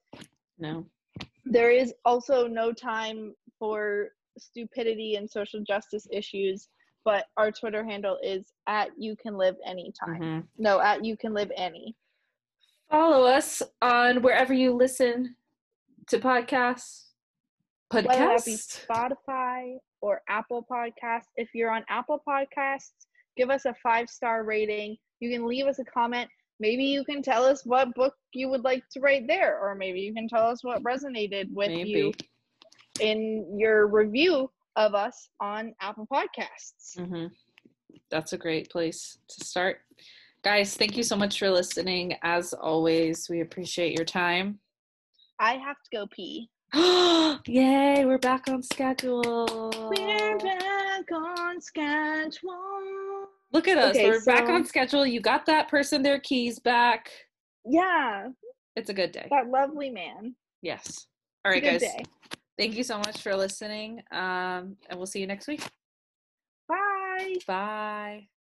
No. 0.58 0.88
There 1.50 1.72
is 1.72 1.92
also 2.04 2.46
no 2.46 2.72
time 2.72 3.34
for 3.58 4.10
stupidity 4.38 5.16
and 5.16 5.28
social 5.28 5.60
justice 5.60 6.06
issues, 6.12 6.68
but 7.04 7.26
our 7.36 7.50
Twitter 7.50 7.84
handle 7.84 8.18
is 8.22 8.52
at 8.68 8.90
you 8.96 9.16
can 9.16 9.36
live 9.36 9.56
anytime. 9.66 10.20
Mhm. 10.22 10.48
No, 10.58 10.80
at 10.80 11.04
you 11.04 11.16
can 11.16 11.34
live 11.34 11.50
any 11.56 11.96
Follow 12.88 13.24
us 13.24 13.62
on 13.80 14.20
wherever 14.20 14.52
you 14.52 14.72
listen 14.72 15.36
to 16.08 16.18
podcasts. 16.18 17.10
Whether 17.92 18.08
that 18.08 18.44
be 18.44 18.56
Spotify 18.56 19.78
or 20.00 20.22
Apple 20.28 20.64
Podcasts. 20.68 21.28
If 21.36 21.54
you're 21.54 21.70
on 21.70 21.84
Apple 21.88 22.20
Podcasts, 22.26 23.06
give 23.36 23.48
us 23.48 23.64
a 23.64 23.74
five 23.74 24.10
star 24.10 24.42
rating. 24.42 24.98
You 25.20 25.30
can 25.30 25.46
leave 25.46 25.66
us 25.66 25.78
a 25.78 25.84
comment. 25.84 26.28
Maybe 26.60 26.84
you 26.84 27.04
can 27.04 27.22
tell 27.22 27.44
us 27.44 27.64
what 27.64 27.94
book 27.94 28.14
you 28.34 28.50
would 28.50 28.64
like 28.64 28.84
to 28.92 29.00
write 29.00 29.26
there, 29.26 29.58
or 29.58 29.74
maybe 29.74 30.00
you 30.00 30.12
can 30.12 30.28
tell 30.28 30.46
us 30.46 30.62
what 30.62 30.82
resonated 30.82 31.50
with 31.52 31.68
Maybe. 31.68 31.88
you 31.88 32.12
in 33.00 33.58
your 33.58 33.86
review 33.86 34.50
of 34.76 34.94
us 34.94 35.30
on 35.40 35.74
Apple 35.80 36.06
Podcasts. 36.12 36.98
hmm 36.98 37.26
That's 38.10 38.34
a 38.34 38.38
great 38.38 38.70
place 38.70 39.16
to 39.28 39.44
start. 39.44 39.78
Guys, 40.44 40.76
thank 40.76 40.98
you 40.98 41.02
so 41.02 41.16
much 41.16 41.38
for 41.38 41.50
listening. 41.50 42.16
As 42.22 42.52
always, 42.52 43.28
we 43.30 43.40
appreciate 43.40 43.96
your 43.96 44.04
time. 44.04 44.58
I 45.38 45.54
have 45.54 45.76
to 45.76 45.96
go 45.96 46.06
pee. 46.14 46.50
Yay, 46.74 48.04
we're 48.04 48.18
back 48.18 48.48
on 48.48 48.62
schedule. 48.62 49.72
We're 49.96 50.38
back 50.38 51.10
on 51.10 51.60
schedule. 51.60 53.28
Look 53.52 53.66
at 53.68 53.76
us. 53.78 53.96
Okay, 53.96 54.08
we're 54.08 54.24
back 54.24 54.48
on 54.48 54.64
schedule. 54.64 55.04
You 55.04 55.20
got 55.20 55.46
that 55.46 55.68
person 55.68 56.02
their 56.02 56.20
keys 56.20 56.58
back. 56.58 57.10
Yeah, 57.64 58.28
It's 58.76 58.90
a 58.90 58.94
good 58.94 59.12
day. 59.12 59.26
that 59.30 59.48
lovely 59.48 59.90
man. 59.90 60.34
Yes. 60.62 61.06
All 61.44 61.52
right, 61.52 61.62
guys. 61.62 61.80
day. 61.80 62.02
Thank 62.58 62.76
you 62.76 62.84
so 62.84 62.98
much 62.98 63.22
for 63.22 63.34
listening. 63.34 64.02
Um, 64.12 64.76
and 64.88 64.96
we'll 64.96 65.06
see 65.06 65.20
you 65.20 65.26
next 65.26 65.48
week. 65.48 65.62
Bye. 66.68 67.36
Bye. 67.46 68.28